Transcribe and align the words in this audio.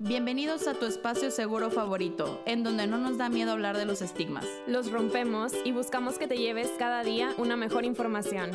Bienvenidos 0.00 0.68
a 0.68 0.74
tu 0.74 0.86
espacio 0.86 1.32
seguro 1.32 1.72
favorito, 1.72 2.40
en 2.46 2.62
donde 2.62 2.86
no 2.86 2.98
nos 2.98 3.18
da 3.18 3.28
miedo 3.28 3.50
hablar 3.50 3.76
de 3.76 3.84
los 3.84 4.00
estigmas. 4.00 4.46
Los 4.68 4.92
rompemos 4.92 5.52
y 5.64 5.72
buscamos 5.72 6.18
que 6.18 6.28
te 6.28 6.38
lleves 6.38 6.70
cada 6.78 7.02
día 7.02 7.34
una 7.36 7.56
mejor 7.56 7.84
información. 7.84 8.52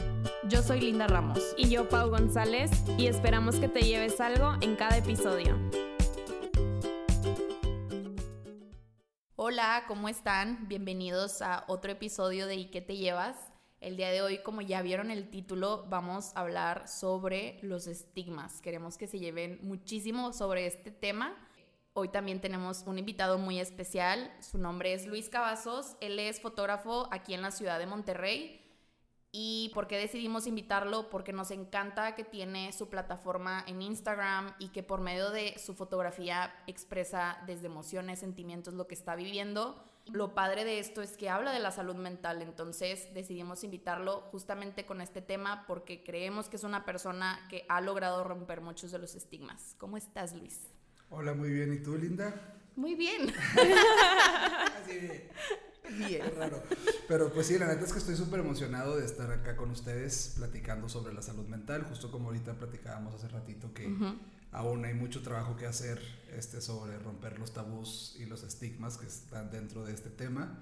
Yo 0.48 0.64
soy 0.64 0.80
Linda 0.80 1.06
Ramos. 1.06 1.54
Y 1.58 1.68
yo, 1.68 1.90
Pau 1.90 2.10
González, 2.10 2.72
y 2.98 3.08
esperamos 3.08 3.58
que 3.58 3.68
te 3.68 3.82
lleves 3.82 4.22
algo 4.22 4.54
en 4.62 4.78
cada 4.78 4.96
episodio. 4.96 5.60
Hola, 9.36 9.84
¿cómo 9.90 10.08
están? 10.08 10.70
Bienvenidos 10.70 11.42
a 11.42 11.66
otro 11.68 11.92
episodio 11.92 12.48
de 12.48 12.56
¿Y 12.56 12.72
qué 12.72 12.80
te 12.80 12.96
llevas? 12.96 13.53
El 13.84 13.98
día 13.98 14.12
de 14.12 14.22
hoy, 14.22 14.38
como 14.38 14.62
ya 14.62 14.82
vieron 14.82 15.12
el 15.12 15.30
título, 15.30 15.86
vamos 15.90 16.32
a 16.36 16.40
hablar 16.40 16.88
sobre 16.88 17.60
los 17.64 17.86
estigmas. 17.86 18.62
Queremos 18.62 18.98
que 18.98 19.08
se 19.08 19.20
lleven 19.20 19.60
muchísimo 19.62 20.32
sobre 20.32 20.68
este 20.68 20.90
tema. 20.90 21.36
Hoy 21.92 22.08
también 22.08 22.40
tenemos 22.40 22.84
un 22.88 22.98
invitado 22.98 23.38
muy 23.38 23.60
especial. 23.60 24.34
Su 24.40 24.58
nombre 24.58 24.94
es 24.94 25.06
Luis 25.06 25.28
Cavazos. 25.28 25.98
Él 26.00 26.18
es 26.18 26.40
fotógrafo 26.40 27.10
aquí 27.12 27.34
en 27.34 27.42
la 27.42 27.52
ciudad 27.52 27.78
de 27.78 27.86
Monterrey. 27.86 28.62
¿Y 29.34 29.70
por 29.74 29.88
qué 29.88 29.98
decidimos 29.98 30.48
invitarlo? 30.48 31.10
Porque 31.10 31.34
nos 31.34 31.52
encanta 31.52 32.16
que 32.16 32.24
tiene 32.24 32.72
su 32.72 32.88
plataforma 32.88 33.66
en 33.68 33.82
Instagram 33.82 34.56
y 34.60 34.70
que 34.70 34.84
por 34.84 35.02
medio 35.02 35.30
de 35.30 35.60
su 35.60 35.74
fotografía 35.74 36.56
expresa 36.68 37.38
desde 37.48 37.66
emociones, 37.66 38.20
sentimientos, 38.20 38.76
lo 38.76 38.88
que 38.88 38.96
está 38.96 39.18
viviendo 39.18 39.84
lo 40.12 40.36
padre 40.36 40.66
de 40.66 40.80
esto 40.80 41.02
es 41.02 41.16
que 41.16 41.30
habla 41.30 41.52
de 41.52 41.60
la 41.60 41.72
salud 41.72 41.96
mental, 41.96 42.42
entonces 42.42 43.14
decidimos 43.14 43.64
invitarlo 43.64 44.22
justamente 44.32 44.86
con 44.86 45.02
este 45.02 45.22
tema 45.22 45.66
porque 45.66 46.04
creemos 46.04 46.50
que 46.50 46.58
es 46.58 46.64
una 46.64 46.86
persona 46.86 47.40
que 47.50 47.66
ha 47.70 47.80
logrado 47.80 48.24
romper 48.24 48.62
muchos 48.62 48.92
de 48.92 49.00
los 49.00 49.16
estigmas. 49.16 49.76
¿Cómo 49.78 49.98
estás, 49.98 50.36
Luis? 50.36 50.60
Hola, 51.10 51.34
muy 51.34 51.50
bien. 51.52 51.74
¿Y 51.74 51.78
tú, 51.78 51.96
Linda? 51.96 52.34
Muy 52.76 52.96
bien. 52.96 53.32
Así 54.84 55.00
bien. 55.00 55.30
Bien. 55.98 56.34
raro. 56.36 56.64
Pero 57.08 57.32
pues 57.32 57.48
sí, 57.48 57.60
la 57.60 57.68
neta 57.68 57.86
es 57.86 57.94
que 57.94 58.00
estoy 58.00 58.16
súper 58.16 58.40
emocionado 58.40 58.98
de 58.98 59.06
estar 59.06 59.32
acá 59.32 59.56
con 59.56 59.70
ustedes 59.70 60.34
platicando 60.38 60.90
sobre 60.90 61.14
la 61.14 61.22
salud 61.22 61.46
mental, 61.48 61.84
justo 61.84 62.10
como 62.10 62.28
ahorita 62.28 62.54
platicábamos 62.54 63.14
hace 63.14 63.28
ratito 63.28 63.74
que 63.74 63.86
aún 64.54 64.86
hay 64.86 64.94
mucho 64.94 65.22
trabajo 65.22 65.56
que 65.56 65.66
hacer 65.66 66.00
este, 66.36 66.62
sobre 66.62 66.98
romper 67.00 67.40
los 67.40 67.54
tabús 67.54 68.16
y 68.20 68.26
los 68.26 68.44
estigmas 68.44 68.98
que 68.98 69.08
están 69.08 69.52
dentro 69.52 69.84
de 69.84 69.94
este 69.94 70.10
tema. 70.10 70.60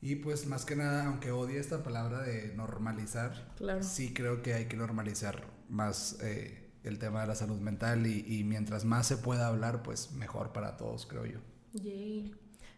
Y 0.00 0.16
pues 0.16 0.46
más 0.46 0.64
que 0.64 0.74
nada, 0.74 1.06
aunque 1.06 1.30
odie 1.30 1.58
esta 1.58 1.82
palabra 1.82 2.22
de 2.22 2.54
normalizar, 2.54 3.54
sí 3.82 4.12
creo 4.12 4.42
que 4.42 4.54
hay 4.54 4.66
que 4.66 4.76
normalizar 4.76 5.46
más 5.68 6.18
eh, 6.22 6.70
el 6.82 6.98
tema 6.98 7.20
de 7.20 7.28
la 7.28 7.34
salud 7.36 7.60
mental 7.60 8.06
y, 8.06 8.24
y, 8.26 8.42
mientras 8.42 8.84
más 8.84 9.06
se 9.06 9.16
pueda 9.16 9.46
hablar, 9.46 9.84
pues 9.84 10.12
mejor 10.12 10.52
para 10.52 10.76
todos, 10.76 11.06
creo 11.06 11.26
yo. 11.26 11.38
Yay. 11.74 12.34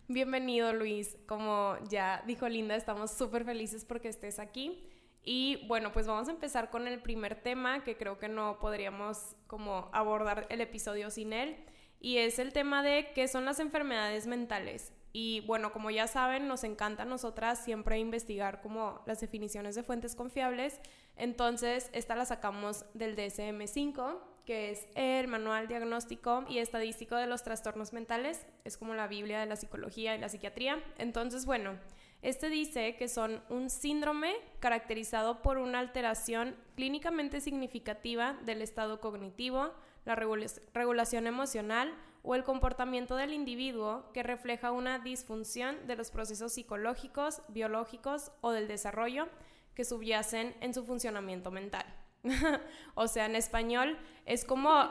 Bienvenido 0.06 0.74
Luis, 0.74 1.16
como 1.26 1.76
ya 1.88 2.22
dijo 2.26 2.46
Linda, 2.46 2.76
estamos 2.76 3.10
súper 3.10 3.46
felices 3.46 3.86
porque 3.86 4.08
estés 4.08 4.38
aquí. 4.38 4.86
Y 5.24 5.66
bueno, 5.66 5.90
pues 5.92 6.06
vamos 6.06 6.28
a 6.28 6.32
empezar 6.32 6.70
con 6.70 6.86
el 6.86 7.00
primer 7.00 7.34
tema 7.34 7.82
que 7.82 7.96
creo 7.96 8.18
que 8.18 8.28
no 8.28 8.58
podríamos 8.58 9.36
como 9.46 9.88
abordar 9.92 10.46
el 10.50 10.60
episodio 10.60 11.10
sin 11.10 11.32
él 11.32 11.56
y 11.98 12.18
es 12.18 12.38
el 12.38 12.52
tema 12.52 12.82
de 12.82 13.12
qué 13.14 13.26
son 13.28 13.46
las 13.46 13.58
enfermedades 13.58 14.26
mentales. 14.26 14.92
Y 15.16 15.40
bueno, 15.46 15.72
como 15.72 15.90
ya 15.90 16.06
saben, 16.06 16.48
nos 16.48 16.64
encanta 16.64 17.04
a 17.04 17.06
nosotras 17.06 17.64
siempre 17.64 17.98
investigar 17.98 18.60
como 18.60 19.00
las 19.06 19.20
definiciones 19.20 19.74
de 19.74 19.82
fuentes 19.82 20.14
confiables. 20.14 20.80
Entonces, 21.16 21.88
esta 21.92 22.16
la 22.16 22.26
sacamos 22.26 22.84
del 22.92 23.16
DSM-5, 23.16 24.18
que 24.44 24.72
es 24.72 24.88
el 24.96 25.28
Manual 25.28 25.68
Diagnóstico 25.68 26.44
y 26.48 26.58
Estadístico 26.58 27.14
de 27.14 27.28
los 27.28 27.44
Trastornos 27.44 27.92
Mentales. 27.92 28.44
Es 28.64 28.76
como 28.76 28.92
la 28.94 29.06
Biblia 29.06 29.38
de 29.40 29.46
la 29.46 29.56
psicología 29.56 30.16
y 30.16 30.18
la 30.18 30.28
psiquiatría. 30.28 30.82
Entonces, 30.98 31.46
bueno, 31.46 31.78
este 32.24 32.48
dice 32.48 32.96
que 32.96 33.06
son 33.06 33.42
un 33.50 33.68
síndrome 33.68 34.34
caracterizado 34.58 35.42
por 35.42 35.58
una 35.58 35.78
alteración 35.78 36.56
clínicamente 36.74 37.42
significativa 37.42 38.32
del 38.46 38.62
estado 38.62 38.98
cognitivo, 38.98 39.74
la 40.06 40.16
regulación 40.16 41.26
emocional 41.26 41.94
o 42.22 42.34
el 42.34 42.42
comportamiento 42.42 43.16
del 43.16 43.34
individuo 43.34 44.10
que 44.14 44.22
refleja 44.22 44.72
una 44.72 44.98
disfunción 44.98 45.86
de 45.86 45.96
los 45.96 46.10
procesos 46.10 46.54
psicológicos, 46.54 47.42
biológicos 47.48 48.32
o 48.40 48.52
del 48.52 48.68
desarrollo 48.68 49.28
que 49.74 49.84
subyacen 49.84 50.56
en 50.62 50.72
su 50.72 50.82
funcionamiento 50.82 51.50
mental. 51.50 51.84
o 52.94 53.08
sea, 53.08 53.26
en 53.26 53.36
español 53.36 53.98
es 54.26 54.44
como 54.44 54.90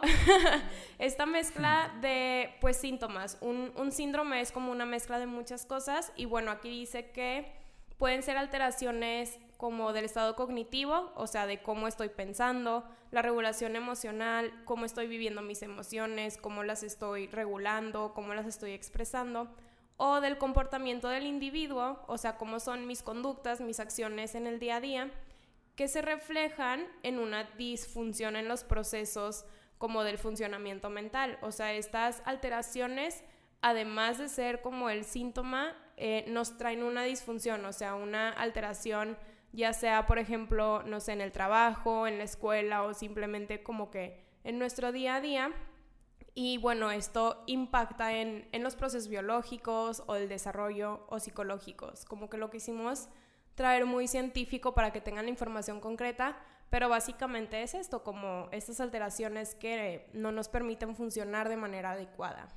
esta 1.00 1.26
mezcla 1.26 1.92
de 2.02 2.56
pues 2.62 2.78
síntomas. 2.78 3.38
Un, 3.42 3.72
un, 3.76 3.92
síndrome 3.92 4.42
es 4.42 4.52
como 4.52 4.72
una 4.72 4.86
mezcla 4.86 5.20
de 5.20 5.26
muchas 5.26 5.66
cosas 5.66 6.12
y 6.16 6.26
bueno, 6.26 6.52
aquí 6.52 6.70
dice 6.70 7.12
que 7.12 7.52
pueden 7.98 8.24
ser 8.24 8.38
alteraciones 8.38 9.40
como 9.58 9.94
del 9.94 10.06
estado 10.06 10.36
cognitivo, 10.36 11.14
o 11.16 11.26
sea, 11.26 11.48
de 11.48 11.62
cómo 11.62 11.88
estoy 11.88 12.10
pensando, 12.10 12.84
la 13.12 13.22
regulación 13.22 13.76
emocional, 13.76 14.52
cómo 14.66 14.84
estoy 14.84 15.08
viviendo 15.08 15.42
mis 15.42 15.62
emociones, 15.62 16.38
cómo 16.38 16.64
las 16.64 16.84
estoy 16.84 17.28
regulando, 17.28 18.14
cómo 18.14 18.34
las 18.34 18.46
estoy 18.46 18.72
expresando, 18.72 19.48
o 19.96 20.20
del 20.20 20.38
comportamiento 20.38 21.08
del 21.08 21.26
individuo, 21.26 22.04
o 22.08 22.18
sea, 22.18 22.36
cómo 22.36 22.60
son 22.60 22.88
mis 22.88 23.04
conductas, 23.04 23.62
mis 23.62 23.80
acciones 23.80 24.36
en 24.36 24.48
el 24.48 24.60
día 24.60 24.78
a 24.78 24.82
día 24.82 25.12
que 25.76 25.88
se 25.88 26.02
reflejan 26.02 26.86
en 27.02 27.20
una 27.20 27.44
disfunción 27.58 28.36
en 28.36 28.48
los 28.48 28.64
procesos 28.64 29.46
como 29.78 30.04
del 30.04 30.18
funcionamiento 30.18 30.90
mental. 30.90 31.38
O 31.42 31.52
sea, 31.52 31.74
estas 31.74 32.22
alteraciones, 32.26 33.24
además 33.62 34.18
de 34.18 34.30
ser 34.30 34.62
como 34.62 34.90
el 34.90 35.04
síntoma, 35.04 35.76
eh, 35.98 36.26
nos 36.28 36.58
traen 36.58 36.84
una 36.84 37.04
disfunción, 37.04 37.66
o 37.66 37.74
sea, 37.74 37.96
una 37.96 38.30
alteración, 38.30 39.18
ya 39.52 39.74
sea, 39.74 40.06
por 40.06 40.20
ejemplo, 40.20 40.84
no 40.84 41.00
en 41.08 41.22
el 41.22 41.32
trabajo, 41.32 42.08
en 42.08 42.18
la 42.18 42.24
escuela 42.24 42.84
o 42.84 42.94
simplemente 42.94 43.62
como 43.62 43.92
que 43.92 44.24
en 44.44 44.60
nuestro 44.60 44.92
día 44.92 45.16
a 45.16 45.22
día. 45.22 45.52
Y 46.36 46.58
bueno, 46.58 46.90
esto 46.90 47.44
impacta 47.46 48.14
en, 48.14 48.48
en 48.52 48.64
los 48.64 48.76
procesos 48.76 49.08
biológicos 49.08 50.04
o 50.08 50.14
del 50.16 50.30
desarrollo 50.30 51.06
o 51.10 51.20
psicológicos. 51.20 52.06
Como 52.06 52.30
que 52.30 52.38
lo 52.38 52.50
que 52.50 52.58
hicimos 52.58 53.08
traer 53.56 53.86
muy 53.86 54.08
científico 54.08 54.74
para 54.74 54.92
que 54.92 55.02
tengan 55.02 55.26
la 55.26 55.32
información 55.32 55.80
concreta, 55.80 56.38
pero 56.70 56.90
básicamente 56.90 57.62
es 57.62 57.74
esto, 57.76 58.04
como 58.04 58.50
estas 58.52 58.80
alteraciones 58.80 59.56
que 59.56 60.10
no 60.14 60.32
nos 60.32 60.50
permiten 60.50 60.96
funcionar 60.96 61.50
de 61.50 61.58
manera 61.58 61.92
adecuada. 61.92 62.48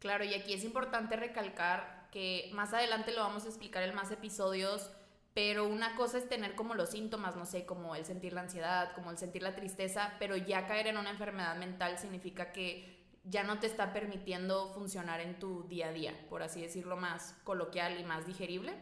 Claro, 0.00 0.24
y 0.24 0.34
aquí 0.34 0.52
es 0.52 0.64
importante 0.64 1.16
recalcar 1.16 2.08
que 2.10 2.50
más 2.52 2.74
adelante 2.74 3.12
lo 3.12 3.20
vamos 3.20 3.44
a 3.44 3.48
explicar 3.48 3.82
en 3.84 3.94
más 3.94 4.10
episodios, 4.10 4.90
pero 5.32 5.66
una 5.66 5.96
cosa 5.96 6.18
es 6.18 6.28
tener 6.28 6.54
como 6.54 6.74
los 6.74 6.90
síntomas, 6.90 7.36
no 7.36 7.46
sé, 7.46 7.66
como 7.66 7.96
el 7.96 8.04
sentir 8.04 8.32
la 8.32 8.42
ansiedad, 8.42 8.92
como 8.94 9.10
el 9.10 9.18
sentir 9.18 9.42
la 9.42 9.56
tristeza, 9.56 10.14
pero 10.18 10.36
ya 10.36 10.66
caer 10.66 10.88
en 10.88 10.96
una 10.96 11.10
enfermedad 11.10 11.56
mental 11.56 11.98
significa 11.98 12.52
que 12.52 12.94
ya 13.24 13.42
no 13.42 13.58
te 13.58 13.66
está 13.66 13.92
permitiendo 13.92 14.72
funcionar 14.74 15.20
en 15.20 15.38
tu 15.38 15.66
día 15.68 15.88
a 15.88 15.92
día, 15.92 16.14
por 16.28 16.42
así 16.42 16.60
decirlo 16.60 16.96
más 16.96 17.34
coloquial 17.42 17.98
y 17.98 18.04
más 18.04 18.26
digerible. 18.26 18.74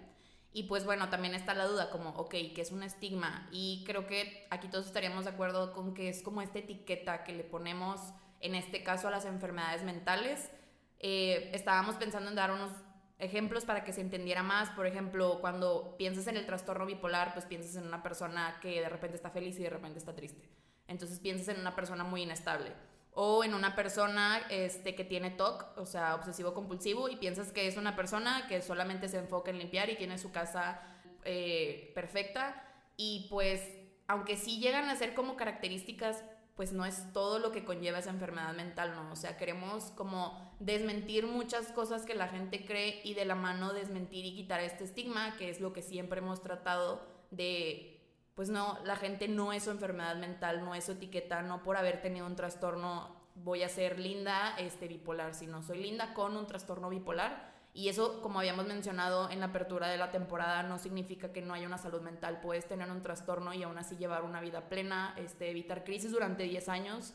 Y 0.52 0.64
pues 0.64 0.84
bueno, 0.84 1.08
también 1.08 1.34
está 1.34 1.54
la 1.54 1.66
duda 1.66 1.90
como, 1.90 2.10
ok, 2.10 2.30
que 2.54 2.60
es 2.60 2.72
un 2.72 2.82
estigma? 2.82 3.48
Y 3.50 3.84
creo 3.86 4.06
que 4.06 4.46
aquí 4.50 4.68
todos 4.68 4.86
estaríamos 4.86 5.24
de 5.24 5.30
acuerdo 5.30 5.72
con 5.72 5.94
que 5.94 6.08
es 6.08 6.22
como 6.22 6.42
esta 6.42 6.58
etiqueta 6.58 7.24
que 7.24 7.32
le 7.32 7.44
ponemos, 7.44 8.00
en 8.40 8.54
este 8.54 8.82
caso, 8.82 9.08
a 9.08 9.10
las 9.10 9.24
enfermedades 9.24 9.82
mentales. 9.82 10.50
Eh, 10.98 11.50
estábamos 11.54 11.96
pensando 11.96 12.28
en 12.28 12.36
dar 12.36 12.50
unos 12.50 12.70
ejemplos 13.18 13.64
para 13.64 13.82
que 13.82 13.94
se 13.94 14.02
entendiera 14.02 14.42
más. 14.42 14.68
Por 14.70 14.86
ejemplo, 14.86 15.40
cuando 15.40 15.96
piensas 15.96 16.26
en 16.26 16.36
el 16.36 16.44
trastorno 16.44 16.84
bipolar, 16.84 17.32
pues 17.32 17.46
piensas 17.46 17.76
en 17.76 17.86
una 17.86 18.02
persona 18.02 18.58
que 18.60 18.80
de 18.80 18.88
repente 18.90 19.16
está 19.16 19.30
feliz 19.30 19.58
y 19.58 19.62
de 19.62 19.70
repente 19.70 19.98
está 19.98 20.14
triste. 20.14 20.50
Entonces 20.86 21.18
piensas 21.18 21.48
en 21.48 21.60
una 21.60 21.74
persona 21.74 22.04
muy 22.04 22.22
inestable 22.22 22.72
o 23.14 23.44
en 23.44 23.54
una 23.54 23.74
persona 23.74 24.40
este, 24.48 24.94
que 24.94 25.04
tiene 25.04 25.30
TOC, 25.30 25.76
o 25.76 25.86
sea, 25.86 26.14
obsesivo 26.14 26.54
compulsivo, 26.54 27.08
y 27.08 27.16
piensas 27.16 27.52
que 27.52 27.66
es 27.66 27.76
una 27.76 27.94
persona 27.94 28.46
que 28.48 28.62
solamente 28.62 29.08
se 29.08 29.18
enfoca 29.18 29.50
en 29.50 29.58
limpiar 29.58 29.90
y 29.90 29.96
tiene 29.96 30.18
su 30.18 30.32
casa 30.32 30.80
eh, 31.24 31.92
perfecta, 31.94 32.64
y 32.96 33.26
pues, 33.28 33.62
aunque 34.08 34.36
sí 34.36 34.60
llegan 34.60 34.88
a 34.88 34.96
ser 34.96 35.14
como 35.14 35.36
características, 35.36 36.24
pues 36.56 36.72
no 36.72 36.84
es 36.84 37.12
todo 37.12 37.38
lo 37.38 37.50
que 37.50 37.64
conlleva 37.64 37.98
esa 37.98 38.10
enfermedad 38.10 38.54
mental, 38.54 38.94
¿no? 38.94 39.10
O 39.10 39.16
sea, 39.16 39.36
queremos 39.36 39.84
como 39.92 40.54
desmentir 40.60 41.26
muchas 41.26 41.68
cosas 41.72 42.04
que 42.04 42.14
la 42.14 42.28
gente 42.28 42.64
cree 42.64 43.00
y 43.04 43.14
de 43.14 43.24
la 43.24 43.34
mano 43.34 43.72
desmentir 43.72 44.24
y 44.26 44.34
quitar 44.34 44.60
este 44.60 44.84
estigma, 44.84 45.36
que 45.38 45.48
es 45.48 45.60
lo 45.60 45.72
que 45.72 45.82
siempre 45.82 46.20
hemos 46.20 46.42
tratado 46.42 47.06
de 47.30 47.91
pues 48.34 48.48
no, 48.48 48.78
la 48.84 48.96
gente 48.96 49.28
no 49.28 49.52
es 49.52 49.64
su 49.64 49.70
enfermedad 49.70 50.16
mental, 50.16 50.64
no 50.64 50.74
es 50.74 50.84
su 50.84 50.92
etiqueta, 50.92 51.42
no 51.42 51.62
por 51.62 51.76
haber 51.76 52.00
tenido 52.00 52.26
un 52.26 52.36
trastorno 52.36 53.22
voy 53.34 53.62
a 53.62 53.68
ser 53.68 53.98
linda 53.98 54.54
este, 54.58 54.88
bipolar, 54.88 55.34
sino 55.34 55.62
soy 55.62 55.82
linda 55.82 56.14
con 56.14 56.36
un 56.36 56.46
trastorno 56.46 56.88
bipolar. 56.88 57.52
Y 57.74 57.88
eso, 57.88 58.20
como 58.20 58.38
habíamos 58.38 58.66
mencionado 58.66 59.30
en 59.30 59.40
la 59.40 59.46
apertura 59.46 59.88
de 59.88 59.96
la 59.96 60.10
temporada, 60.10 60.62
no 60.62 60.78
significa 60.78 61.32
que 61.32 61.40
no 61.40 61.54
haya 61.54 61.66
una 61.66 61.78
salud 61.78 62.02
mental. 62.02 62.40
Puedes 62.42 62.66
tener 62.66 62.90
un 62.90 63.00
trastorno 63.00 63.54
y 63.54 63.62
aún 63.62 63.78
así 63.78 63.96
llevar 63.96 64.24
una 64.24 64.42
vida 64.42 64.68
plena, 64.68 65.14
este, 65.16 65.50
evitar 65.50 65.82
crisis 65.82 66.10
durante 66.10 66.42
10 66.42 66.68
años 66.68 67.14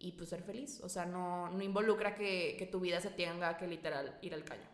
y 0.00 0.12
pues 0.12 0.30
ser 0.30 0.42
feliz. 0.42 0.80
O 0.82 0.88
sea, 0.88 1.06
no, 1.06 1.48
no 1.50 1.62
involucra 1.62 2.16
que, 2.16 2.56
que 2.58 2.66
tu 2.66 2.80
vida 2.80 3.00
se 3.00 3.10
tenga 3.10 3.56
que 3.56 3.68
literal 3.68 4.18
ir 4.22 4.34
al 4.34 4.42
caño. 4.42 4.68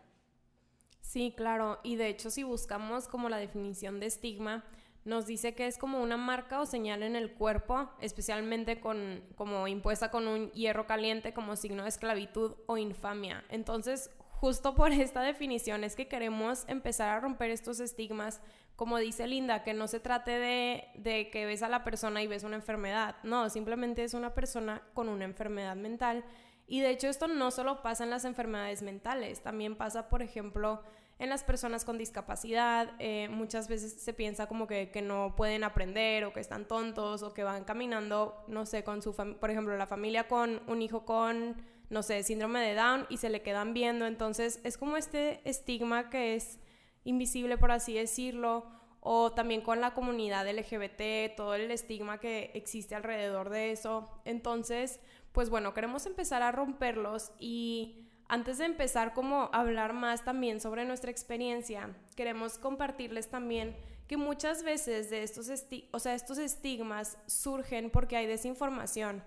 Sí, 1.01 1.33
claro. 1.37 1.79
Y 1.83 1.95
de 1.95 2.07
hecho, 2.07 2.31
si 2.31 2.41
buscamos 2.41 3.07
como 3.07 3.29
la 3.29 3.37
definición 3.37 3.99
de 3.99 4.07
estigma, 4.07 4.63
nos 5.09 5.25
dice 5.25 5.55
que 5.55 5.65
es 5.67 5.77
como 5.77 6.01
una 6.01 6.17
marca 6.17 6.61
o 6.61 6.65
señal 6.65 7.03
en 7.03 7.15
el 7.15 7.33
cuerpo, 7.33 7.89
especialmente 7.99 8.79
con, 8.79 9.23
como 9.35 9.67
impuesta 9.67 10.11
con 10.11 10.27
un 10.27 10.51
hierro 10.51 10.85
caliente 10.85 11.33
como 11.33 11.55
signo 11.55 11.83
de 11.83 11.89
esclavitud 11.89 12.55
o 12.67 12.77
infamia. 12.77 13.43
Entonces, 13.49 14.11
justo 14.29 14.75
por 14.75 14.91
esta 14.91 15.21
definición 15.21 15.83
es 15.83 15.95
que 15.95 16.07
queremos 16.07 16.63
empezar 16.67 17.09
a 17.09 17.19
romper 17.19 17.49
estos 17.49 17.79
estigmas, 17.79 18.39
como 18.75 18.97
dice 18.99 19.27
Linda, 19.27 19.63
que 19.63 19.73
no 19.73 19.87
se 19.87 19.99
trate 19.99 20.31
de, 20.31 20.87
de 20.93 21.29
que 21.31 21.45
ves 21.45 21.63
a 21.63 21.69
la 21.69 21.83
persona 21.83 22.21
y 22.21 22.27
ves 22.27 22.43
una 22.43 22.55
enfermedad, 22.55 23.15
no, 23.23 23.49
simplemente 23.49 24.03
es 24.03 24.13
una 24.13 24.33
persona 24.33 24.83
con 24.93 25.09
una 25.09 25.25
enfermedad 25.25 25.75
mental. 25.75 26.23
Y 26.67 26.81
de 26.81 26.91
hecho 26.91 27.07
esto 27.07 27.27
no 27.27 27.49
solo 27.49 27.81
pasa 27.81 28.03
en 28.03 28.11
las 28.11 28.25
enfermedades 28.25 28.83
mentales, 28.83 29.41
también 29.41 29.75
pasa, 29.75 30.07
por 30.07 30.21
ejemplo, 30.21 30.83
en 31.19 31.29
las 31.29 31.43
personas 31.43 31.85
con 31.85 31.97
discapacidad. 31.97 32.93
Eh, 32.97 33.27
muchas 33.29 33.67
veces 33.67 34.01
se 34.01 34.13
piensa 34.13 34.47
como 34.47 34.67
que, 34.67 34.89
que, 34.89 35.01
no 35.01 35.35
pueden 35.35 35.63
aprender 35.63 36.23
o 36.23 36.33
que 36.33 36.39
están 36.39 36.65
tontos 36.65 37.21
o 37.23 37.33
que 37.33 37.43
van 37.43 37.65
caminando, 37.65 38.43
no 38.47 38.65
sé, 38.65 38.83
con 38.83 39.01
su 39.01 39.13
por 39.13 39.51
ejemplo, 39.51 39.75
la 39.77 39.85
familia 39.85 40.27
con 40.27 40.61
un 40.67 40.81
hijo 40.81 41.05
con, 41.05 41.57
no 41.89 42.03
sé, 42.03 42.23
síndrome 42.23 42.61
de 42.61 42.73
Down 42.73 43.05
y 43.09 43.17
se 43.17 43.29
le 43.29 43.41
quedan 43.41 43.73
viendo. 43.73 44.05
Entonces 44.05 44.61
es 44.63 44.77
como 44.77 44.95
este 44.95 45.41
estigma 45.47 46.09
que 46.09 46.35
es 46.35 46.57
invisible, 47.03 47.57
por 47.57 47.71
así 47.71 47.93
decirlo. 47.93 48.65
O 49.01 49.31
también 49.31 49.61
con 49.61 49.79
la 49.79 49.93
comunidad 49.93 50.45
LGBT, 50.49 51.35
todo 51.37 51.55
el 51.55 51.71
estigma 51.71 52.19
que 52.19 52.51
existe 52.53 52.95
alrededor 52.95 53.49
de 53.49 53.71
eso. 53.71 54.09
Entonces, 54.25 54.99
pues 55.31 55.49
bueno, 55.49 55.73
queremos 55.73 56.05
empezar 56.05 56.41
a 56.41 56.51
romperlos 56.51 57.31
y 57.39 58.08
antes 58.29 58.59
de 58.59 58.65
empezar 58.65 59.13
como 59.13 59.49
hablar 59.51 59.91
más 59.91 60.23
también 60.23 60.61
sobre 60.61 60.85
nuestra 60.85 61.11
experiencia, 61.11 61.89
queremos 62.15 62.57
compartirles 62.57 63.29
también 63.29 63.75
que 64.07 64.15
muchas 64.15 64.63
veces 64.63 65.09
de 65.09 65.23
estos, 65.23 65.51
o 65.91 65.99
sea, 65.99 66.15
estos 66.15 66.37
estigmas 66.37 67.17
surgen 67.27 67.89
porque 67.89 68.15
hay 68.15 68.25
desinformación. 68.25 69.21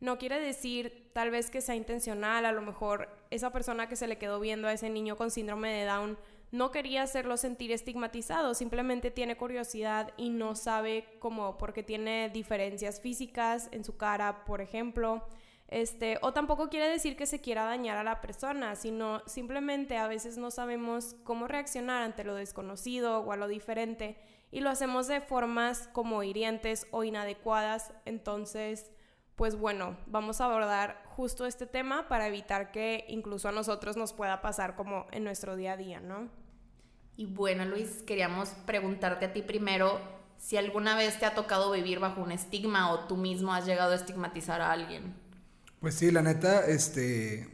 No 0.00 0.18
quiere 0.18 0.38
decir 0.38 1.10
tal 1.12 1.30
vez 1.30 1.50
que 1.50 1.60
sea 1.60 1.74
intencional, 1.74 2.44
a 2.44 2.52
lo 2.52 2.60
mejor 2.60 3.08
esa 3.30 3.50
persona 3.50 3.88
que 3.88 3.96
se 3.96 4.06
le 4.06 4.18
quedó 4.18 4.38
viendo 4.38 4.68
a 4.68 4.72
ese 4.72 4.90
niño 4.90 5.16
con 5.16 5.30
síndrome 5.30 5.72
de 5.72 5.84
Down 5.86 6.18
no 6.50 6.70
quería 6.70 7.02
hacerlo 7.02 7.36
sentir 7.36 7.72
estigmatizado, 7.72 8.54
simplemente 8.54 9.10
tiene 9.10 9.36
curiosidad 9.36 10.12
y 10.16 10.30
no 10.30 10.54
sabe 10.54 11.04
cómo, 11.18 11.58
porque 11.58 11.82
tiene 11.82 12.30
diferencias 12.30 13.00
físicas 13.00 13.68
en 13.70 13.84
su 13.84 13.96
cara, 13.96 14.44
por 14.44 14.60
ejemplo, 14.60 15.26
este, 15.68 16.18
o 16.22 16.32
tampoco 16.32 16.70
quiere 16.70 16.88
decir 16.88 17.14
que 17.14 17.26
se 17.26 17.40
quiera 17.40 17.64
dañar 17.64 17.98
a 17.98 18.04
la 18.04 18.22
persona, 18.22 18.74
sino 18.74 19.22
simplemente 19.26 19.98
a 19.98 20.08
veces 20.08 20.38
no 20.38 20.50
sabemos 20.50 21.14
cómo 21.24 21.46
reaccionar 21.46 22.02
ante 22.02 22.24
lo 22.24 22.34
desconocido 22.34 23.20
o 23.20 23.32
a 23.32 23.36
lo 23.36 23.48
diferente 23.48 24.18
y 24.50 24.60
lo 24.60 24.70
hacemos 24.70 25.06
de 25.08 25.20
formas 25.20 25.88
como 25.92 26.22
hirientes 26.22 26.86
o 26.90 27.04
inadecuadas. 27.04 27.92
Entonces, 28.06 28.90
pues 29.36 29.56
bueno, 29.56 29.98
vamos 30.06 30.40
a 30.40 30.46
abordar 30.46 31.02
justo 31.04 31.44
este 31.44 31.66
tema 31.66 32.08
para 32.08 32.26
evitar 32.26 32.72
que 32.72 33.04
incluso 33.08 33.50
a 33.50 33.52
nosotros 33.52 33.98
nos 33.98 34.14
pueda 34.14 34.40
pasar 34.40 34.74
como 34.74 35.06
en 35.12 35.22
nuestro 35.22 35.54
día 35.54 35.72
a 35.72 35.76
día, 35.76 36.00
¿no? 36.00 36.30
Y 37.16 37.26
bueno, 37.26 37.66
Luis, 37.66 38.02
queríamos 38.04 38.50
preguntarte 38.64 39.26
a 39.26 39.32
ti 39.34 39.42
primero 39.42 40.00
si 40.38 40.56
alguna 40.56 40.96
vez 40.96 41.18
te 41.18 41.26
ha 41.26 41.34
tocado 41.34 41.70
vivir 41.72 41.98
bajo 41.98 42.22
un 42.22 42.32
estigma 42.32 42.90
o 42.92 43.00
tú 43.00 43.16
mismo 43.16 43.52
has 43.52 43.66
llegado 43.66 43.92
a 43.92 43.96
estigmatizar 43.96 44.62
a 44.62 44.72
alguien. 44.72 45.27
Pues 45.80 45.94
sí, 45.94 46.10
la 46.10 46.22
neta, 46.22 46.66
este, 46.66 47.46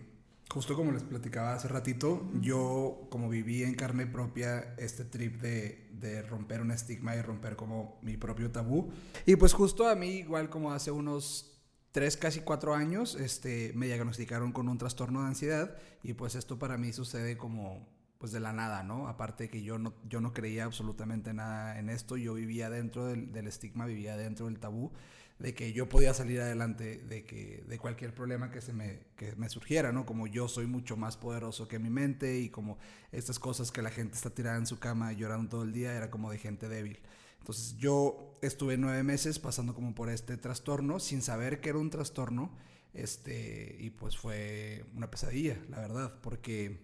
justo 0.48 0.74
como 0.74 0.92
les 0.92 1.02
platicaba 1.02 1.52
hace 1.52 1.68
ratito, 1.68 2.26
yo 2.40 3.06
como 3.10 3.28
viví 3.28 3.62
en 3.62 3.74
carne 3.74 4.06
propia 4.06 4.74
este 4.78 5.04
trip 5.04 5.42
de, 5.42 5.90
de, 5.92 6.22
romper 6.22 6.62
un 6.62 6.70
estigma 6.70 7.14
y 7.16 7.20
romper 7.20 7.54
como 7.54 7.98
mi 8.00 8.16
propio 8.16 8.50
tabú. 8.50 8.90
Y 9.26 9.36
pues 9.36 9.52
justo 9.52 9.86
a 9.86 9.94
mí, 9.94 10.20
igual 10.20 10.48
como 10.48 10.72
hace 10.72 10.90
unos 10.90 11.60
tres, 11.92 12.16
casi 12.16 12.40
cuatro 12.40 12.74
años, 12.74 13.14
este, 13.14 13.72
me 13.74 13.86
diagnosticaron 13.86 14.52
con 14.52 14.70
un 14.70 14.78
trastorno 14.78 15.20
de 15.20 15.26
ansiedad 15.26 15.76
y 16.02 16.14
pues 16.14 16.34
esto 16.34 16.58
para 16.58 16.78
mí 16.78 16.94
sucede 16.94 17.36
como 17.36 17.86
pues 18.16 18.32
de 18.32 18.40
la 18.40 18.54
nada, 18.54 18.82
¿no? 18.82 19.06
Aparte 19.06 19.50
que 19.50 19.62
yo 19.62 19.78
no, 19.78 19.92
yo 20.08 20.22
no 20.22 20.32
creía 20.32 20.64
absolutamente 20.64 21.34
nada 21.34 21.78
en 21.78 21.90
esto, 21.90 22.16
yo 22.16 22.32
vivía 22.32 22.70
dentro 22.70 23.04
del, 23.04 23.32
del 23.32 23.48
estigma, 23.48 23.84
vivía 23.84 24.16
dentro 24.16 24.46
del 24.46 24.58
tabú 24.58 24.92
de 25.38 25.54
que 25.54 25.72
yo 25.72 25.88
podía 25.88 26.14
salir 26.14 26.40
adelante 26.40 26.98
de 26.98 27.24
que 27.24 27.64
de 27.66 27.78
cualquier 27.78 28.14
problema 28.14 28.50
que 28.50 28.60
se 28.60 28.72
me, 28.72 29.00
que 29.16 29.34
me 29.36 29.48
surgiera, 29.48 29.92
¿no? 29.92 30.06
Como 30.06 30.26
yo 30.26 30.48
soy 30.48 30.66
mucho 30.66 30.96
más 30.96 31.16
poderoso 31.16 31.66
que 31.66 31.78
mi 31.78 31.90
mente 31.90 32.38
y 32.38 32.50
como 32.50 32.78
estas 33.10 33.38
cosas 33.38 33.72
que 33.72 33.82
la 33.82 33.90
gente 33.90 34.14
está 34.14 34.30
tirada 34.30 34.56
en 34.56 34.66
su 34.66 34.78
cama 34.78 35.12
llorando 35.12 35.50
todo 35.50 35.62
el 35.64 35.72
día 35.72 35.94
era 35.94 36.10
como 36.10 36.30
de 36.30 36.38
gente 36.38 36.68
débil. 36.68 37.00
Entonces 37.40 37.76
yo 37.76 38.32
estuve 38.42 38.76
nueve 38.78 39.02
meses 39.02 39.38
pasando 39.38 39.74
como 39.74 39.94
por 39.94 40.08
este 40.08 40.36
trastorno 40.36 40.98
sin 41.00 41.20
saber 41.20 41.60
que 41.60 41.70
era 41.70 41.78
un 41.78 41.90
trastorno, 41.90 42.56
este, 42.94 43.76
y 43.80 43.90
pues 43.90 44.16
fue 44.16 44.86
una 44.94 45.10
pesadilla, 45.10 45.58
la 45.68 45.80
verdad, 45.80 46.20
porque 46.22 46.80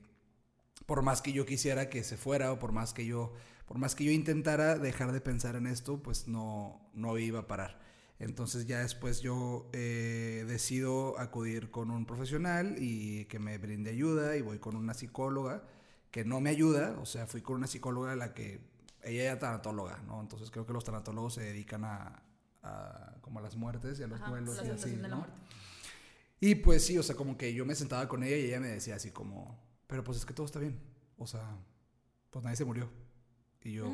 por 0.85 1.03
más 1.03 1.23
que 1.23 1.33
yo 1.33 1.47
quisiera 1.47 1.89
que 1.89 2.05
se 2.05 2.17
fuera 2.17 2.53
o 2.53 2.59
por 2.59 2.73
más 2.73 2.93
que 2.93 3.07
yo, 3.07 3.33
por 3.65 3.79
más 3.79 3.95
que 3.95 4.05
yo 4.05 4.11
intentara 4.11 4.77
dejar 4.77 5.13
de 5.13 5.21
pensar 5.21 5.55
en 5.57 5.67
esto, 5.67 6.03
pues 6.03 6.29
no, 6.29 6.91
no 6.93 7.17
iba 7.17 7.41
a 7.41 7.47
parar. 7.47 7.90
Entonces 8.21 8.67
ya 8.67 8.81
después 8.81 9.23
yo 9.23 9.69
eh, 9.73 10.45
decido 10.47 11.19
acudir 11.19 11.71
con 11.71 11.91
un 11.91 12.05
profesional 12.05 12.77
y 12.79 13.25
que 13.25 13.39
me 13.39 13.57
brinde 13.57 13.91
ayuda 13.91 14.37
y 14.37 14.43
voy 14.43 14.59
con 14.59 14.77
una 14.77 14.93
psicóloga 14.93 15.65
que 16.11 16.25
no 16.27 16.39
me 16.41 16.51
ayuda, 16.51 16.99
o 17.01 17.07
sea, 17.07 17.27
fui 17.27 17.41
con 17.41 17.57
una 17.57 17.67
psicóloga 17.67 18.13
a 18.13 18.17
la 18.17 18.35
que 18.35 18.61
ella 19.03 19.25
era 19.25 19.39
tanatóloga, 19.39 20.03
¿no? 20.07 20.21
Entonces 20.21 20.51
creo 20.51 20.67
que 20.67 20.75
los 20.75 20.85
tanatólogos 20.85 21.35
se 21.35 21.45
dedican 21.45 21.83
a, 21.85 22.23
como 23.23 23.39
a 23.39 23.43
las 23.43 23.57
muertes 23.57 23.99
y 23.99 24.03
a 24.03 24.07
los 24.07 24.21
duelos 24.29 24.61
y 24.67 24.69
así, 24.69 24.97
¿no? 24.97 25.27
Y 26.41 26.57
pues 26.57 26.85
sí, 26.85 26.99
o 26.99 27.03
sea, 27.03 27.17
como 27.17 27.39
que 27.39 27.55
yo 27.55 27.65
me 27.65 27.75
sentaba 27.75 28.07
con 28.07 28.23
ella 28.23 28.37
y 28.37 28.45
ella 28.45 28.61
me 28.61 28.69
decía 28.69 28.97
así 28.97 29.11
como, 29.11 29.59
pero 29.87 30.05
pues 30.05 30.19
es 30.19 30.27
que 30.27 30.35
todo 30.35 30.45
está 30.45 30.59
bien, 30.59 30.79
o 31.17 31.27
sea, 31.27 31.57
pues 32.29 32.45
nadie 32.45 32.57
se 32.57 32.67
murió. 32.67 32.91
Y 33.63 33.73
yo, 33.73 33.91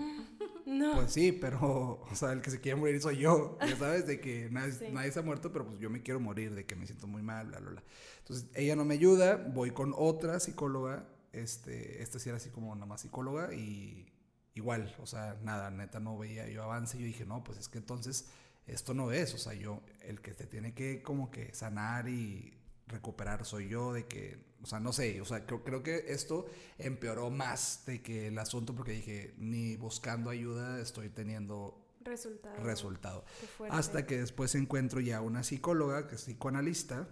no. 0.66 0.96
pues 0.96 1.12
sí, 1.12 1.32
pero, 1.32 2.04
o 2.10 2.14
sea, 2.14 2.32
el 2.32 2.42
que 2.42 2.50
se 2.50 2.60
quiere 2.60 2.78
morir 2.78 3.00
soy 3.00 3.18
yo, 3.18 3.56
ya 3.60 3.76
sabes, 3.78 4.06
de 4.06 4.20
que 4.20 4.50
nadie, 4.50 5.12
se 5.12 5.18
ha 5.18 5.22
muerto, 5.22 5.52
pero 5.52 5.66
pues 5.66 5.78
yo 5.78 5.88
me 5.88 6.02
quiero 6.02 6.20
morir, 6.20 6.54
de 6.54 6.66
que 6.66 6.76
me 6.76 6.86
siento 6.86 7.06
muy 7.06 7.22
mal, 7.22 7.46
bla, 7.46 7.60
bla, 7.60 7.70
bla. 7.70 7.82
Entonces, 8.18 8.50
ella 8.54 8.76
no 8.76 8.84
me 8.84 8.94
ayuda, 8.94 9.36
voy 9.36 9.70
con 9.70 9.94
otra 9.96 10.38
psicóloga, 10.40 11.08
este, 11.32 12.02
esta 12.02 12.18
sí 12.18 12.28
era 12.28 12.36
así 12.36 12.50
como 12.50 12.74
nada 12.74 12.86
más 12.86 13.00
psicóloga 13.00 13.54
y 13.54 14.12
igual, 14.54 14.94
o 15.00 15.06
sea, 15.06 15.38
nada, 15.42 15.70
neta 15.70 16.00
no 16.00 16.18
veía 16.18 16.48
yo 16.48 16.62
avance, 16.62 16.98
yo 16.98 17.04
dije, 17.04 17.26
no, 17.26 17.44
pues 17.44 17.58
es 17.58 17.68
que 17.68 17.78
entonces 17.78 18.26
esto 18.66 18.94
no 18.94 19.12
es, 19.12 19.34
o 19.34 19.38
sea, 19.38 19.54
yo, 19.54 19.82
el 20.00 20.20
que 20.20 20.32
te 20.32 20.46
tiene 20.46 20.74
que 20.74 21.02
como 21.02 21.30
que 21.30 21.54
sanar 21.54 22.08
y 22.08 22.58
recuperar 22.86 23.44
soy 23.44 23.68
yo, 23.68 23.92
de 23.92 24.06
que, 24.06 24.38
o 24.66 24.68
sea, 24.68 24.80
no 24.80 24.92
sé, 24.92 25.20
o 25.20 25.24
sea, 25.24 25.46
creo, 25.46 25.62
creo 25.62 25.84
que 25.84 26.06
esto 26.08 26.46
empeoró 26.76 27.30
más 27.30 27.84
de 27.86 28.02
que 28.02 28.26
el 28.26 28.38
asunto 28.38 28.74
porque 28.74 28.90
dije, 28.90 29.32
ni 29.38 29.76
buscando 29.76 30.28
ayuda 30.28 30.80
estoy 30.80 31.08
teniendo 31.08 31.86
resultado. 32.00 32.56
resultado. 32.64 33.24
Hasta 33.70 34.06
que 34.06 34.18
después 34.18 34.56
encuentro 34.56 34.98
ya 34.98 35.20
una 35.20 35.44
psicóloga, 35.44 36.08
que 36.08 36.16
es 36.16 36.22
psicoanalista, 36.22 37.08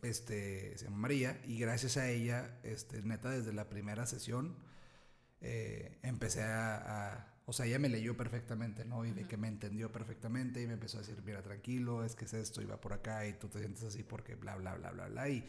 este, 0.00 0.78
se 0.78 0.86
llama 0.86 0.96
María, 0.96 1.42
y 1.44 1.58
gracias 1.58 1.98
a 1.98 2.08
ella, 2.08 2.58
este, 2.62 3.02
neta, 3.02 3.28
desde 3.28 3.52
la 3.52 3.68
primera 3.68 4.06
sesión, 4.06 4.56
eh, 5.42 5.98
empecé 6.02 6.42
a 6.42 7.32
o 7.44 7.52
sea, 7.52 7.66
ella 7.66 7.78
me 7.78 7.88
leyó 7.88 8.16
perfectamente, 8.16 8.84
¿no? 8.84 9.04
Y 9.04 9.10
de 9.10 9.26
que 9.26 9.36
me 9.36 9.48
entendió 9.48 9.90
perfectamente 9.90 10.62
y 10.62 10.66
me 10.66 10.74
empezó 10.74 10.98
a 10.98 11.00
decir, 11.00 11.20
mira, 11.24 11.42
tranquilo, 11.42 12.04
es 12.04 12.14
que 12.14 12.24
es 12.24 12.34
esto, 12.34 12.62
y 12.62 12.66
va 12.66 12.80
por 12.80 12.92
acá 12.92 13.26
y 13.26 13.32
tú 13.32 13.48
te 13.48 13.58
sientes 13.58 13.82
así 13.82 14.02
porque 14.04 14.36
bla, 14.36 14.54
bla, 14.56 14.74
bla, 14.74 14.90
bla, 14.92 15.08
bla. 15.08 15.28
Y, 15.28 15.44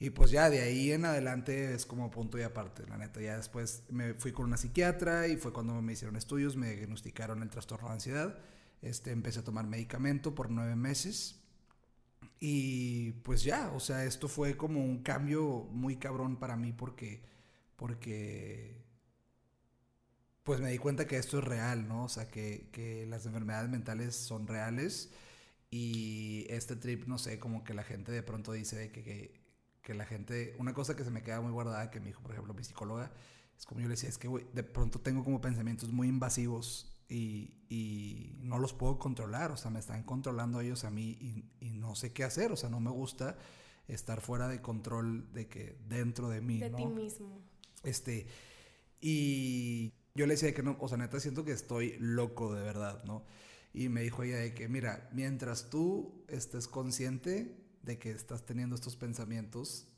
y 0.00 0.10
pues 0.10 0.30
ya 0.30 0.48
de 0.48 0.60
ahí 0.60 0.92
en 0.92 1.04
adelante 1.04 1.74
es 1.74 1.84
como 1.84 2.10
punto 2.10 2.38
y 2.38 2.42
aparte, 2.42 2.86
la 2.86 2.98
neta. 2.98 3.20
Ya 3.20 3.36
después 3.36 3.82
me 3.90 4.14
fui 4.14 4.32
con 4.32 4.46
una 4.46 4.56
psiquiatra 4.56 5.26
y 5.26 5.36
fue 5.36 5.52
cuando 5.52 5.80
me 5.82 5.92
hicieron 5.92 6.16
estudios, 6.16 6.56
me 6.56 6.74
diagnosticaron 6.74 7.42
el 7.42 7.50
trastorno 7.50 7.88
de 7.88 7.94
ansiedad. 7.94 8.38
Este, 8.80 9.10
empecé 9.10 9.40
a 9.40 9.44
tomar 9.44 9.66
medicamento 9.66 10.34
por 10.34 10.50
nueve 10.50 10.76
meses. 10.76 11.40
Y 12.40 13.12
pues 13.24 13.42
ya, 13.42 13.72
o 13.72 13.80
sea, 13.80 14.04
esto 14.04 14.28
fue 14.28 14.56
como 14.56 14.84
un 14.84 15.02
cambio 15.02 15.66
muy 15.72 15.96
cabrón 15.96 16.38
para 16.38 16.56
mí 16.56 16.72
porque, 16.72 17.22
porque 17.76 18.84
pues 20.44 20.60
me 20.60 20.70
di 20.70 20.78
cuenta 20.78 21.06
que 21.06 21.16
esto 21.16 21.38
es 21.38 21.44
real, 21.44 21.88
¿no? 21.88 22.04
O 22.04 22.08
sea, 22.08 22.28
que, 22.28 22.68
que 22.72 23.06
las 23.06 23.26
enfermedades 23.26 23.68
mentales 23.70 24.14
son 24.16 24.46
reales 24.46 25.10
y 25.70 26.46
este 26.48 26.76
trip, 26.76 27.06
no 27.06 27.18
sé, 27.18 27.38
como 27.38 27.64
que 27.64 27.74
la 27.74 27.82
gente 27.84 28.12
de 28.12 28.22
pronto 28.22 28.52
dice 28.52 28.76
de 28.76 28.90
que, 28.92 29.02
que, 29.02 29.47
que, 29.88 29.94
la 29.94 30.04
gente, 30.04 30.54
una 30.58 30.74
cosa 30.74 30.94
que 30.94 31.02
se 31.02 31.10
me 31.10 31.22
queda 31.22 31.40
muy 31.40 31.50
guardada, 31.50 31.90
que 31.90 31.98
me 31.98 32.08
dijo, 32.08 32.20
por 32.20 32.32
ejemplo, 32.32 32.52
mi 32.52 32.62
psicóloga, 32.62 33.10
es 33.56 33.64
como 33.64 33.80
yo 33.80 33.86
le 33.86 33.92
decía, 33.92 34.10
es 34.10 34.18
que, 34.18 34.28
güey, 34.28 34.44
de 34.52 34.62
pronto 34.62 35.00
tengo 35.00 35.24
como 35.24 35.40
pensamientos 35.40 35.90
muy 35.92 36.08
invasivos 36.08 36.94
y, 37.08 37.54
y, 37.70 38.36
no 38.42 38.58
los 38.58 38.74
puedo 38.74 38.98
controlar, 38.98 39.50
o 39.50 39.56
sea, 39.56 39.70
me 39.70 39.78
están 39.78 40.02
controlando 40.02 40.60
ellos 40.60 40.84
a 40.84 40.90
mí 40.90 41.16
y, 41.18 41.44
y, 41.66 41.72
no 41.72 41.94
sé 41.94 42.12
qué 42.12 42.22
hacer, 42.22 42.52
o 42.52 42.56
sea, 42.56 42.68
no 42.68 42.80
me 42.80 42.90
gusta 42.90 43.38
estar 43.86 44.20
fuera 44.20 44.46
de 44.46 44.60
control 44.60 45.32
de 45.32 45.48
que 45.48 45.78
dentro 45.88 46.28
de 46.28 46.42
mí, 46.42 46.58
de 46.58 46.68
¿no? 46.68 46.76
ti 46.76 46.86
mismo. 46.86 47.40
Este, 47.82 48.26
y 49.00 49.94
yo 50.14 50.26
le 50.26 50.34
decía 50.34 50.52
que 50.52 50.62
no, 50.62 50.76
o 50.78 50.88
sea, 50.88 50.98
neta 50.98 51.18
siento 51.18 51.46
que 51.46 51.52
estoy 51.52 51.96
loco 51.98 52.54
de 52.54 52.62
verdad, 52.62 53.02
¿no? 53.04 53.24
Y 53.72 53.88
me 53.88 54.02
dijo 54.02 54.22
ella 54.22 54.36
de 54.36 54.52
que, 54.52 54.68
mira, 54.68 55.08
mientras 55.12 55.70
tú 55.70 56.24
estés 56.28 56.68
consciente 56.68 57.67
de 57.88 57.98
que 57.98 58.10
estás 58.10 58.44
teniendo 58.44 58.74
estos 58.76 58.96
pensamientos, 58.96 59.88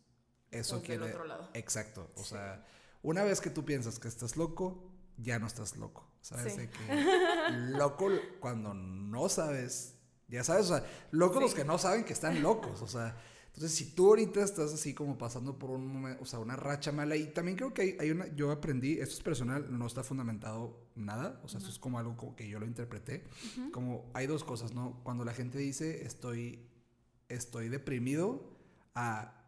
eso 0.52 0.80
quiere... 0.80 1.10
otro 1.10 1.24
lado. 1.26 1.50
Exacto, 1.54 2.10
o 2.14 2.22
Sí. 2.22 2.30
sea, 2.30 2.64
una 3.02 3.24
vez 3.24 3.40
que 3.40 3.50
tú 3.50 3.64
piensas 3.64 3.98
que 3.98 4.06
estás 4.08 4.36
loco, 4.36 4.90
ya 5.16 5.38
no 5.40 5.46
estás 5.48 5.76
loco, 5.76 6.08
¿sabes? 6.20 6.54
Sí. 6.54 6.60
De 6.60 6.70
que 6.70 7.04
loco 7.76 8.08
cuando 8.38 8.72
no 8.74 9.28
sabes, 9.28 9.96
ya 10.28 10.44
sabes, 10.44 10.70
o 10.70 10.78
sea, 10.78 10.86
locos 11.10 11.42
los 11.42 11.54
que 11.54 11.64
no 11.64 11.78
saben 11.78 12.04
que 12.04 12.12
están 12.12 12.40
locos, 12.42 12.80
o 12.80 12.86
sea, 12.86 13.16
entonces 13.48 13.72
si 13.76 13.90
tú 13.96 14.06
ahorita 14.10 14.40
estás 14.44 14.72
así 14.72 14.94
como 14.94 15.18
pasando 15.18 15.58
por 15.58 15.70
un 15.70 15.84
momento, 15.88 16.22
o 16.22 16.26
sea, 16.26 16.38
una 16.38 16.54
racha 16.54 16.92
mala, 16.92 17.16
y 17.16 17.26
también 17.32 17.56
creo 17.56 17.74
que 17.74 17.82
hay, 17.82 17.96
hay 17.98 18.10
una, 18.12 18.28
yo 18.36 18.52
aprendí, 18.52 19.00
esto 19.00 19.16
es 19.16 19.22
personal, 19.22 19.66
no 19.76 19.86
está 19.88 20.04
fundamentado 20.04 20.86
nada, 20.94 21.40
o 21.42 21.48
sea, 21.48 21.58
esto 21.58 21.70
es 21.70 21.78
como 21.80 21.98
algo 21.98 22.16
como 22.16 22.36
que 22.36 22.48
yo 22.48 22.60
lo 22.60 22.66
interpreté, 22.66 23.24
como 23.72 24.08
hay 24.14 24.28
dos 24.28 24.44
cosas, 24.44 24.72
¿no? 24.72 25.00
Cuando 25.02 25.24
la 25.24 25.34
gente 25.34 25.58
dice 25.58 26.04
estoy, 26.06 26.64
estoy 27.30 27.68
deprimido, 27.68 28.58
a 28.94 29.40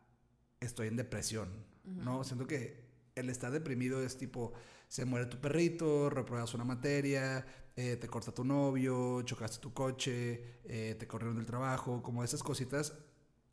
estoy 0.61 0.89
en 0.89 0.97
depresión, 0.97 1.49
¿no? 1.85 2.25
Siento 2.25 2.47
que 2.47 2.83
el 3.15 3.29
estar 3.29 3.51
deprimido 3.51 4.03
es 4.03 4.17
tipo, 4.17 4.53
se 4.89 5.05
muere 5.05 5.27
tu 5.27 5.39
perrito, 5.39 6.09
repruebas 6.09 6.55
una 6.55 6.65
materia, 6.65 7.45
eh, 7.77 7.97
te 7.97 8.09
corta 8.09 8.33
tu 8.33 8.45
novio, 8.45 9.23
chocaste 9.23 9.59
tu 9.59 9.75
coche, 9.75 10.61
eh, 10.65 10.97
te 10.99 11.07
corrieron 11.07 11.37
del 11.37 11.47
trabajo, 11.47 12.03
como 12.03 12.25
esas 12.25 12.43
cositas 12.43 12.95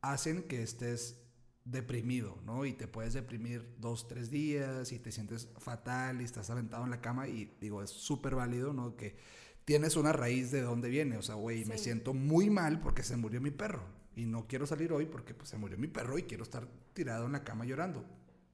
hacen 0.01 0.43
que 0.43 0.61
estés 0.61 1.17
deprimido, 1.65 2.39
¿no? 2.45 2.65
Y 2.65 2.73
te 2.73 2.87
puedes 2.87 3.13
deprimir 3.13 3.75
dos, 3.79 4.07
tres 4.07 4.29
días 4.29 4.91
y 4.91 4.99
te 4.99 5.11
sientes 5.11 5.49
fatal 5.57 6.21
y 6.21 6.23
estás 6.23 6.49
aventado 6.49 6.83
en 6.83 6.91
la 6.91 7.01
cama 7.01 7.27
y 7.27 7.55
digo, 7.59 7.83
es 7.83 7.89
súper 7.89 8.35
válido, 8.35 8.73
¿no? 8.73 8.95
Que 8.95 9.17
tienes 9.65 9.95
una 9.95 10.13
raíz 10.13 10.51
de 10.51 10.61
dónde 10.61 10.89
viene, 10.89 11.17
o 11.17 11.21
sea, 11.21 11.35
güey, 11.35 11.65
me 11.65 11.77
siento 11.77 12.13
muy 12.13 12.49
mal 12.49 12.79
porque 12.79 13.03
se 13.03 13.17
murió 13.17 13.41
mi 13.41 13.51
perro 13.51 13.99
y 14.19 14.25
no 14.25 14.47
quiero 14.47 14.65
salir 14.67 14.91
hoy 14.91 15.05
porque 15.05 15.33
pues 15.33 15.49
se 15.49 15.57
murió 15.57 15.77
mi 15.77 15.87
perro 15.87 16.17
y 16.17 16.23
quiero 16.23 16.43
estar 16.43 16.67
tirado 16.93 17.25
en 17.25 17.31
la 17.31 17.43
cama 17.43 17.65
llorando. 17.65 18.05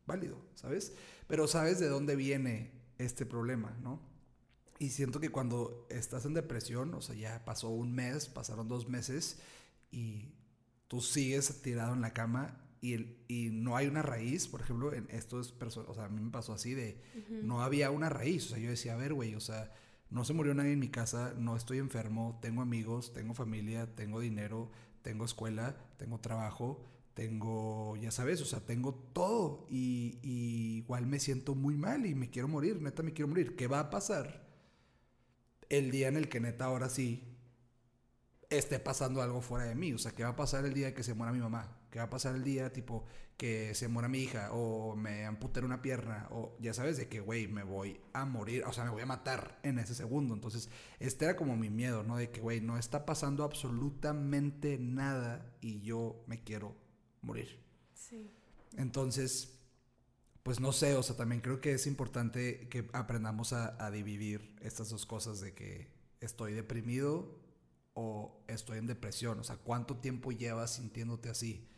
Válido, 0.05 0.37
¿sabes? 0.53 0.93
Pero 1.27 1.47
sabes 1.47 1.79
de 1.79 1.87
dónde 1.87 2.15
viene 2.15 2.71
este 2.99 3.25
problema, 3.25 3.75
¿no? 3.81 3.99
Y 4.77 4.89
siento 4.89 5.19
que 5.19 5.29
cuando 5.29 5.87
estás 5.89 6.25
en 6.25 6.33
depresión, 6.33 6.93
o 6.93 7.01
sea, 7.01 7.15
ya 7.15 7.43
pasó 7.45 7.69
un 7.69 7.93
mes, 7.93 8.27
pasaron 8.27 8.67
dos 8.67 8.87
meses 8.87 9.39
y 9.91 10.33
tú 10.87 11.01
sigues 11.01 11.61
tirado 11.61 11.93
en 11.93 12.01
la 12.01 12.13
cama 12.13 12.61
y, 12.81 12.93
el- 12.93 13.17
y 13.27 13.49
no 13.51 13.75
hay 13.77 13.87
una 13.87 14.03
raíz, 14.03 14.47
por 14.47 14.61
ejemplo, 14.61 14.93
en 14.93 15.07
esto 15.09 15.39
es, 15.39 15.53
o 15.59 15.93
sea, 15.95 16.05
a 16.05 16.09
mí 16.09 16.21
me 16.21 16.29
pasó 16.29 16.53
así 16.53 16.73
de, 16.75 17.01
no 17.41 17.63
había 17.63 17.89
una 17.89 18.09
raíz, 18.09 18.45
o 18.45 18.49
sea, 18.49 18.59
yo 18.59 18.69
decía, 18.69 18.93
a 18.93 18.97
ver, 18.97 19.13
güey, 19.13 19.33
o 19.33 19.39
sea, 19.39 19.71
no 20.09 20.23
se 20.23 20.33
murió 20.33 20.53
nadie 20.53 20.73
en 20.73 20.79
mi 20.79 20.89
casa, 20.89 21.33
no 21.37 21.55
estoy 21.55 21.79
enfermo, 21.79 22.39
tengo 22.41 22.61
amigos, 22.61 23.13
tengo 23.13 23.33
familia, 23.33 23.93
tengo 23.95 24.19
dinero, 24.19 24.71
tengo 25.01 25.25
escuela, 25.25 25.75
tengo 25.97 26.19
trabajo, 26.19 26.85
tengo, 27.15 27.95
ya 27.97 28.11
sabes, 28.11 28.41
o 28.41 28.45
sea, 28.45 28.59
tengo 28.59 28.93
todo 28.93 29.65
y, 29.69 30.19
igual 30.23 31.07
me 31.07 31.19
siento 31.19 31.55
muy 31.55 31.75
mal 31.75 32.05
y 32.05 32.13
me 32.13 32.29
quiero 32.29 32.47
morir, 32.47 32.81
neta 32.81 33.03
me 33.03 33.13
quiero 33.13 33.29
morir. 33.29 33.55
¿Qué 33.55 33.67
va 33.67 33.79
a 33.79 33.89
pasar 33.89 34.45
el 35.69 35.91
día 35.91 36.09
en 36.09 36.17
el 36.17 36.29
que 36.29 36.39
neta 36.39 36.65
ahora 36.65 36.89
sí 36.89 37.23
esté 38.49 38.79
pasando 38.79 39.21
algo 39.21 39.41
fuera 39.41 39.65
de 39.65 39.75
mí? 39.75 39.93
O 39.93 39.97
sea, 39.97 40.11
¿qué 40.11 40.23
va 40.23 40.29
a 40.29 40.35
pasar 40.35 40.65
el 40.65 40.73
día 40.73 40.93
que 40.93 41.03
se 41.03 41.13
muera 41.13 41.31
mi 41.31 41.39
mamá? 41.39 41.77
¿Qué 41.95 41.99
va 41.99 42.07
a 42.07 42.09
pasar 42.09 42.35
el 42.35 42.43
día 42.43 42.73
tipo 42.73 43.05
que 43.37 43.73
se 43.73 43.87
muera 43.87 44.09
mi 44.09 44.19
hija 44.19 44.51
o 44.51 44.97
me 44.97 45.23
amputen 45.25 45.63
una 45.63 45.81
pierna 45.81 46.27
o 46.29 46.57
ya 46.59 46.73
sabes 46.73 46.97
de 46.97 47.07
que, 47.07 47.21
güey, 47.21 47.47
me 47.47 47.63
voy 47.63 48.01
a 48.11 48.25
morir, 48.25 48.65
o 48.65 48.73
sea, 48.73 48.83
me 48.83 48.89
voy 48.89 49.01
a 49.01 49.05
matar 49.05 49.61
en 49.63 49.79
ese 49.79 49.95
segundo. 49.95 50.33
Entonces, 50.33 50.67
este 50.99 51.23
era 51.23 51.37
como 51.37 51.55
mi 51.55 51.69
miedo, 51.69 52.03
¿no? 52.03 52.17
De 52.17 52.31
que, 52.31 52.41
güey, 52.41 52.59
no 52.59 52.77
está 52.77 53.05
pasando 53.05 53.45
absolutamente 53.45 54.77
nada 54.77 55.55
y 55.61 55.79
yo 55.83 56.21
me 56.27 56.43
quiero 56.43 56.75
morir. 57.21 57.63
Sí. 57.93 58.29
Entonces, 58.75 59.57
pues 60.43 60.59
no 60.59 60.73
sé, 60.73 60.95
o 60.95 61.01
sea, 61.01 61.15
también 61.15 61.39
creo 61.39 61.61
que 61.61 61.71
es 61.71 61.87
importante 61.87 62.67
que 62.67 62.89
aprendamos 62.91 63.53
a, 63.53 63.81
a 63.81 63.89
dividir 63.89 64.53
estas 64.59 64.89
dos 64.89 65.05
cosas 65.05 65.39
de 65.39 65.53
que 65.53 65.87
estoy 66.19 66.55
deprimido 66.55 67.39
o 67.93 68.43
estoy 68.49 68.79
en 68.79 68.85
depresión. 68.85 69.39
O 69.39 69.45
sea, 69.45 69.55
¿cuánto 69.55 69.95
tiempo 69.95 70.33
llevas 70.33 70.75
sintiéndote 70.75 71.29
así? 71.29 71.69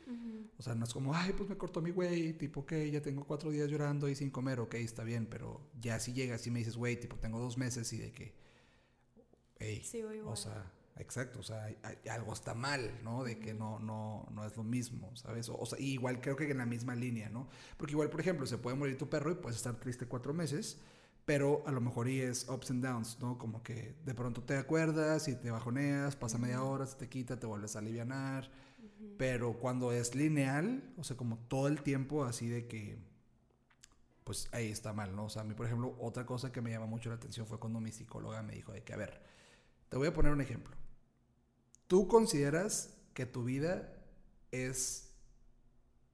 O 0.59 0.63
sea, 0.63 0.73
no 0.75 0.85
es 0.85 0.93
como, 0.93 1.13
ay, 1.13 1.33
pues 1.37 1.49
me 1.49 1.57
cortó 1.57 1.81
mi 1.81 1.91
güey, 1.91 2.33
tipo, 2.33 2.61
ok, 2.61 2.73
ya 2.91 3.01
tengo 3.01 3.25
cuatro 3.25 3.51
días 3.51 3.69
llorando 3.69 4.09
y 4.09 4.15
sin 4.15 4.31
comer, 4.31 4.59
ok, 4.59 4.75
está 4.75 5.03
bien, 5.03 5.27
pero 5.27 5.61
ya 5.79 5.99
si 5.99 6.13
llegas 6.13 6.45
y 6.47 6.51
me 6.51 6.59
dices, 6.59 6.77
güey, 6.77 6.99
tipo, 6.99 7.17
tengo 7.17 7.39
dos 7.39 7.57
meses 7.57 7.91
y 7.93 7.97
de 7.97 8.11
que, 8.11 8.33
hey, 9.59 9.81
igual. 10.13 10.33
o 10.33 10.35
sea, 10.35 10.71
exacto, 10.97 11.39
o 11.39 11.43
sea, 11.43 11.63
hay- 11.65 11.77
hay- 11.83 12.09
algo 12.09 12.33
está 12.33 12.53
mal, 12.55 12.99
¿no? 13.03 13.23
De 13.23 13.39
que 13.39 13.53
no, 13.53 13.79
no, 13.79 14.27
no 14.33 14.45
es 14.45 14.55
lo 14.57 14.63
mismo, 14.63 15.15
¿sabes? 15.15 15.49
O, 15.49 15.57
o 15.57 15.65
sea, 15.65 15.79
igual 15.79 16.21
creo 16.21 16.35
que 16.35 16.49
en 16.49 16.57
la 16.57 16.65
misma 16.65 16.95
línea, 16.95 17.29
¿no? 17.29 17.47
Porque 17.77 17.93
igual, 17.93 18.09
por 18.09 18.19
ejemplo, 18.21 18.45
se 18.47 18.57
puede 18.57 18.75
morir 18.75 18.97
tu 18.97 19.09
perro 19.09 19.31
y 19.31 19.35
puedes 19.35 19.57
estar 19.57 19.79
triste 19.79 20.05
cuatro 20.07 20.33
meses, 20.33 20.79
pero 21.25 21.63
a 21.67 21.71
lo 21.71 21.81
mejor 21.81 22.07
y 22.07 22.21
es 22.21 22.47
ups 22.49 22.71
and 22.71 22.83
downs, 22.83 23.19
¿no? 23.19 23.37
Como 23.37 23.61
que 23.63 23.95
de 24.05 24.13
pronto 24.15 24.41
te 24.43 24.57
acuerdas 24.57 25.27
y 25.27 25.35
te 25.35 25.51
bajoneas, 25.51 26.15
pasa 26.15 26.37
media 26.37 26.63
hora, 26.63 26.85
se 26.87 26.95
te 26.97 27.09
quita, 27.09 27.39
te 27.39 27.45
vuelves 27.47 27.75
a 27.75 27.81
pero 29.17 29.53
cuando 29.53 29.91
es 29.91 30.15
lineal, 30.15 30.93
o 30.97 31.03
sea, 31.03 31.17
como 31.17 31.37
todo 31.47 31.67
el 31.67 31.81
tiempo 31.81 32.23
así 32.23 32.47
de 32.47 32.67
que, 32.67 32.97
pues 34.23 34.49
ahí 34.51 34.69
está 34.69 34.93
mal, 34.93 35.15
¿no? 35.15 35.25
O 35.25 35.29
sea, 35.29 35.43
a 35.43 35.45
mí, 35.45 35.53
por 35.53 35.65
ejemplo, 35.65 35.95
otra 35.99 36.25
cosa 36.25 36.51
que 36.51 36.61
me 36.61 36.71
llama 36.71 36.85
mucho 36.85 37.09
la 37.09 37.15
atención 37.15 37.47
fue 37.47 37.59
cuando 37.59 37.79
mi 37.79 37.91
psicóloga 37.91 38.41
me 38.43 38.53
dijo 38.53 38.73
de 38.73 38.83
que, 38.83 38.93
a 38.93 38.97
ver, 38.97 39.21
te 39.89 39.97
voy 39.97 40.07
a 40.07 40.13
poner 40.13 40.31
un 40.31 40.41
ejemplo. 40.41 40.75
¿Tú 41.87 42.07
consideras 42.07 42.97
que 43.13 43.25
tu 43.25 43.43
vida 43.43 43.93
es 44.51 45.13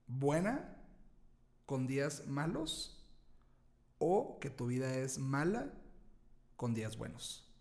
buena 0.07 0.77
con 1.65 1.87
días 1.87 2.27
malos 2.27 3.03
o 3.97 4.39
que 4.39 4.49
tu 4.49 4.67
vida 4.67 4.95
es 4.95 5.17
mala 5.17 5.73
con 6.55 6.73
días 6.73 6.97
buenos? 6.97 7.51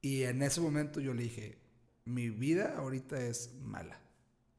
Y 0.00 0.22
en 0.22 0.42
ese 0.42 0.60
momento 0.60 1.00
yo 1.00 1.14
le 1.14 1.24
dije, 1.24 1.58
mi 2.04 2.30
vida 2.30 2.76
ahorita 2.76 3.20
es 3.20 3.54
mala. 3.60 4.03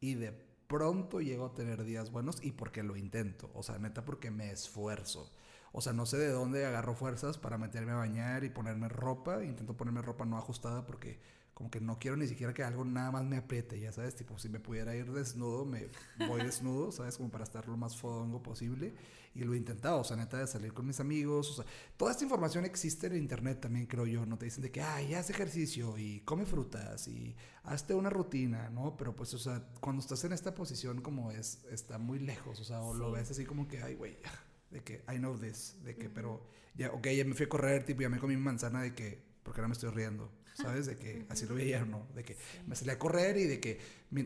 Y 0.06 0.14
de 0.14 0.32
pronto 0.68 1.20
llego 1.20 1.48
a 1.48 1.56
tener 1.56 1.84
días 1.84 2.12
buenos 2.12 2.38
y 2.44 2.52
porque 2.52 2.84
lo 2.84 2.96
intento. 2.96 3.50
O 3.56 3.64
sea, 3.64 3.80
neta, 3.80 4.06
porque 4.06 4.30
me 4.30 4.52
esfuerzo. 4.52 5.32
O 5.78 5.82
sea, 5.82 5.92
no 5.92 6.06
sé 6.06 6.18
de 6.18 6.30
dónde 6.30 6.66
agarro 6.66 6.96
fuerzas 6.96 7.38
para 7.38 7.58
meterme 7.58 7.92
a 7.92 7.96
bañar 7.96 8.46
y 8.46 8.50
ponerme 8.50 8.88
ropa. 8.88 9.44
Intento 9.44 9.76
ponerme 9.76 10.02
ropa 10.02 10.24
no 10.24 10.38
ajustada 10.38 10.86
porque 10.86 11.20
como 11.54 11.70
que 11.70 11.82
no 11.82 12.00
quiero 12.00 12.16
ni 12.16 12.28
siquiera 12.28 12.54
que 12.54 12.64
algo 12.64 12.86
nada 12.86 13.12
más 13.12 13.26
me 13.26 13.36
apriete, 13.38 13.78
ya 13.80 13.92
sabes, 13.92 14.16
tipo 14.16 14.40
si 14.40 14.48
me 14.48 14.62
pudiera 14.62 14.96
ir 14.96 15.12
desnudo, 15.12 15.66
me 15.66 15.90
voy 16.28 16.44
desnudo, 16.44 16.92
sabes, 16.94 17.18
como 17.18 17.30
para 17.30 17.44
estar 17.44 17.68
lo 17.68 17.76
más 17.76 17.98
fodongo 17.98 18.42
posible. 18.42 18.94
Y 19.34 19.44
lo 19.44 19.54
he 19.54 19.58
intentado, 19.58 20.00
o 20.00 20.04
sea, 20.06 20.16
neta 20.16 20.38
de 20.38 20.48
salir 20.48 20.72
con 20.74 20.88
mis 20.88 21.02
amigos, 21.02 21.52
o 21.52 21.54
sea, 21.56 21.66
toda 21.98 22.12
esta 22.12 22.24
información 22.24 22.64
existe 22.64 23.08
en 23.08 23.18
internet 23.18 23.60
también 23.60 23.86
creo 23.86 24.06
yo, 24.06 24.26
no 24.26 24.38
te 24.38 24.46
dicen 24.46 24.64
de 24.64 24.72
que, 24.72 24.82
ay, 24.82 25.14
haz 25.14 25.30
ejercicio 25.30 25.98
y 25.98 26.22
come 26.22 26.46
frutas 26.46 27.06
y 27.10 27.36
hazte 27.64 27.94
una 27.96 28.10
rutina, 28.10 28.70
¿no? 28.70 28.96
Pero 28.96 29.14
pues, 29.14 29.34
o 29.34 29.38
sea, 29.38 29.62
cuando 29.82 30.02
estás 30.02 30.24
en 30.24 30.32
esta 30.32 30.54
posición 30.54 31.02
como 31.02 31.32
es, 31.32 31.66
está 31.70 31.98
muy 31.98 32.20
lejos, 32.20 32.62
o 32.62 32.64
sea, 32.64 32.82
o 32.82 32.94
lo 32.94 33.12
ves 33.12 33.30
así 33.30 33.44
como 33.44 33.68
que, 33.68 33.84
ay, 33.84 33.96
güey, 33.96 34.18
de 34.72 34.84
que 34.84 35.04
I 35.14 35.18
know 35.18 35.38
this, 35.38 35.84
de 35.84 35.96
que, 35.96 36.10
pero 36.10 36.46
ya, 36.76 36.92
ok, 36.92 37.08
ya 37.08 37.26
me 37.26 37.34
fui 37.34 37.46
a 37.46 37.50
correr, 37.50 37.86
tipo, 37.86 38.02
ya 38.02 38.10
me 38.10 38.20
comí 38.20 38.36
mi 38.36 38.42
manzana 38.44 38.82
de 38.82 38.94
que, 38.94 39.24
porque 39.44 39.60
ahora 39.60 39.68
me 39.70 39.74
estoy 39.74 39.92
riendo, 39.92 40.32
¿sabes? 40.54 40.86
De 40.86 40.96
que 40.98 41.26
así 41.30 41.46
lo 41.46 41.56
veía, 41.56 41.86
¿no? 41.86 42.08
De 42.16 42.24
que 42.24 42.38
me 42.68 42.76
salí 42.76 42.92
a 42.92 43.00
correr 43.00 43.38
y 43.38 43.46
de 43.46 43.60
que, 43.60 43.80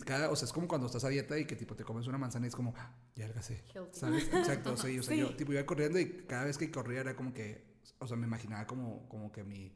cada, 0.05 0.29
o 0.29 0.36
sea, 0.36 0.46
es 0.46 0.53
como 0.53 0.67
cuando 0.67 0.88
estás 0.88 1.03
a 1.03 1.10
dieta 1.10 1.38
y 1.38 1.46
que, 1.46 1.55
tipo, 1.55 1.75
te 1.75 1.84
comes 1.84 2.08
una 2.08 2.17
manzana 2.17 2.46
y 2.46 2.50
es 2.50 2.55
como, 2.55 2.74
ah, 2.77 2.96
ya 3.15 3.27
Healthy. 3.27 3.58
¿sabes? 3.91 4.24
Exacto, 4.34 4.77
sí, 4.77 4.98
o 5.00 5.03
sea, 5.03 5.13
Sí. 5.15 5.19
yo, 5.22 5.36
tipo, 5.36 5.53
iba 5.53 5.65
corriendo 5.65 6.00
y 6.00 6.10
cada 6.27 6.46
vez 6.46 6.58
que 6.58 6.72
corría 6.72 7.01
era 7.01 7.15
como 7.15 7.34
que, 7.34 7.63
o 8.00 8.08
sea, 8.08 8.17
me 8.17 8.27
imaginaba 8.27 8.65
como, 8.65 9.08
como 9.10 9.31
que 9.31 9.43
mi, 9.43 9.75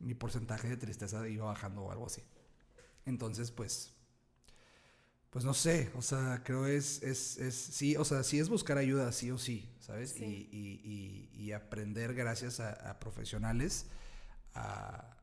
mi 0.00 0.14
porcentaje 0.14 0.68
de 0.68 0.76
tristeza 0.76 1.26
iba 1.28 1.46
bajando 1.46 1.82
o 1.82 1.92
algo 1.92 2.06
así. 2.06 2.22
Entonces, 3.04 3.50
pues, 3.50 3.94
pues 5.32 5.46
no 5.46 5.54
sé, 5.54 5.90
o 5.96 6.02
sea, 6.02 6.42
creo 6.44 6.66
es, 6.66 7.02
es, 7.02 7.38
es, 7.38 7.54
sí, 7.56 7.96
o 7.96 8.04
sea, 8.04 8.22
sí 8.22 8.38
es 8.38 8.50
buscar 8.50 8.76
ayuda, 8.76 9.10
sí 9.12 9.30
o 9.30 9.38
sí, 9.38 9.66
¿sabes? 9.80 10.10
Sí. 10.10 10.48
Y, 10.52 10.56
y, 10.56 11.30
y, 11.40 11.44
y 11.46 11.52
aprender 11.52 12.14
gracias 12.14 12.60
a, 12.60 12.72
a 12.90 13.00
profesionales 13.00 13.86
a, 14.54 15.16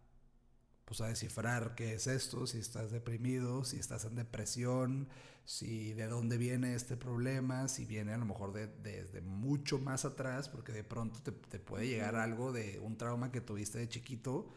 pues 0.86 1.02
a 1.02 1.08
descifrar 1.08 1.76
qué 1.76 1.94
es 1.94 2.08
esto, 2.08 2.48
si 2.48 2.58
estás 2.58 2.90
deprimido, 2.92 3.64
si 3.64 3.78
estás 3.78 4.06
en 4.06 4.16
depresión, 4.16 5.08
si 5.46 5.94
de 5.94 6.08
dónde 6.08 6.40
viene 6.40 6.74
este 6.74 6.98
problema, 6.98 7.68
si 7.68 7.86
viene 7.86 8.14
a 8.14 8.18
lo 8.18 8.26
mejor 8.26 8.52
de, 8.52 8.66
desde 8.66 9.22
mucho 9.22 9.78
más 9.78 10.06
atrás, 10.06 10.50
porque 10.50 10.72
de 10.72 10.84
pronto 10.84 11.20
te, 11.22 11.32
te 11.32 11.60
puede 11.60 11.88
llegar 11.88 12.16
algo 12.16 12.52
de 12.52 12.80
un 12.80 12.98
trauma 12.98 13.32
que 13.32 13.42
tuviste 13.42 13.78
de 13.78 13.88
chiquito 13.88 14.50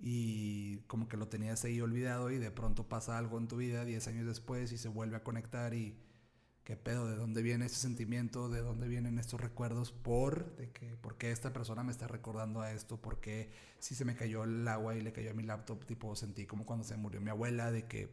y 0.00 0.78
como 0.86 1.08
que 1.08 1.16
lo 1.16 1.28
tenías 1.28 1.64
ahí 1.64 1.80
olvidado 1.80 2.30
y 2.30 2.38
de 2.38 2.50
pronto 2.50 2.88
pasa 2.88 3.18
algo 3.18 3.38
en 3.38 3.48
tu 3.48 3.56
vida 3.56 3.84
10 3.84 4.08
años 4.08 4.26
después 4.26 4.72
y 4.72 4.78
se 4.78 4.88
vuelve 4.88 5.16
a 5.16 5.22
conectar 5.22 5.74
y 5.74 5.94
qué 6.64 6.76
pedo, 6.76 7.08
de 7.08 7.16
dónde 7.16 7.42
viene 7.42 7.66
ese 7.66 7.76
sentimiento, 7.76 8.48
de 8.48 8.60
dónde 8.60 8.88
vienen 8.88 9.18
estos 9.18 9.40
recuerdos, 9.40 9.92
por, 9.92 10.56
de 10.56 10.70
que, 10.70 10.96
por 10.96 11.18
qué 11.18 11.32
esta 11.32 11.52
persona 11.52 11.82
me 11.82 11.90
está 11.90 12.06
recordando 12.06 12.60
a 12.60 12.72
esto, 12.72 12.96
por 13.00 13.20
qué 13.20 13.50
si 13.78 13.94
se 13.94 14.04
me 14.04 14.14
cayó 14.14 14.44
el 14.44 14.66
agua 14.68 14.94
y 14.94 15.00
le 15.00 15.12
cayó 15.12 15.32
a 15.32 15.34
mi 15.34 15.42
laptop, 15.42 15.84
tipo 15.84 16.14
sentí 16.14 16.46
como 16.46 16.64
cuando 16.64 16.84
se 16.84 16.96
murió 16.96 17.20
mi 17.20 17.30
abuela, 17.30 17.70
de 17.70 17.86
que, 17.86 18.10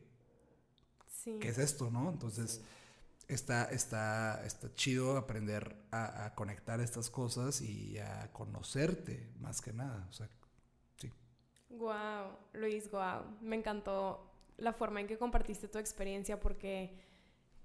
¿qué 1.23 1.49
es 1.49 1.57
esto, 1.57 1.91
no? 1.91 2.09
Entonces, 2.09 2.61
está, 3.27 3.65
está, 3.65 4.43
está 4.45 4.73
chido 4.73 5.17
aprender 5.17 5.75
a, 5.91 6.25
a, 6.25 6.35
conectar 6.35 6.81
estas 6.81 7.09
cosas 7.09 7.61
y 7.61 7.99
a 7.99 8.31
conocerte, 8.33 9.29
más 9.39 9.61
que 9.61 9.71
nada, 9.71 10.07
o 10.09 10.13
sea, 10.13 10.27
sí. 10.27 10.46
Wow, 11.77 12.35
Luis, 12.53 12.89
wow, 12.89 13.23
me 13.41 13.55
encantó 13.55 14.31
la 14.57 14.73
forma 14.73 14.99
en 14.99 15.07
que 15.07 15.17
compartiste 15.17 15.67
tu 15.67 15.77
experiencia 15.77 16.39
porque 16.39 16.97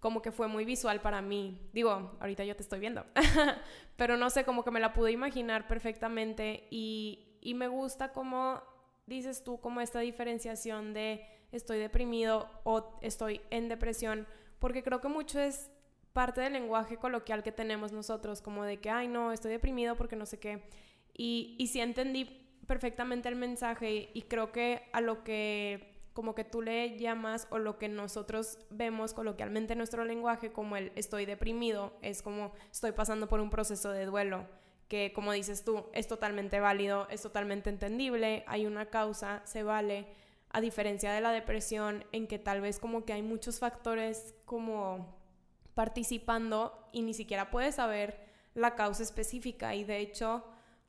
como 0.01 0.21
que 0.21 0.33
fue 0.33 0.49
muy 0.49 0.65
visual 0.65 1.01
para 1.01 1.23
mí. 1.23 1.71
Digo, 1.73 2.17
ahorita 2.21 2.45
yo 2.45 2.55
te 2.55 2.63
estoy 2.63 2.81
viendo, 2.81 3.07
pero 3.97 4.17
no 4.17 4.29
sé, 4.29 4.45
como 4.45 4.65
que 4.65 4.71
me 4.71 4.81
la 4.81 4.93
pude 4.93 5.13
imaginar 5.13 5.67
perfectamente 5.67 6.67
y, 6.71 7.39
y 7.41 7.55
me 7.55 7.69
gusta 7.69 8.13
como 8.13 8.63
dices 9.07 9.45
tú, 9.45 9.61
como 9.61 9.81
esta 9.81 10.01
diferenciación 10.01 10.93
de 10.93 11.25
estoy 11.51 11.79
deprimido 11.79 12.49
o 12.65 12.99
estoy 13.01 13.41
en 13.51 13.69
depresión, 13.69 14.27
porque 14.59 14.83
creo 14.83 15.01
que 15.01 15.09
mucho 15.09 15.41
es 15.41 15.71
parte 16.13 16.41
del 16.43 16.53
lenguaje 16.53 16.99
coloquial 16.99 17.43
que 17.43 17.53
tenemos 17.53 17.93
nosotros, 17.93 18.43
como 18.43 18.65
de 18.65 18.79
que, 18.79 18.91
ay, 18.91 19.09
no, 19.09 19.33
estoy 19.33 19.53
deprimido 19.53 19.97
porque 19.97 20.17
no 20.17 20.27
sé 20.27 20.39
qué. 20.39 20.63
Y, 21.15 21.57
y 21.59 21.67
sí 21.69 21.81
entendí 21.81 22.42
perfectamente 22.67 23.29
el 23.29 23.37
mensaje 23.37 24.11
y 24.13 24.23
creo 24.23 24.53
que 24.53 24.89
a 24.93 25.01
lo 25.01 25.25
que 25.25 25.93
como 26.13 26.35
que 26.35 26.45
tú 26.45 26.61
le 26.61 26.99
llamas 26.99 27.47
o 27.51 27.59
lo 27.59 27.79
que 27.79 27.89
nosotros 27.89 28.59
vemos 28.71 29.15
coloquialmente 29.15 29.73
en 29.73 29.79
nuestro 29.79 30.05
lenguaje 30.05 30.53
como 30.53 30.77
el 30.77 30.93
estoy 30.95 31.25
deprimido, 31.25 31.95
es 32.03 32.23
como 32.23 32.53
estoy 32.71 32.93
pasando 32.93 33.29
por 33.29 33.41
un 33.41 33.51
proceso 33.51 33.91
de 33.91 34.05
duelo, 34.05 34.47
que 34.89 35.13
como 35.15 35.33
dices 35.33 35.65
tú, 35.65 35.87
es 35.95 36.07
totalmente 36.07 36.61
válido, 36.61 37.09
es 37.09 37.23
totalmente 37.23 37.71
entendible, 37.71 38.45
hay 38.47 38.67
una 38.67 38.91
causa, 38.91 39.41
se 39.47 39.63
vale, 39.63 40.07
a 40.51 40.61
diferencia 40.61 41.13
de 41.13 41.23
la 41.23 41.33
depresión 41.33 42.05
en 42.13 42.27
que 42.27 42.39
tal 42.39 42.61
vez 42.61 42.79
como 42.79 43.07
que 43.07 43.15
hay 43.15 43.23
muchos 43.23 43.59
factores 43.59 44.35
como 44.45 45.17
participando 45.75 46.91
y 46.93 47.01
ni 47.01 47.15
siquiera 47.15 47.51
puedes 47.51 47.77
saber 47.77 48.21
la 48.55 48.75
causa 48.75 49.03
específica 49.03 49.75
y 49.75 49.85
de 49.85 50.01
hecho 50.01 50.45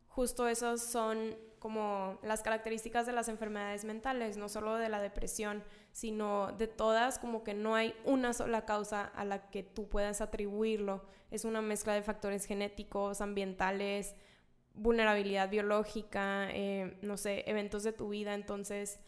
justo 0.08 0.50
esos 0.50 0.82
son 0.82 1.38
como 1.64 2.20
las 2.24 2.42
características 2.42 3.06
de 3.06 3.14
las 3.14 3.30
enfermedades 3.30 3.86
mentales, 3.86 4.36
no 4.36 4.50
solo 4.50 4.76
de 4.76 4.90
la 4.90 5.00
depresión, 5.00 5.64
sino 5.94 6.52
de 6.52 6.68
todas, 6.68 7.20
como 7.20 7.46
que 7.46 7.54
no 7.54 7.74
hay 7.74 7.96
una 8.04 8.34
sola 8.34 8.66
causa 8.66 9.06
a 9.06 9.24
la 9.24 9.50
que 9.50 9.64
tú 9.64 9.88
puedas 9.88 10.20
atribuirlo. 10.20 11.06
Es 11.32 11.46
una 11.46 11.62
mezcla 11.62 11.94
de 11.94 12.04
factores 12.04 12.44
genéticos, 12.48 13.22
ambientales, 13.22 14.14
vulnerabilidad 14.74 15.50
biológica, 15.50 16.50
eh, 16.52 16.98
no 17.02 17.16
sé, 17.16 17.46
eventos 17.48 17.84
de 17.84 17.94
tu 17.94 18.10
vida. 18.10 18.34
Entonces, 18.34 19.00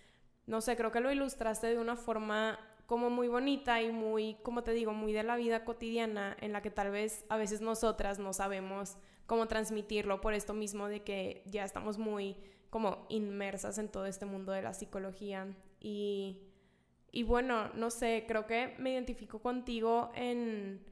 no 0.47 0.61
sé, 0.61 0.77
creo 0.77 0.93
que 0.93 1.01
lo 1.01 1.11
ilustraste 1.11 1.67
de 1.67 1.77
una 1.77 1.97
forma 1.97 2.57
como 2.85 3.09
muy 3.09 3.27
bonita 3.27 3.81
y 3.81 3.91
muy, 3.91 4.37
como 4.43 4.63
te 4.63 4.71
digo, 4.71 4.93
muy 4.93 5.11
de 5.11 5.23
la 5.23 5.35
vida 5.35 5.65
cotidiana 5.65 6.37
en 6.39 6.53
la 6.53 6.61
que 6.61 6.71
tal 6.71 6.89
vez 6.89 7.25
a 7.27 7.35
veces 7.35 7.59
nosotras 7.59 8.17
no 8.17 8.31
sabemos 8.31 8.95
cómo 9.25 9.47
transmitirlo 9.47 10.21
por 10.21 10.33
esto 10.33 10.53
mismo 10.53 10.87
de 10.87 11.03
que 11.03 11.43
ya 11.45 11.63
estamos 11.63 11.97
muy 11.97 12.35
como 12.69 13.05
inmersas 13.09 13.77
en 13.77 13.89
todo 13.89 14.05
este 14.05 14.25
mundo 14.25 14.51
de 14.51 14.61
la 14.61 14.73
psicología 14.73 15.47
y, 15.79 16.41
y 17.11 17.23
bueno, 17.23 17.69
no 17.73 17.89
sé, 17.89 18.25
creo 18.27 18.45
que 18.45 18.75
me 18.77 18.91
identifico 18.91 19.39
contigo 19.39 20.11
en 20.15 20.83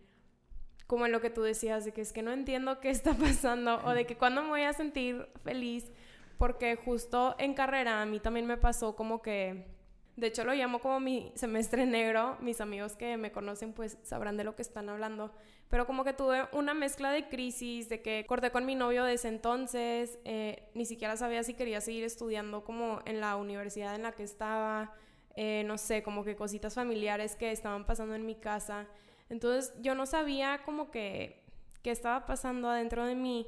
como 0.87 1.05
en 1.05 1.11
lo 1.11 1.21
que 1.21 1.29
tú 1.29 1.41
decías, 1.41 1.85
de 1.85 1.91
que 1.91 2.01
es 2.01 2.13
que 2.13 2.21
no 2.21 2.31
entiendo 2.31 2.79
qué 2.79 2.89
está 2.89 3.13
pasando 3.17 3.81
o 3.85 3.91
de 3.91 4.05
que 4.05 4.17
cuando 4.17 4.43
me 4.43 4.49
voy 4.49 4.61
a 4.61 4.73
sentir 4.73 5.27
feliz, 5.43 5.91
porque 6.37 6.75
justo 6.75 7.35
en 7.39 7.53
carrera 7.53 8.01
a 8.01 8.05
mí 8.05 8.19
también 8.19 8.45
me 8.45 8.57
pasó 8.57 8.95
como 8.95 9.21
que 9.21 9.73
de 10.15 10.27
hecho, 10.27 10.43
lo 10.43 10.53
llamo 10.53 10.79
como 10.79 10.99
mi 10.99 11.31
semestre 11.35 11.85
negro. 11.85 12.37
Mis 12.39 12.61
amigos 12.61 12.95
que 12.95 13.17
me 13.17 13.31
conocen 13.31 13.73
pues 13.73 13.97
sabrán 14.03 14.37
de 14.37 14.43
lo 14.43 14.55
que 14.55 14.61
están 14.61 14.89
hablando. 14.89 15.33
Pero 15.73 15.87
como 15.87 16.03
que 16.03 16.13
tuve 16.13 16.45
una 16.51 16.75
mezcla 16.75 17.11
de 17.11 17.27
crisis, 17.29 17.89
de 17.89 18.03
que 18.03 18.27
corté 18.27 18.51
con 18.51 18.63
mi 18.63 18.75
novio 18.75 19.05
desde 19.05 19.29
entonces, 19.29 20.19
eh, 20.23 20.69
ni 20.75 20.85
siquiera 20.85 21.17
sabía 21.17 21.43
si 21.43 21.55
quería 21.55 21.81
seguir 21.81 22.03
estudiando 22.03 22.63
como 22.63 22.99
en 23.05 23.19
la 23.19 23.37
universidad 23.37 23.95
en 23.95 24.03
la 24.03 24.11
que 24.11 24.21
estaba, 24.21 24.93
eh, 25.35 25.63
no 25.65 25.79
sé, 25.79 26.03
como 26.03 26.23
que 26.23 26.35
cositas 26.35 26.75
familiares 26.75 27.35
que 27.35 27.51
estaban 27.51 27.87
pasando 27.87 28.13
en 28.13 28.23
mi 28.23 28.35
casa. 28.35 28.85
Entonces 29.29 29.73
yo 29.81 29.95
no 29.95 30.05
sabía 30.05 30.61
como 30.63 30.91
que 30.91 31.43
qué 31.81 31.89
estaba 31.89 32.27
pasando 32.27 32.69
adentro 32.69 33.07
de 33.07 33.15
mí 33.15 33.47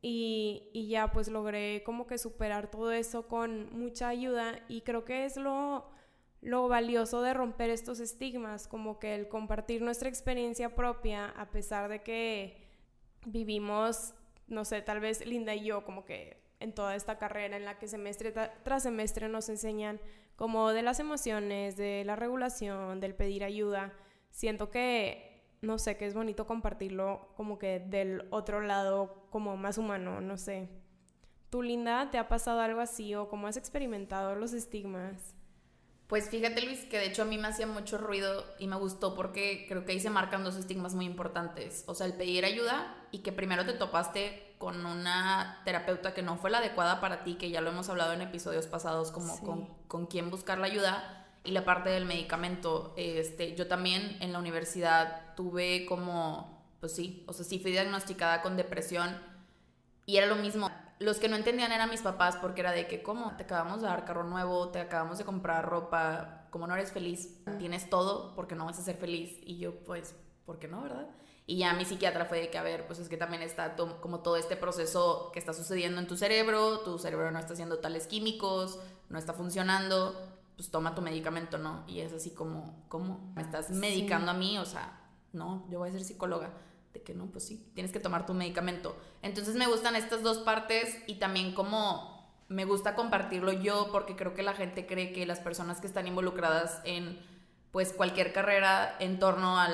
y, 0.00 0.70
y 0.72 0.86
ya 0.86 1.10
pues 1.10 1.26
logré 1.26 1.82
como 1.82 2.06
que 2.06 2.18
superar 2.18 2.70
todo 2.70 2.92
eso 2.92 3.26
con 3.26 3.76
mucha 3.76 4.06
ayuda 4.06 4.60
y 4.68 4.82
creo 4.82 5.04
que 5.04 5.24
es 5.24 5.36
lo 5.36 5.90
lo 6.44 6.68
valioso 6.68 7.22
de 7.22 7.32
romper 7.32 7.70
estos 7.70 8.00
estigmas, 8.00 8.68
como 8.68 8.98
que 8.98 9.14
el 9.14 9.28
compartir 9.28 9.80
nuestra 9.80 10.10
experiencia 10.10 10.74
propia, 10.74 11.30
a 11.30 11.50
pesar 11.50 11.88
de 11.88 12.02
que 12.02 12.68
vivimos, 13.24 14.14
no 14.46 14.66
sé, 14.66 14.82
tal 14.82 15.00
vez 15.00 15.24
Linda 15.26 15.54
y 15.54 15.64
yo, 15.64 15.84
como 15.84 16.04
que 16.04 16.44
en 16.60 16.74
toda 16.74 16.94
esta 16.96 17.16
carrera 17.16 17.56
en 17.56 17.64
la 17.64 17.78
que 17.78 17.88
semestre 17.88 18.32
tras 18.62 18.82
semestre 18.82 19.28
nos 19.28 19.48
enseñan 19.48 20.00
como 20.36 20.70
de 20.70 20.82
las 20.82 21.00
emociones, 21.00 21.78
de 21.78 22.04
la 22.04 22.14
regulación, 22.14 23.00
del 23.00 23.14
pedir 23.14 23.42
ayuda, 23.42 23.94
siento 24.30 24.70
que, 24.70 25.46
no 25.62 25.78
sé, 25.78 25.96
que 25.96 26.06
es 26.06 26.12
bonito 26.14 26.46
compartirlo 26.46 27.28
como 27.36 27.58
que 27.58 27.80
del 27.80 28.26
otro 28.30 28.60
lado, 28.60 29.28
como 29.30 29.56
más 29.56 29.78
humano, 29.78 30.20
no 30.20 30.36
sé. 30.36 30.68
¿Tú, 31.48 31.62
Linda, 31.62 32.10
te 32.10 32.18
ha 32.18 32.28
pasado 32.28 32.60
algo 32.60 32.80
así 32.80 33.14
o 33.14 33.30
cómo 33.30 33.46
has 33.46 33.56
experimentado 33.56 34.34
los 34.34 34.52
estigmas? 34.52 35.33
Pues 36.14 36.30
fíjate 36.30 36.62
Luis, 36.62 36.84
que 36.84 36.98
de 36.98 37.06
hecho 37.06 37.22
a 37.22 37.24
mí 37.24 37.38
me 37.38 37.48
hacía 37.48 37.66
mucho 37.66 37.98
ruido 37.98 38.44
y 38.60 38.68
me 38.68 38.76
gustó 38.76 39.16
porque 39.16 39.66
creo 39.68 39.84
que 39.84 39.90
ahí 39.90 39.98
se 39.98 40.10
marcan 40.10 40.44
dos 40.44 40.54
estigmas 40.54 40.94
muy 40.94 41.06
importantes. 41.06 41.82
O 41.88 41.94
sea, 41.96 42.06
el 42.06 42.12
pedir 42.12 42.44
ayuda 42.44 42.96
y 43.10 43.18
que 43.18 43.32
primero 43.32 43.66
te 43.66 43.72
topaste 43.72 44.54
con 44.58 44.86
una 44.86 45.60
terapeuta 45.64 46.14
que 46.14 46.22
no 46.22 46.36
fue 46.36 46.50
la 46.50 46.58
adecuada 46.58 47.00
para 47.00 47.24
ti, 47.24 47.34
que 47.34 47.50
ya 47.50 47.60
lo 47.60 47.70
hemos 47.70 47.88
hablado 47.88 48.12
en 48.12 48.22
episodios 48.22 48.68
pasados, 48.68 49.10
como 49.10 49.40
con, 49.40 49.68
con 49.88 50.06
quién 50.06 50.30
buscar 50.30 50.58
la 50.58 50.66
ayuda. 50.66 51.26
Y 51.42 51.50
la 51.50 51.64
parte 51.64 51.90
del 51.90 52.04
medicamento, 52.04 52.94
este, 52.96 53.56
yo 53.56 53.66
también 53.66 54.16
en 54.20 54.32
la 54.32 54.38
universidad 54.38 55.34
tuve 55.34 55.84
como, 55.84 56.64
pues 56.78 56.94
sí, 56.94 57.24
o 57.26 57.32
sea, 57.32 57.44
sí 57.44 57.58
fui 57.58 57.72
diagnosticada 57.72 58.40
con 58.40 58.56
depresión 58.56 59.20
y 60.06 60.18
era 60.18 60.28
lo 60.28 60.36
mismo 60.36 60.70
los 60.98 61.18
que 61.18 61.28
no 61.28 61.36
entendían 61.36 61.72
eran 61.72 61.90
mis 61.90 62.02
papás 62.02 62.36
porque 62.36 62.60
era 62.60 62.72
de 62.72 62.86
que, 62.86 63.02
¿cómo? 63.02 63.36
Te 63.36 63.44
acabamos 63.44 63.80
de 63.80 63.88
dar 63.88 64.04
carro 64.04 64.24
nuevo, 64.24 64.68
te 64.68 64.80
acabamos 64.80 65.18
de 65.18 65.24
comprar 65.24 65.68
ropa, 65.68 66.46
como 66.50 66.66
no 66.66 66.74
eres 66.74 66.92
feliz, 66.92 67.40
tienes 67.58 67.90
todo 67.90 68.34
porque 68.34 68.54
no 68.54 68.64
vas 68.64 68.78
a 68.78 68.82
ser 68.82 68.96
feliz. 68.96 69.38
Y 69.44 69.58
yo, 69.58 69.82
pues, 69.84 70.14
¿por 70.44 70.58
qué 70.58 70.68
no, 70.68 70.82
verdad? 70.82 71.08
Y 71.46 71.58
ya 71.58 71.74
mi 71.74 71.84
psiquiatra 71.84 72.24
fue 72.24 72.40
de 72.40 72.50
que, 72.50 72.58
a 72.58 72.62
ver, 72.62 72.86
pues 72.86 72.98
es 72.98 73.08
que 73.08 73.16
también 73.16 73.42
está 73.42 73.76
como 74.00 74.20
todo 74.20 74.36
este 74.36 74.56
proceso 74.56 75.30
que 75.32 75.38
está 75.38 75.52
sucediendo 75.52 76.00
en 76.00 76.06
tu 76.06 76.16
cerebro, 76.16 76.80
tu 76.80 76.98
cerebro 76.98 77.30
no 77.30 77.38
está 77.38 77.52
haciendo 77.52 77.80
tales 77.80 78.06
químicos, 78.06 78.78
no 79.10 79.18
está 79.18 79.34
funcionando, 79.34 80.18
pues 80.56 80.70
toma 80.70 80.94
tu 80.94 81.02
medicamento, 81.02 81.58
¿no? 81.58 81.84
Y 81.86 82.00
es 82.00 82.12
así 82.12 82.30
como, 82.30 82.84
¿cómo? 82.88 83.32
¿Me 83.34 83.42
estás 83.42 83.70
medicando 83.70 84.30
a 84.30 84.34
mí? 84.34 84.56
O 84.58 84.64
sea, 84.64 85.00
no, 85.32 85.66
yo 85.70 85.80
voy 85.80 85.90
a 85.90 85.92
ser 85.92 86.04
psicóloga 86.04 86.50
de 86.94 87.02
que 87.02 87.12
no, 87.12 87.26
pues 87.26 87.44
sí, 87.44 87.70
tienes 87.74 87.92
que 87.92 88.00
tomar 88.00 88.24
tu 88.24 88.32
medicamento. 88.32 88.96
Entonces 89.20 89.56
me 89.56 89.66
gustan 89.66 89.96
estas 89.96 90.22
dos 90.22 90.38
partes 90.38 90.96
y 91.06 91.16
también 91.16 91.52
como 91.52 92.14
me 92.48 92.64
gusta 92.64 92.94
compartirlo 92.94 93.52
yo 93.52 93.88
porque 93.90 94.16
creo 94.16 94.32
que 94.32 94.42
la 94.42 94.54
gente 94.54 94.86
cree 94.86 95.12
que 95.12 95.26
las 95.26 95.40
personas 95.40 95.80
que 95.80 95.86
están 95.86 96.06
involucradas 96.06 96.80
en 96.84 97.18
pues 97.72 97.92
cualquier 97.92 98.32
carrera 98.32 98.96
en 99.00 99.18
torno 99.18 99.58
al, 99.58 99.72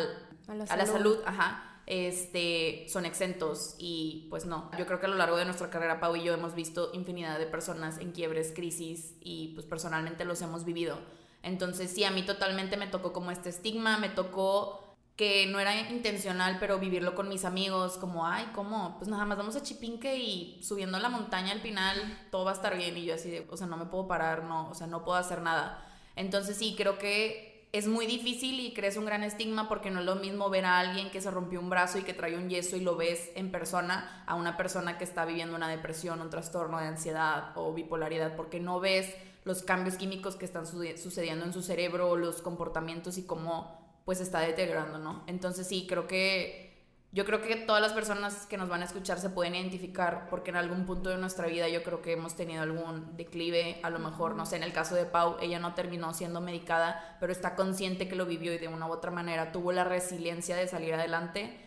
a, 0.49 0.55
la, 0.55 0.87
salud. 0.87 1.19
ajá, 1.27 1.83
este, 1.85 2.87
son 2.89 3.05
exentos 3.05 3.75
y 3.79 4.27
pues 4.31 4.47
no. 4.47 4.71
Yo 4.79 4.87
creo 4.87 4.99
que 4.99 5.07
a 5.07 5.11
lo 5.11 5.17
largo 5.17 5.37
de 5.37 5.45
nuestra 5.45 5.69
carrera, 5.69 6.01
Pau 6.01 6.17
y 6.17 6.23
yo 6.23 6.33
hemos 6.33 6.55
visto 6.55 6.91
infinidad 6.95 7.39
de 7.39 7.47
personas 7.47 7.99
en 7.99 8.13
quiebres, 8.13 8.53
crisis 8.55 9.15
y 9.21 9.49
pues 9.49 9.67
personalmente 9.67 10.25
los 10.25 10.41
hemos 10.41 10.65
vivido. 10.65 10.99
Entonces 11.43 11.91
sí, 11.91 12.05
a 12.05 12.11
mí 12.11 12.23
totalmente 12.23 12.79
me 12.79 12.87
tocó 12.87 13.13
como 13.13 13.31
este 13.31 13.51
estigma, 13.51 13.99
me 13.99 14.09
tocó 14.09 14.90
que 15.21 15.45
no 15.49 15.61
era 15.61 15.79
intencional, 15.91 16.57
pero 16.59 16.79
vivirlo 16.79 17.15
con 17.15 17.29
mis 17.29 17.45
amigos, 17.45 17.99
como, 17.99 18.27
ay, 18.27 18.47
¿cómo? 18.55 18.97
Pues 18.97 19.11
nada 19.11 19.27
más 19.27 19.37
vamos 19.37 19.55
a 19.55 19.63
Chipinque 19.63 20.17
y 20.17 20.59
subiendo 20.63 20.99
la 20.99 21.11
montaña 21.11 21.53
al 21.53 21.61
final 21.61 22.27
todo 22.31 22.47
va 22.47 22.53
a 22.53 22.55
estar 22.55 22.75
bien 22.75 22.97
y 22.97 23.05
yo 23.05 23.17
así 23.17 23.31
de, 23.31 23.47
o 23.51 23.55
sea, 23.59 23.67
no 23.67 23.77
me 23.77 23.85
puedo 23.85 24.09
parar, 24.09 24.45
no, 24.45 24.71
o 24.71 24.75
sea, 24.75 24.87
no 24.87 25.05
puedo 25.05 25.19
hacer 25.19 25.43
nada. 25.43 25.87
Entonces 26.17 26.57
sí, 26.57 26.75
creo 26.75 26.97
que 26.97 27.69
es 27.75 27.87
muy 27.87 28.07
difícil 28.07 28.61
y 28.61 28.73
crees 28.73 28.97
un 28.97 29.05
gran 29.05 29.23
estigma 29.23 29.69
porque 29.69 29.91
no 29.91 30.01
es 30.01 30.07
lo 30.07 30.15
mismo 30.15 30.49
ver 30.49 30.65
a 30.65 30.79
alguien 30.79 31.11
que 31.11 31.21
se 31.21 31.31
rompió 31.31 31.61
un 31.61 31.69
brazo 31.69 31.99
y 31.99 32.03
que 32.03 32.15
trae 32.15 32.35
un 32.35 32.49
yeso 32.49 32.79
y 32.79 32.81
lo 32.81 32.97
ves 32.97 33.31
en 33.35 33.53
persona 33.53 34.25
a 34.27 34.37
una 34.37 34.57
persona 34.57 34.97
que 34.97 35.05
está 35.05 35.27
viviendo 35.27 35.55
una 35.55 35.69
depresión, 35.69 36.23
un 36.23 36.31
trastorno 36.31 36.79
de 36.79 36.87
ansiedad 36.87 37.53
o 37.57 37.75
bipolaridad, 37.75 38.37
porque 38.37 38.59
no 38.59 38.81
ves 38.81 39.15
los 39.45 39.63
cambios 39.63 39.97
químicos 39.97 40.37
que 40.37 40.47
están 40.47 40.67
sucediendo 40.67 41.45
en 41.45 41.53
su 41.53 41.61
cerebro, 41.61 42.17
los 42.17 42.41
comportamientos 42.41 43.19
y 43.19 43.27
cómo 43.27 43.80
pues 44.05 44.21
está 44.21 44.41
deteriorando, 44.41 44.99
¿no? 44.99 45.25
Entonces 45.27 45.67
sí, 45.67 45.87
creo 45.89 46.07
que 46.07 46.71
yo 47.13 47.25
creo 47.25 47.43
que 47.43 47.57
todas 47.57 47.83
las 47.83 47.93
personas 47.93 48.47
que 48.47 48.57
nos 48.57 48.69
van 48.69 48.83
a 48.83 48.85
escuchar 48.85 49.19
se 49.19 49.31
pueden 49.31 49.57
identificar 49.57 50.29
porque 50.31 50.51
en 50.51 50.57
algún 50.57 50.87
punto 50.87 51.11
de 51.11 51.17
nuestra 51.17 51.49
vida 51.49 51.69
yo 51.69 51.83
creo 51.83 52.03
que 52.03 52.13
hemos 52.13 52.37
tenido 52.37 52.63
algún 52.63 53.17
declive, 53.17 53.81
a 53.83 53.91
lo 53.91 53.99
mejor, 53.99 54.37
no 54.37 54.47
sé, 54.47 54.57
en 54.57 54.63
el 54.63 54.73
caso 54.73 54.95
de 54.95 55.07
Pau, 55.07 55.37
ella 55.41 55.59
no 55.59 55.75
terminó 55.75 56.15
siendo 56.15 56.41
medicada, 56.41 57.17
pero 57.19 57.33
está 57.33 57.57
consciente 57.57 58.07
que 58.09 58.15
lo 58.15 58.27
vivió 58.27 58.55
y 58.55 58.59
de 58.59 58.69
una 58.69 58.87
u 58.87 58.93
otra 58.93 59.11
manera 59.11 59.51
tuvo 59.51 59.73
la 59.73 59.83
resiliencia 59.83 60.55
de 60.55 60.69
salir 60.69 60.95
adelante. 60.95 61.59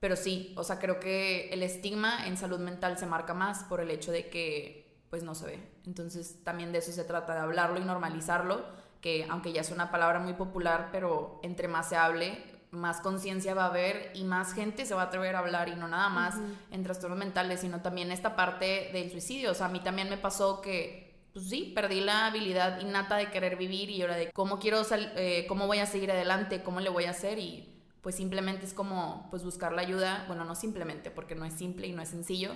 Pero 0.00 0.16
sí, 0.16 0.52
o 0.56 0.64
sea, 0.64 0.78
creo 0.78 1.00
que 1.00 1.48
el 1.50 1.62
estigma 1.62 2.26
en 2.26 2.36
salud 2.36 2.58
mental 2.58 2.98
se 2.98 3.06
marca 3.06 3.32
más 3.32 3.64
por 3.64 3.80
el 3.80 3.90
hecho 3.90 4.12
de 4.12 4.28
que 4.28 4.80
pues 5.08 5.22
no 5.22 5.34
se 5.34 5.46
ve. 5.46 5.68
Entonces 5.86 6.44
también 6.44 6.72
de 6.72 6.78
eso 6.78 6.92
se 6.92 7.04
trata, 7.04 7.34
de 7.34 7.40
hablarlo 7.40 7.80
y 7.80 7.84
normalizarlo, 7.84 8.64
que 9.00 9.26
aunque 9.28 9.52
ya 9.52 9.60
es 9.60 9.70
una 9.70 9.90
palabra 9.90 10.18
muy 10.18 10.34
popular, 10.34 10.88
pero 10.92 11.40
entre 11.42 11.68
más 11.68 11.88
se 11.88 11.96
hable, 11.96 12.50
más 12.70 13.00
conciencia 13.00 13.54
va 13.54 13.64
a 13.64 13.68
haber 13.68 14.12
y 14.14 14.24
más 14.24 14.52
gente 14.52 14.86
se 14.86 14.94
va 14.94 15.02
a 15.02 15.04
atrever 15.06 15.34
a 15.34 15.40
hablar 15.40 15.68
y 15.68 15.74
no 15.74 15.88
nada 15.88 16.08
más 16.08 16.36
en 16.70 16.82
trastornos 16.82 17.18
mentales, 17.18 17.60
sino 17.60 17.80
también 17.80 18.12
esta 18.12 18.36
parte 18.36 18.90
del 18.92 19.10
suicidio. 19.10 19.50
O 19.50 19.54
sea, 19.54 19.66
a 19.66 19.70
mí 19.70 19.80
también 19.80 20.08
me 20.08 20.16
pasó 20.16 20.60
que, 20.60 21.28
pues 21.32 21.48
sí, 21.48 21.72
perdí 21.74 22.00
la 22.00 22.26
habilidad 22.26 22.80
innata 22.80 23.16
de 23.16 23.30
querer 23.30 23.56
vivir 23.56 23.90
y 23.90 24.02
ahora 24.02 24.16
de 24.16 24.30
cómo 24.30 24.58
quiero, 24.58 24.82
eh, 25.16 25.46
cómo 25.48 25.66
voy 25.66 25.78
a 25.78 25.86
seguir 25.86 26.10
adelante, 26.10 26.62
cómo 26.62 26.80
le 26.80 26.90
voy 26.90 27.04
a 27.04 27.10
hacer 27.10 27.38
y 27.38 27.76
pues 28.02 28.14
simplemente 28.14 28.64
es 28.64 28.72
como, 28.72 29.26
pues 29.30 29.44
buscar 29.44 29.72
la 29.72 29.82
ayuda, 29.82 30.24
bueno, 30.26 30.44
no 30.44 30.54
simplemente 30.54 31.10
porque 31.10 31.34
no 31.34 31.44
es 31.44 31.54
simple 31.54 31.86
y 31.86 31.92
no 31.92 32.00
es 32.00 32.08
sencillo, 32.08 32.52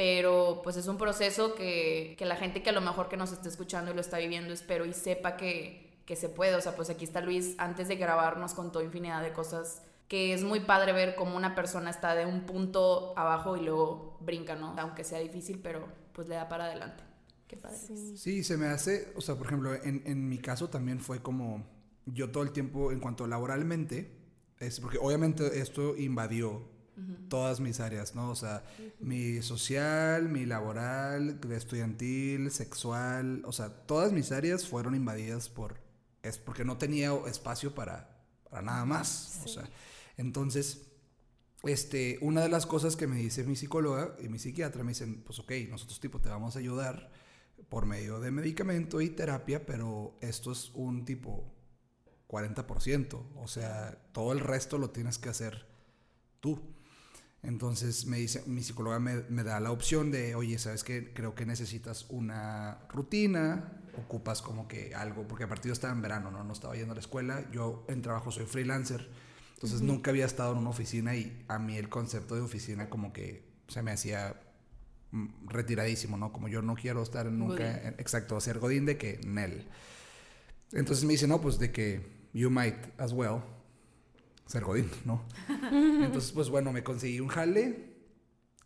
pero 0.00 0.62
pues 0.64 0.78
es 0.78 0.86
un 0.86 0.96
proceso 0.96 1.54
que, 1.54 2.14
que 2.16 2.24
la 2.24 2.36
gente 2.36 2.62
que 2.62 2.70
a 2.70 2.72
lo 2.72 2.80
mejor 2.80 3.10
que 3.10 3.18
nos 3.18 3.32
esté 3.32 3.50
escuchando 3.50 3.90
y 3.90 3.94
lo 3.94 4.00
está 4.00 4.16
viviendo, 4.16 4.50
espero 4.54 4.86
y 4.86 4.94
sepa 4.94 5.36
que 5.36 5.90
que 6.06 6.16
se 6.16 6.30
puede. 6.30 6.54
O 6.54 6.60
sea, 6.62 6.74
pues 6.74 6.88
aquí 6.88 7.04
está 7.04 7.20
Luis, 7.20 7.54
antes 7.58 7.86
de 7.86 7.96
grabar 7.96 8.38
nos 8.38 8.54
contó 8.54 8.82
infinidad 8.82 9.22
de 9.22 9.34
cosas 9.34 9.82
que 10.08 10.32
es 10.32 10.42
muy 10.42 10.60
padre 10.60 10.94
ver 10.94 11.14
cómo 11.16 11.36
una 11.36 11.54
persona 11.54 11.90
está 11.90 12.14
de 12.14 12.24
un 12.24 12.46
punto 12.46 13.12
abajo 13.14 13.58
y 13.58 13.60
luego 13.60 14.16
brinca, 14.20 14.56
¿no? 14.56 14.74
Aunque 14.78 15.04
sea 15.04 15.18
difícil, 15.18 15.60
pero 15.62 15.86
pues 16.14 16.28
le 16.28 16.34
da 16.34 16.48
para 16.48 16.64
adelante. 16.64 17.04
Qué 17.46 17.58
padre. 17.58 17.76
Sí, 18.16 18.42
se 18.42 18.56
me 18.56 18.68
hace, 18.68 19.12
o 19.16 19.20
sea, 19.20 19.36
por 19.36 19.46
ejemplo, 19.46 19.74
en, 19.74 20.02
en 20.06 20.28
mi 20.30 20.38
caso 20.38 20.70
también 20.70 20.98
fue 20.98 21.20
como 21.20 21.64
yo 22.06 22.30
todo 22.30 22.42
el 22.42 22.52
tiempo, 22.52 22.90
en 22.90 23.00
cuanto 23.00 23.26
laboralmente, 23.26 24.10
es 24.58 24.80
porque 24.80 24.96
obviamente 24.98 25.60
esto 25.60 25.94
invadió 25.96 26.62
todas 27.28 27.60
mis 27.60 27.80
áreas, 27.80 28.14
¿no? 28.14 28.30
O 28.30 28.34
sea, 28.34 28.62
mi 28.98 29.40
social, 29.42 30.28
mi 30.28 30.44
laboral, 30.44 31.40
estudiantil, 31.50 32.50
sexual, 32.50 33.42
o 33.44 33.52
sea, 33.52 33.70
todas 33.70 34.12
mis 34.12 34.32
áreas 34.32 34.66
fueron 34.66 34.94
invadidas 34.94 35.48
por 35.48 35.78
es 36.22 36.38
porque 36.38 36.64
no 36.64 36.76
tenía 36.76 37.12
espacio 37.26 37.74
para, 37.74 38.22
para 38.48 38.62
nada 38.62 38.84
más. 38.84 39.40
O 39.44 39.48
sea, 39.48 39.68
entonces, 40.16 40.86
este, 41.62 42.18
una 42.20 42.42
de 42.42 42.48
las 42.48 42.66
cosas 42.66 42.96
que 42.96 43.06
me 43.06 43.16
dice 43.16 43.44
mi 43.44 43.56
psicóloga 43.56 44.16
y 44.20 44.28
mi 44.28 44.38
psiquiatra 44.38 44.82
me 44.82 44.90
dicen, 44.90 45.22
pues 45.22 45.38
ok, 45.38 45.52
nosotros 45.68 46.00
tipo 46.00 46.20
te 46.20 46.28
vamos 46.28 46.56
a 46.56 46.58
ayudar 46.58 47.10
por 47.68 47.86
medio 47.86 48.20
de 48.20 48.30
medicamento 48.30 49.00
y 49.00 49.10
terapia, 49.10 49.64
pero 49.64 50.16
esto 50.20 50.52
es 50.52 50.70
un 50.74 51.04
tipo 51.04 51.52
40%, 52.28 53.22
o 53.36 53.48
sea, 53.48 53.98
todo 54.12 54.32
el 54.32 54.40
resto 54.40 54.78
lo 54.78 54.90
tienes 54.90 55.18
que 55.18 55.28
hacer 55.28 55.66
tú. 56.40 56.60
Entonces 57.42 58.04
me 58.04 58.18
dice, 58.18 58.42
mi 58.46 58.62
psicóloga 58.62 58.98
me, 58.98 59.22
me 59.28 59.42
da 59.42 59.60
la 59.60 59.72
opción 59.72 60.10
de, 60.10 60.34
oye, 60.34 60.58
¿sabes 60.58 60.84
qué? 60.84 61.12
Creo 61.14 61.34
que 61.34 61.46
necesitas 61.46 62.06
una 62.10 62.78
rutina, 62.90 63.80
ocupas 63.98 64.42
como 64.42 64.68
que 64.68 64.94
algo, 64.94 65.26
porque 65.26 65.44
a 65.44 65.48
partir 65.48 65.70
de 65.70 65.72
estaba 65.72 65.92
en 65.92 66.02
verano, 66.02 66.30
¿no? 66.30 66.44
No 66.44 66.52
estaba 66.52 66.74
yendo 66.74 66.92
a 66.92 66.94
la 66.94 67.00
escuela, 67.00 67.50
yo 67.50 67.84
en 67.88 68.02
trabajo 68.02 68.30
soy 68.30 68.44
freelancer, 68.44 69.08
entonces 69.54 69.80
nunca 69.80 70.10
había 70.10 70.26
estado 70.26 70.52
en 70.52 70.58
una 70.58 70.70
oficina 70.70 71.14
y 71.16 71.44
a 71.48 71.58
mí 71.58 71.76
el 71.76 71.88
concepto 71.88 72.34
de 72.34 72.42
oficina 72.42 72.90
como 72.90 73.12
que 73.12 73.42
se 73.68 73.82
me 73.82 73.90
hacía 73.90 74.40
mm, 75.10 75.48
retiradísimo, 75.48 76.18
¿no? 76.18 76.32
Como 76.32 76.48
yo 76.48 76.60
no 76.60 76.74
quiero 76.74 77.02
estar 77.02 77.30
nunca, 77.30 77.88
exacto, 77.98 78.38
ser 78.40 78.58
Godín 78.58 78.84
de 78.84 78.98
que 78.98 79.18
Nel. 79.26 79.66
Entonces 80.72 81.04
me 81.04 81.12
dice, 81.14 81.26
no, 81.26 81.40
pues 81.40 81.58
de 81.58 81.72
que 81.72 82.28
you 82.32 82.50
might 82.50 82.76
as 82.98 83.12
well 83.12 83.42
ser 84.50 84.64
Godín, 84.64 84.90
¿no? 85.04 85.24
Entonces, 85.72 86.32
pues 86.32 86.50
bueno, 86.50 86.72
me 86.72 86.82
conseguí 86.82 87.20
un 87.20 87.28
jale 87.28 87.90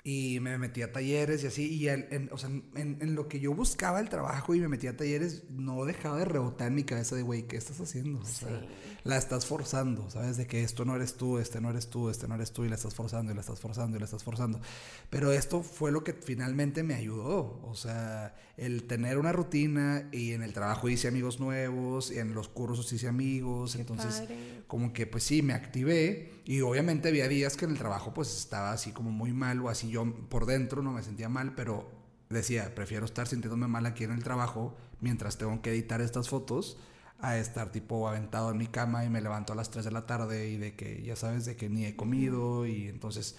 y 0.07 0.39
me 0.41 0.59
metí 0.59 0.83
a 0.83 0.93
talleres 0.93 1.43
y 1.45 1.47
así, 1.47 1.75
y 1.75 1.89
en, 1.89 2.29
o 2.31 2.37
sea, 2.37 2.51
en, 2.51 2.99
en, 3.01 3.15
lo 3.15 3.27
que 3.27 3.41
yo 3.41 3.55
buscaba 3.55 4.01
el 4.01 4.11
trabajo 4.11 4.55
y 4.55 4.61
me 4.61 4.69
metí 4.69 4.87
a 4.87 4.95
talleres, 4.95 5.45
no 5.49 5.87
dejaba 5.87 6.19
de 6.19 6.27
rebotar 6.27 6.69
en 6.69 6.75
mi 6.75 6.85
cabeza 6.85 7.17
de, 7.17 7.23
güey, 7.23 7.47
¿qué 7.47 7.57
estás 7.57 7.81
haciendo? 7.81 8.21
O 8.21 8.27
sea, 8.27 8.67
la 9.05 9.17
estás 9.17 9.47
forzando, 9.47 10.11
¿sabes? 10.11 10.37
De 10.37 10.47
que 10.47 10.63
esto 10.63 10.85
no 10.85 10.95
eres 10.95 11.15
tú, 11.15 11.39
este 11.39 11.59
no 11.59 11.71
eres 11.71 11.89
tú, 11.89 12.11
este 12.11 12.29
no 12.29 12.35
eres 12.35 12.53
tú, 12.53 12.67
y 12.67 12.69
la 12.69 12.75
estás 12.75 12.95
forzando, 12.95 13.33
y 13.33 13.35
la 13.35 13.41
estás 13.41 13.59
forzando, 13.61 13.97
y 13.97 14.01
la 14.01 14.05
estás 14.05 14.23
forzando. 14.23 14.61
Pero 15.09 15.33
esto 15.33 15.63
fue 15.63 15.91
lo 15.91 16.05
que 16.05 16.13
finalmente 16.13 16.83
me 16.83 16.95
ayudó, 16.95 17.63
o 17.65 17.75
sea, 17.75 18.35
el 18.57 18.85
tener 18.85 19.19
una 19.19 19.33
rutina, 19.33 20.09
y 20.13 20.33
en 20.33 20.43
el 20.43 20.53
trabajo 20.53 20.89
hice 20.89 21.09
amigos 21.09 21.41
nuevos, 21.41 22.11
y 22.11 22.19
en 22.19 22.35
los 22.35 22.49
cursos 22.49 22.93
hice 22.93 23.09
amigos, 23.09 23.75
entonces, 23.77 24.23
como 24.67 24.93
que 24.93 25.07
pues 25.07 25.25
sí, 25.25 25.43
me 25.43 25.53
activé, 25.53 26.43
y 26.45 26.61
obviamente 26.61 27.09
había 27.09 27.29
días 27.29 27.57
que 27.57 27.65
en 27.65 27.73
el 27.73 27.79
trabajo 27.79 28.15
pues 28.15 28.37
estaba 28.37 28.73
así 28.73 28.93
como 28.93 29.11
muy 29.11 29.33
mal, 29.33 29.61
o 29.61 29.69
así 29.69 29.89
yo 29.89 30.05
por 30.29 30.47
dentro 30.47 30.83
no 30.83 30.93
me 30.93 31.03
sentía 31.03 31.29
mal, 31.29 31.55
pero 31.55 31.91
decía, 32.31 32.75
prefiero 32.75 33.05
estar 33.05 33.27
sintiéndome 33.27 33.67
mal 33.67 33.87
aquí 33.87 34.05
en 34.05 34.13
el 34.13 34.23
trabajo 34.23 34.77
mientras 35.01 35.39
tengo 35.39 35.61
que 35.63 35.71
editar 35.71 36.01
estas 36.01 36.29
fotos 36.29 36.79
a 37.21 37.39
estar 37.39 37.71
tipo 37.73 38.09
aventado 38.09 38.51
en 38.51 38.59
mi 38.59 38.67
cama 38.67 39.05
y 39.05 39.11
me 39.11 39.21
levanto 39.21 39.53
a 39.53 39.57
las 39.57 39.71
3 39.71 39.85
de 39.85 39.91
la 39.91 40.07
tarde 40.07 40.51
y 40.51 40.57
de 40.57 40.75
que 40.75 41.03
ya 41.03 41.17
sabes 41.17 41.45
de 41.45 41.57
que 41.57 41.69
ni 41.69 41.87
he 41.87 41.97
comido 41.97 42.67
y 42.67 42.89
entonces 42.89 43.37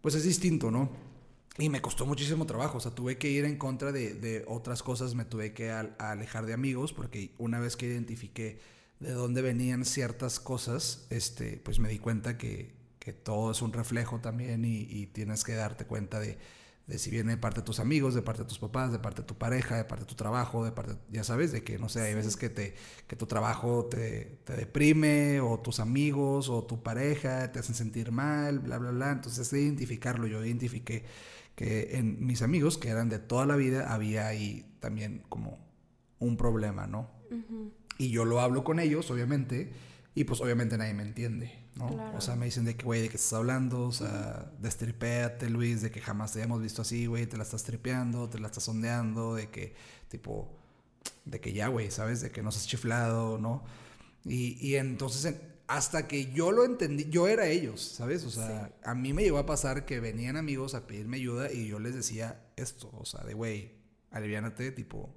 pues 0.00 0.14
es 0.14 0.24
distinto, 0.24 0.70
¿no? 0.70 0.90
Y 1.58 1.70
me 1.70 1.80
costó 1.80 2.04
muchísimo 2.04 2.44
trabajo, 2.44 2.78
o 2.78 2.80
sea, 2.80 2.90
tuve 2.90 3.16
que 3.16 3.30
ir 3.30 3.46
en 3.46 3.56
contra 3.56 3.90
de, 3.90 4.12
de 4.12 4.44
otras 4.46 4.82
cosas, 4.82 5.14
me 5.14 5.24
tuve 5.24 5.54
que 5.54 5.70
alejar 5.70 6.44
de 6.44 6.52
amigos 6.52 6.92
porque 6.92 7.34
una 7.38 7.60
vez 7.60 7.76
que 7.76 7.86
identifiqué 7.86 8.60
de 9.00 9.12
dónde 9.12 9.42
venían 9.42 9.84
ciertas 9.84 10.40
cosas, 10.40 11.06
este, 11.10 11.58
pues 11.58 11.78
me 11.78 11.88
di 11.88 11.98
cuenta 11.98 12.38
que, 12.38 12.74
que 12.98 13.12
todo 13.12 13.50
es 13.50 13.62
un 13.62 13.72
reflejo 13.72 14.20
también 14.20 14.64
y, 14.64 15.06
tienes 15.06 15.44
que 15.44 15.54
darte 15.54 15.84
cuenta 15.84 16.18
de, 16.18 16.38
de, 16.86 16.98
si 16.98 17.10
viene 17.10 17.32
de 17.32 17.36
parte 17.38 17.60
de 17.60 17.64
tus 17.64 17.78
amigos, 17.78 18.14
de 18.14 18.22
parte 18.22 18.42
de 18.42 18.48
tus 18.48 18.58
papás, 18.58 18.92
de 18.92 18.98
parte 18.98 19.22
de 19.22 19.26
tu 19.28 19.36
pareja, 19.36 19.76
de 19.76 19.84
parte 19.84 20.04
de 20.04 20.08
tu 20.08 20.14
trabajo, 20.14 20.64
de 20.64 20.72
parte, 20.72 20.96
ya 21.10 21.24
sabes, 21.24 21.52
de 21.52 21.62
que, 21.62 21.78
no 21.78 21.88
sé, 21.88 22.00
hay 22.02 22.14
veces 22.14 22.36
que, 22.36 22.48
te, 22.48 22.74
que 23.06 23.16
tu 23.16 23.26
trabajo 23.26 23.86
te, 23.86 24.40
te, 24.44 24.56
deprime 24.56 25.40
o 25.40 25.58
tus 25.60 25.80
amigos 25.80 26.48
o 26.48 26.64
tu 26.64 26.82
pareja 26.82 27.52
te 27.52 27.58
hacen 27.58 27.74
sentir 27.74 28.12
mal, 28.12 28.60
bla, 28.60 28.78
bla, 28.78 28.90
bla. 28.90 29.12
Entonces, 29.12 29.50
de 29.50 29.60
identificarlo, 29.60 30.26
yo 30.26 30.44
identifiqué 30.44 31.04
que 31.56 31.96
en 31.96 32.24
mis 32.24 32.42
amigos, 32.42 32.78
que 32.78 32.90
eran 32.90 33.08
de 33.08 33.18
toda 33.18 33.46
la 33.46 33.56
vida, 33.56 33.92
había 33.92 34.28
ahí 34.28 34.76
también 34.78 35.24
como 35.28 35.58
un 36.18 36.36
problema, 36.36 36.86
¿no? 36.86 37.10
Y 37.98 38.10
yo 38.10 38.24
lo 38.24 38.40
hablo 38.40 38.62
con 38.62 38.78
ellos, 38.78 39.10
obviamente, 39.10 39.72
y 40.14 40.24
pues 40.24 40.40
obviamente 40.40 40.78
nadie 40.78 40.94
me 40.94 41.02
entiende. 41.02 41.66
¿no? 41.74 42.12
O 42.14 42.20
sea, 42.20 42.36
me 42.36 42.46
dicen 42.46 42.64
de 42.64 42.76
que, 42.76 42.84
güey, 42.84 43.02
de 43.02 43.08
que 43.08 43.16
estás 43.16 43.34
hablando, 43.34 43.82
o 43.82 43.92
sea, 43.92 44.50
destripéate, 44.60 45.50
Luis, 45.50 45.82
de 45.82 45.90
que 45.90 46.00
jamás 46.00 46.32
te 46.32 46.42
hemos 46.42 46.60
visto 46.62 46.82
así, 46.82 47.06
güey, 47.06 47.26
te 47.26 47.36
la 47.36 47.42
estás 47.42 47.64
tripeando, 47.64 48.28
te 48.28 48.38
la 48.38 48.46
estás 48.46 48.64
sondeando, 48.64 49.34
de 49.34 49.50
que, 49.50 49.74
tipo, 50.08 50.56
de 51.24 51.40
que 51.40 51.52
ya, 51.52 51.68
güey, 51.68 51.90
¿sabes? 51.90 52.20
De 52.20 52.30
que 52.30 52.42
no 52.42 52.50
seas 52.50 52.66
chiflado, 52.66 53.38
¿no? 53.38 53.64
Y, 54.24 54.56
y 54.66 54.76
entonces, 54.76 55.34
hasta 55.68 56.06
que 56.06 56.32
yo 56.32 56.52
lo 56.52 56.64
entendí, 56.64 57.08
yo 57.08 57.28
era 57.28 57.46
ellos, 57.46 57.80
¿sabes? 57.80 58.24
O 58.24 58.30
sea, 58.30 58.72
a 58.84 58.94
mí 58.94 59.12
me 59.12 59.22
llegó 59.22 59.38
a 59.38 59.46
pasar 59.46 59.84
que 59.84 60.00
venían 60.00 60.36
amigos 60.36 60.74
a 60.74 60.86
pedirme 60.86 61.16
ayuda 61.16 61.52
y 61.52 61.68
yo 61.68 61.78
les 61.78 61.94
decía 61.94 62.44
esto, 62.56 62.90
o 62.92 63.04
sea, 63.04 63.24
de, 63.24 63.34
güey, 63.34 63.72
aliviánate, 64.10 64.70
tipo, 64.70 65.14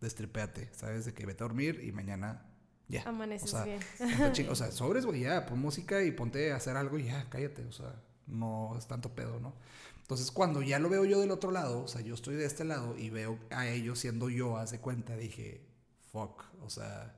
destripéate, 0.00 0.68
¿sabes? 0.72 1.04
De 1.04 1.14
que 1.14 1.26
vete 1.26 1.44
a 1.44 1.46
dormir 1.46 1.82
y 1.84 1.92
mañana 1.92 2.46
ya. 2.88 3.02
Amaneces 3.04 3.54
o 3.54 3.56
sea, 3.56 3.64
bien. 3.64 4.48
o 4.48 4.54
sea, 4.54 4.70
sobres, 4.72 5.06
güey, 5.06 5.20
ya, 5.20 5.46
pon 5.46 5.60
música 5.60 6.02
y 6.02 6.10
ponte 6.10 6.52
a 6.52 6.56
hacer 6.56 6.76
algo 6.76 6.98
y 6.98 7.04
ya, 7.04 7.28
cállate, 7.30 7.64
o 7.64 7.72
sea, 7.72 7.94
no 8.26 8.74
es 8.76 8.86
tanto 8.86 9.14
pedo, 9.14 9.38
¿no? 9.40 9.54
Entonces, 10.00 10.30
cuando 10.30 10.62
ya 10.62 10.78
lo 10.78 10.88
veo 10.88 11.04
yo 11.04 11.20
del 11.20 11.32
otro 11.32 11.50
lado, 11.50 11.82
o 11.82 11.88
sea, 11.88 12.00
yo 12.00 12.14
estoy 12.14 12.36
de 12.36 12.44
este 12.44 12.64
lado 12.64 12.96
y 12.96 13.10
veo 13.10 13.38
a 13.50 13.68
ellos 13.68 13.98
siendo 13.98 14.30
yo, 14.30 14.56
hace 14.56 14.80
cuenta, 14.80 15.16
dije, 15.16 15.66
fuck, 16.12 16.44
o 16.62 16.70
sea, 16.70 17.16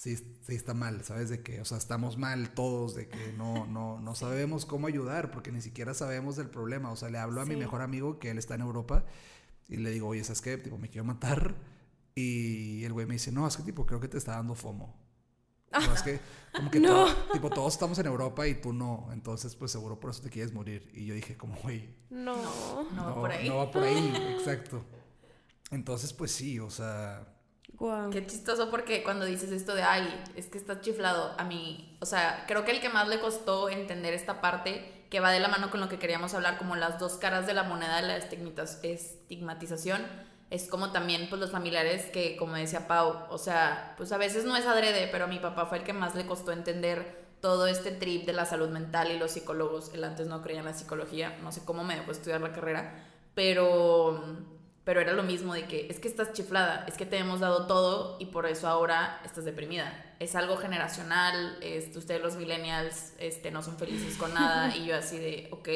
sí, 0.00 0.16
sí 0.16 0.54
está 0.54 0.72
mal, 0.72 1.04
¿sabes? 1.04 1.28
De 1.28 1.42
que, 1.42 1.60
o 1.60 1.64
sea, 1.66 1.76
estamos 1.76 2.16
mal 2.16 2.54
todos, 2.54 2.94
de 2.94 3.06
que 3.06 3.34
no, 3.36 3.66
no, 3.66 4.00
no 4.00 4.14
sabemos 4.14 4.64
cómo 4.64 4.86
ayudar, 4.86 5.30
porque 5.30 5.52
ni 5.52 5.60
siquiera 5.60 5.92
sabemos 5.92 6.36
del 6.36 6.48
problema. 6.48 6.90
O 6.90 6.96
sea, 6.96 7.10
le 7.10 7.18
hablo 7.18 7.42
a 7.42 7.44
mi 7.44 7.56
mejor 7.56 7.82
amigo 7.82 8.18
que 8.18 8.30
él 8.30 8.38
está 8.38 8.54
en 8.54 8.62
Europa 8.62 9.04
y 9.68 9.76
le 9.76 9.90
digo, 9.90 10.08
oye, 10.08 10.24
¿sabes 10.24 10.40
qué? 10.40 10.56
Tipo, 10.56 10.78
me 10.78 10.88
quiero 10.88 11.04
matar 11.04 11.54
y 12.14 12.82
el 12.84 12.94
güey 12.94 13.06
me 13.06 13.14
dice, 13.14 13.30
no, 13.30 13.46
es 13.46 13.58
que 13.58 13.62
tipo, 13.62 13.84
creo 13.84 14.00
que 14.00 14.08
te 14.08 14.16
está 14.16 14.32
dando 14.32 14.54
FOMO. 14.54 14.98
No, 15.70 15.94
es 15.94 16.02
que, 16.02 16.18
como 16.54 16.70
que 16.70 16.80
tipo, 17.32 17.50
todos 17.50 17.74
estamos 17.74 17.98
en 17.98 18.06
Europa 18.06 18.48
y 18.48 18.54
tú 18.54 18.72
no. 18.72 19.10
Entonces, 19.12 19.54
pues 19.54 19.70
seguro 19.70 20.00
por 20.00 20.10
eso 20.12 20.22
te 20.22 20.30
quieres 20.30 20.54
morir. 20.54 20.90
Y 20.94 21.04
yo 21.04 21.14
dije, 21.14 21.36
como, 21.36 21.56
güey. 21.56 21.94
No. 22.08 22.34
No, 22.94 23.04
va 23.04 23.14
por 23.14 23.30
ahí. 23.32 23.48
No 23.50 23.56
va 23.58 23.70
por 23.70 23.82
ahí, 23.82 24.14
exacto. 24.38 24.82
Entonces, 25.70 26.14
pues 26.14 26.32
sí, 26.32 26.58
o 26.58 26.70
sea... 26.70 27.29
Wow. 27.80 28.10
Qué 28.10 28.26
chistoso 28.26 28.70
porque 28.70 29.02
cuando 29.02 29.24
dices 29.24 29.50
esto 29.50 29.74
de, 29.74 29.82
ay, 29.82 30.06
es 30.36 30.46
que 30.46 30.58
estás 30.58 30.82
chiflado, 30.82 31.34
a 31.38 31.44
mí, 31.44 31.96
o 32.00 32.06
sea, 32.06 32.44
creo 32.46 32.64
que 32.64 32.72
el 32.72 32.80
que 32.80 32.90
más 32.90 33.08
le 33.08 33.20
costó 33.20 33.70
entender 33.70 34.12
esta 34.12 34.42
parte, 34.42 35.06
que 35.08 35.18
va 35.18 35.32
de 35.32 35.40
la 35.40 35.48
mano 35.48 35.70
con 35.70 35.80
lo 35.80 35.88
que 35.88 35.98
queríamos 35.98 36.34
hablar, 36.34 36.58
como 36.58 36.76
las 36.76 36.98
dos 36.98 37.14
caras 37.16 37.46
de 37.46 37.54
la 37.54 37.62
moneda 37.62 37.96
de 37.96 38.06
la 38.06 38.16
estigmatización, 38.18 40.06
es 40.50 40.68
como 40.68 40.92
también 40.92 41.28
pues 41.30 41.40
los 41.40 41.50
familiares 41.50 42.04
que, 42.10 42.36
como 42.36 42.54
decía 42.54 42.86
Pau, 42.86 43.24
o 43.30 43.38
sea, 43.38 43.94
pues 43.96 44.12
a 44.12 44.18
veces 44.18 44.44
no 44.44 44.56
es 44.56 44.66
adrede, 44.66 45.08
pero 45.10 45.24
a 45.24 45.28
mi 45.28 45.38
papá 45.38 45.64
fue 45.64 45.78
el 45.78 45.84
que 45.84 45.92
más 45.94 46.14
le 46.14 46.26
costó 46.26 46.52
entender 46.52 47.18
todo 47.40 47.66
este 47.66 47.92
trip 47.92 48.26
de 48.26 48.34
la 48.34 48.44
salud 48.44 48.68
mental 48.68 49.10
y 49.10 49.18
los 49.18 49.30
psicólogos. 49.30 49.94
Él 49.94 50.04
antes 50.04 50.26
no 50.26 50.42
creía 50.42 50.60
en 50.60 50.66
la 50.66 50.74
psicología, 50.74 51.38
no 51.42 51.50
sé 51.50 51.64
cómo 51.64 51.82
me 51.82 51.96
dejó 51.96 52.10
estudiar 52.10 52.42
la 52.42 52.52
carrera, 52.52 53.06
pero, 53.34 54.22
pero 54.84 55.00
era 55.00 55.12
lo 55.12 55.22
mismo 55.22 55.54
de 55.54 55.64
que 55.64 55.86
es 55.90 56.00
que 56.00 56.08
estás 56.08 56.32
chiflada, 56.32 56.84
es 56.88 56.96
que 56.96 57.06
te 57.06 57.18
hemos 57.18 57.40
dado 57.40 57.66
todo 57.66 58.16
y 58.18 58.26
por 58.26 58.46
eso 58.46 58.66
ahora 58.66 59.20
estás 59.24 59.44
deprimida. 59.44 60.14
Es 60.18 60.34
algo 60.34 60.56
generacional, 60.56 61.58
este, 61.60 61.98
ustedes 61.98 62.22
los 62.22 62.36
millennials 62.36 63.12
este, 63.18 63.50
no 63.50 63.62
son 63.62 63.78
felices 63.78 64.16
con 64.16 64.34
nada 64.34 64.74
y 64.76 64.86
yo 64.86 64.96
así 64.96 65.18
de, 65.18 65.48
ok. 65.52 65.68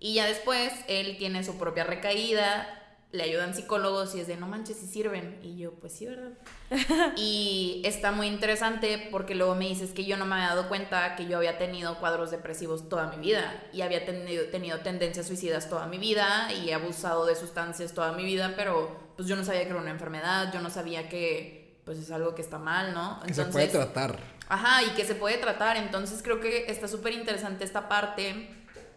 Y 0.00 0.14
ya 0.14 0.26
después 0.26 0.72
él 0.88 1.16
tiene 1.18 1.42
su 1.42 1.58
propia 1.58 1.84
recaída, 1.84 2.77
le 3.10 3.22
ayudan 3.22 3.54
psicólogos 3.54 4.14
y 4.14 4.20
es 4.20 4.26
de 4.26 4.36
no 4.36 4.46
manches 4.46 4.76
si 4.76 4.86
sirven. 4.86 5.38
Y 5.42 5.56
yo, 5.56 5.72
pues 5.72 5.94
sí, 5.94 6.06
¿verdad? 6.06 6.32
y 7.16 7.80
está 7.84 8.12
muy 8.12 8.26
interesante 8.26 9.08
porque 9.10 9.34
luego 9.34 9.54
me 9.54 9.66
dices 9.66 9.92
que 9.92 10.04
yo 10.04 10.16
no 10.16 10.26
me 10.26 10.34
había 10.34 10.48
dado 10.48 10.68
cuenta 10.68 11.16
que 11.16 11.26
yo 11.26 11.38
había 11.38 11.56
tenido 11.56 11.98
cuadros 12.00 12.30
depresivos 12.30 12.88
toda 12.88 13.06
mi 13.08 13.16
vida 13.16 13.62
y 13.72 13.80
había 13.80 14.04
tenido, 14.04 14.44
tenido 14.46 14.80
tendencias 14.80 15.26
suicidas 15.26 15.70
toda 15.70 15.86
mi 15.86 15.98
vida 15.98 16.52
y 16.52 16.68
he 16.68 16.74
abusado 16.74 17.24
de 17.24 17.34
sustancias 17.34 17.94
toda 17.94 18.12
mi 18.12 18.24
vida, 18.24 18.52
pero 18.56 19.08
pues 19.16 19.26
yo 19.26 19.36
no 19.36 19.44
sabía 19.44 19.62
que 19.62 19.70
era 19.70 19.80
una 19.80 19.90
enfermedad, 19.90 20.52
yo 20.52 20.60
no 20.60 20.68
sabía 20.68 21.08
que 21.08 21.78
pues 21.84 21.98
es 21.98 22.10
algo 22.10 22.34
que 22.34 22.42
está 22.42 22.58
mal, 22.58 22.92
¿no? 22.92 23.20
que 23.26 23.32
se 23.32 23.46
puede 23.46 23.68
tratar. 23.68 24.18
Ajá, 24.50 24.82
y 24.82 24.90
que 24.90 25.06
se 25.06 25.14
puede 25.14 25.38
tratar. 25.38 25.78
Entonces 25.78 26.22
creo 26.22 26.38
que 26.38 26.66
está 26.70 26.86
súper 26.86 27.14
interesante 27.14 27.64
esta 27.64 27.88
parte 27.88 28.50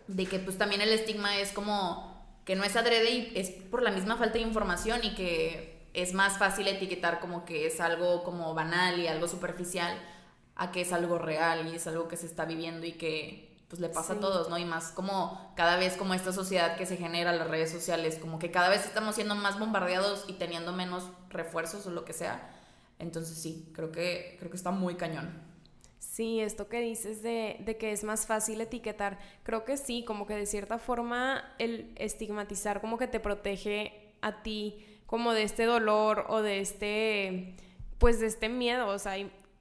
de 0.08 0.26
que 0.26 0.40
pues 0.40 0.58
también 0.58 0.82
el 0.82 0.90
estigma 0.90 1.38
es 1.38 1.54
como 1.54 2.11
que 2.46 2.56
no 2.56 2.64
es 2.64 2.76
adrede 2.76 3.12
y 3.12 3.34
es 3.36 3.52
por 3.52 3.84
la 3.84 3.92
misma 3.92 4.18
falta 4.18 4.34
de 4.34 4.42
información 4.42 5.02
y 5.04 5.16
que 5.16 5.88
es 5.94 6.14
más 6.14 6.38
fácil 6.38 6.68
etiquetar 6.68 7.20
como 7.20 7.46
que 7.46 7.68
es 7.68 7.80
algo 7.82 8.24
como 8.24 8.54
banal 8.54 9.00
y 9.00 9.08
algo 9.08 9.28
superficial 9.28 9.98
a 10.56 10.72
que 10.72 10.82
es 10.82 10.94
algo 10.94 11.18
real 11.18 11.68
y 11.68 11.76
es 11.76 11.88
algo 11.88 12.08
que 12.08 12.18
se 12.18 12.26
está 12.26 12.46
viviendo 12.46 12.86
y 12.86 12.94
que 12.94 13.52
pues 13.68 13.80
le 13.80 13.88
pasa 13.88 14.14
a 14.14 14.20
todos, 14.20 14.50
¿no? 14.50 14.58
Y 14.58 14.66
más 14.66 14.92
como 14.92 15.54
cada 15.56 15.78
vez 15.78 15.96
como 15.96 16.14
esta 16.14 16.34
sociedad 16.34 16.76
que 16.76 16.86
se 16.86 16.98
genera, 16.98 17.32
las 17.32 17.48
redes 17.48 17.72
sociales, 17.72 18.18
como 18.20 18.38
que 18.38 18.52
cada 18.52 18.68
vez 18.68 18.86
estamos 18.86 19.16
siendo 19.16 19.34
más 19.34 19.60
bombardeados 19.60 20.26
y 20.28 20.34
teniendo 20.34 20.74
menos 20.74 21.06
refuerzos 21.30 21.86
o 21.88 21.92
lo 21.92 22.04
que 22.04 22.12
sea. 22.12 22.50
Entonces 23.00 23.38
sí, 23.38 23.72
creo 23.74 23.92
que, 23.92 24.36
creo 24.40 24.52
que 24.52 24.58
está 24.58 24.72
muy 24.72 24.96
cañón. 24.96 25.51
Sí, 26.12 26.42
esto 26.42 26.68
que 26.68 26.82
dices 26.82 27.24
de, 27.24 27.56
de, 27.62 27.78
que 27.78 27.94
es 27.94 28.04
más 28.04 28.28
fácil 28.28 28.60
etiquetar, 28.60 29.18
creo 29.44 29.64
que 29.64 29.78
sí, 29.78 30.04
como 30.04 30.28
que 30.28 30.36
de 30.36 30.46
cierta 30.46 30.78
forma 30.78 31.56
el 31.58 31.94
estigmatizar 31.96 32.82
como 32.82 32.98
que 32.98 33.08
te 33.08 33.22
protege 33.22 34.14
a 34.20 34.44
ti 34.44 34.86
como 35.06 35.32
de 35.32 35.44
este 35.44 35.64
dolor 35.64 36.26
o 36.28 36.42
de 36.42 36.60
este, 36.60 37.56
pues 37.98 38.20
de 38.20 38.28
este 38.28 38.50
miedo, 38.50 38.88
o 38.88 39.00
sea, 39.00 39.16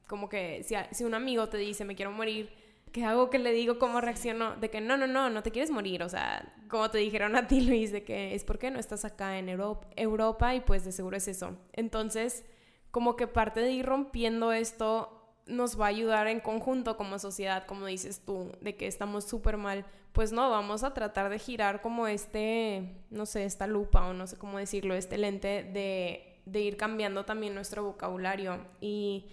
como 0.09 0.29
que 0.29 0.65
si, 0.65 0.75
si 0.91 1.05
un 1.05 1.15
amigo 1.15 1.49
te 1.49 1.57
dice 1.57 1.85
me 1.85 1.95
quiero 1.95 2.11
morir, 2.11 2.51
¿qué 2.91 3.05
hago 3.05 3.31
que 3.31 3.39
le 3.39 3.53
digo? 3.53 3.79
¿Cómo 3.79 4.01
reacciono? 4.01 4.57
De 4.57 4.71
que 4.71 4.81
no, 4.81 4.97
no, 4.97 5.07
no, 5.07 5.31
no 5.31 5.45
te 5.45 5.53
quieres 5.53 5.71
morir, 5.71 6.03
o 6.03 6.09
sea, 6.09 6.53
como 6.69 6.91
te 6.91 6.99
dijeron 6.99 7.37
a 7.37 7.47
ti 7.47 7.61
Luis, 7.69 7.93
de 7.93 8.03
que 8.03 8.35
es 8.35 8.43
porque 8.43 8.73
no 8.73 8.81
estás 8.81 9.05
acá 9.05 9.39
en 9.39 9.49
Europa 9.49 10.53
y 10.57 10.61
pues 10.63 10.85
de 10.85 10.91
seguro 10.91 11.17
es 11.17 11.29
eso. 11.29 11.57
Entonces, 11.75 12.45
como 12.91 13.15
que 13.15 13.29
parte 13.29 13.61
de 13.61 13.71
ir 13.71 13.87
rompiendo 13.87 14.53
esto 14.53 15.20
nos 15.51 15.79
va 15.79 15.87
a 15.87 15.89
ayudar 15.89 16.27
en 16.29 16.41
conjunto 16.41 16.97
como 16.97 17.19
sociedad, 17.19 17.67
como 17.67 17.87
dices 17.87 18.23
tú, 18.25 18.53
de 18.61 18.77
que 18.77 18.87
estamos 18.87 19.25
súper 19.25 19.57
mal, 19.57 19.85
pues 20.13 20.33
no, 20.33 20.51
vamos 20.51 20.83
a 20.83 20.95
tratar 20.95 21.29
de 21.29 21.39
girar 21.39 21.83
como 21.83 22.07
este, 22.07 22.97
no 23.11 23.27
sé, 23.27 23.45
esta 23.45 23.67
lupa 23.67 24.07
o 24.07 24.13
no 24.13 24.27
sé 24.27 24.37
cómo 24.37 24.59
decirlo, 24.59 24.95
este 24.95 25.19
lente 25.19 25.63
de, 25.63 26.41
de 26.47 26.61
ir 26.61 26.77
cambiando 26.77 27.25
también 27.25 27.55
nuestro 27.55 27.85
vocabulario. 27.85 28.59
Y, 28.81 29.27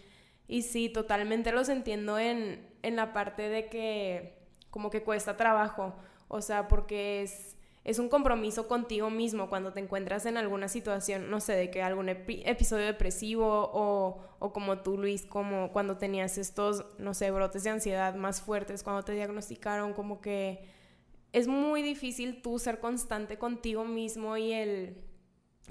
y 0.48 0.62
sí, 0.64 0.90
totalmente 0.90 1.52
los 1.52 1.70
entiendo 1.70 2.20
en, 2.20 2.68
en 2.84 2.96
la 2.96 3.14
parte 3.14 3.50
de 3.50 3.70
que 3.70 4.38
como 4.70 4.90
que 4.90 5.04
cuesta 5.04 5.38
trabajo, 5.38 5.96
o 6.28 6.42
sea, 6.42 6.68
porque 6.68 7.24
es 7.24 7.57
es 7.88 8.00
un 8.00 8.10
compromiso 8.10 8.68
contigo 8.68 9.10
mismo 9.10 9.48
cuando 9.48 9.72
te 9.72 9.80
encuentras 9.80 10.26
en 10.26 10.36
alguna 10.36 10.68
situación, 10.68 11.32
no 11.32 11.40
sé, 11.40 11.54
de 11.54 11.72
que 11.72 11.82
algún 11.82 12.10
episodio 12.10 12.86
depresivo 12.86 13.48
o, 13.48 14.20
o, 14.40 14.52
como 14.52 14.80
tú, 14.80 14.98
Luis, 14.98 15.26
como 15.26 15.72
cuando 15.72 15.96
tenías 15.98 16.38
estos, 16.38 16.84
no 16.98 17.14
sé, 17.14 17.32
brotes 17.32 17.64
de 17.64 17.70
ansiedad 17.70 18.14
más 18.16 18.42
fuertes, 18.42 18.84
cuando 18.84 19.04
te 19.04 19.14
diagnosticaron, 19.14 19.94
como 19.94 20.20
que 20.20 20.68
es 21.32 21.48
muy 21.48 21.82
difícil 21.82 22.42
tú 22.42 22.60
ser 22.60 22.82
constante 22.82 23.38
contigo 23.38 23.86
mismo 23.86 24.36
y 24.36 24.52
el 24.52 25.06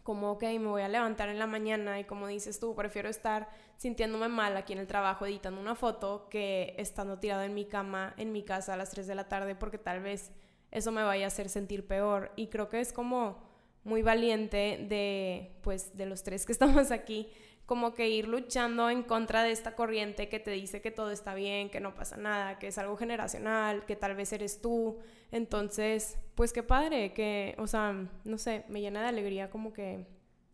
como, 0.02 0.31
ok, 0.31 0.44
me 0.44 0.68
voy 0.68 0.83
a 0.83 0.88
levantar 0.88 1.29
en 1.29 1.38
la 1.38 1.46
mañana 1.46 2.00
y 2.00 2.05
como 2.05 2.29
dices 2.29 2.59
tú, 2.59 2.74
prefiero 2.74 3.11
estar 3.11 3.50
sintiéndome 3.76 4.29
mal 4.29 4.57
aquí 4.57 4.72
en 4.72 4.79
el 4.79 4.87
trabajo 4.87 5.26
editando 5.26 5.61
una 5.61 5.74
foto 5.74 6.29
que 6.31 6.74
estando 6.79 7.18
tirado 7.18 7.42
en 7.42 7.52
mi 7.52 7.66
cama 7.66 8.14
en 8.16 8.33
mi 8.33 8.42
casa 8.42 8.72
a 8.72 8.76
las 8.79 8.90
3 8.90 9.07
de 9.07 9.14
la 9.14 9.29
tarde 9.29 9.55
porque 9.55 9.76
tal 9.76 10.00
vez 10.00 10.33
eso 10.76 10.92
me 10.92 11.02
vaya 11.02 11.24
a 11.24 11.28
hacer 11.28 11.48
sentir 11.48 11.86
peor. 11.86 12.30
Y 12.36 12.48
creo 12.48 12.68
que 12.68 12.80
es 12.80 12.92
como 12.92 13.42
muy 13.82 14.02
valiente 14.02 14.86
de, 14.88 15.56
pues, 15.62 15.96
de 15.96 16.04
los 16.04 16.22
tres 16.22 16.44
que 16.44 16.52
estamos 16.58 16.90
aquí, 16.90 17.28
como 17.64 17.94
que 17.94 18.10
ir 18.10 18.28
luchando 18.28 18.90
en 18.90 19.02
contra 19.02 19.42
de 19.42 19.52
esta 19.52 19.74
corriente 19.74 20.28
que 20.28 20.38
te 20.38 20.50
dice 20.50 20.82
que 20.82 20.90
todo 20.90 21.10
está 21.10 21.34
bien, 21.34 21.70
que 21.70 21.80
no 21.80 21.94
pasa 21.94 22.16
nada, 22.16 22.58
que 22.58 22.68
es 22.68 22.78
algo 22.78 22.96
generacional, 22.96 23.86
que 23.86 23.96
tal 23.96 24.14
vez 24.14 24.32
eres 24.32 24.60
tú. 24.60 24.98
Entonces, 25.32 26.18
pues 26.34 26.52
qué 26.52 26.62
padre, 26.62 27.14
que, 27.14 27.54
o 27.58 27.66
sea, 27.66 28.08
no 28.24 28.38
sé, 28.38 28.64
me 28.68 28.82
llena 28.82 29.00
de 29.00 29.08
alegría 29.08 29.50
como 29.50 29.72
que 29.72 30.06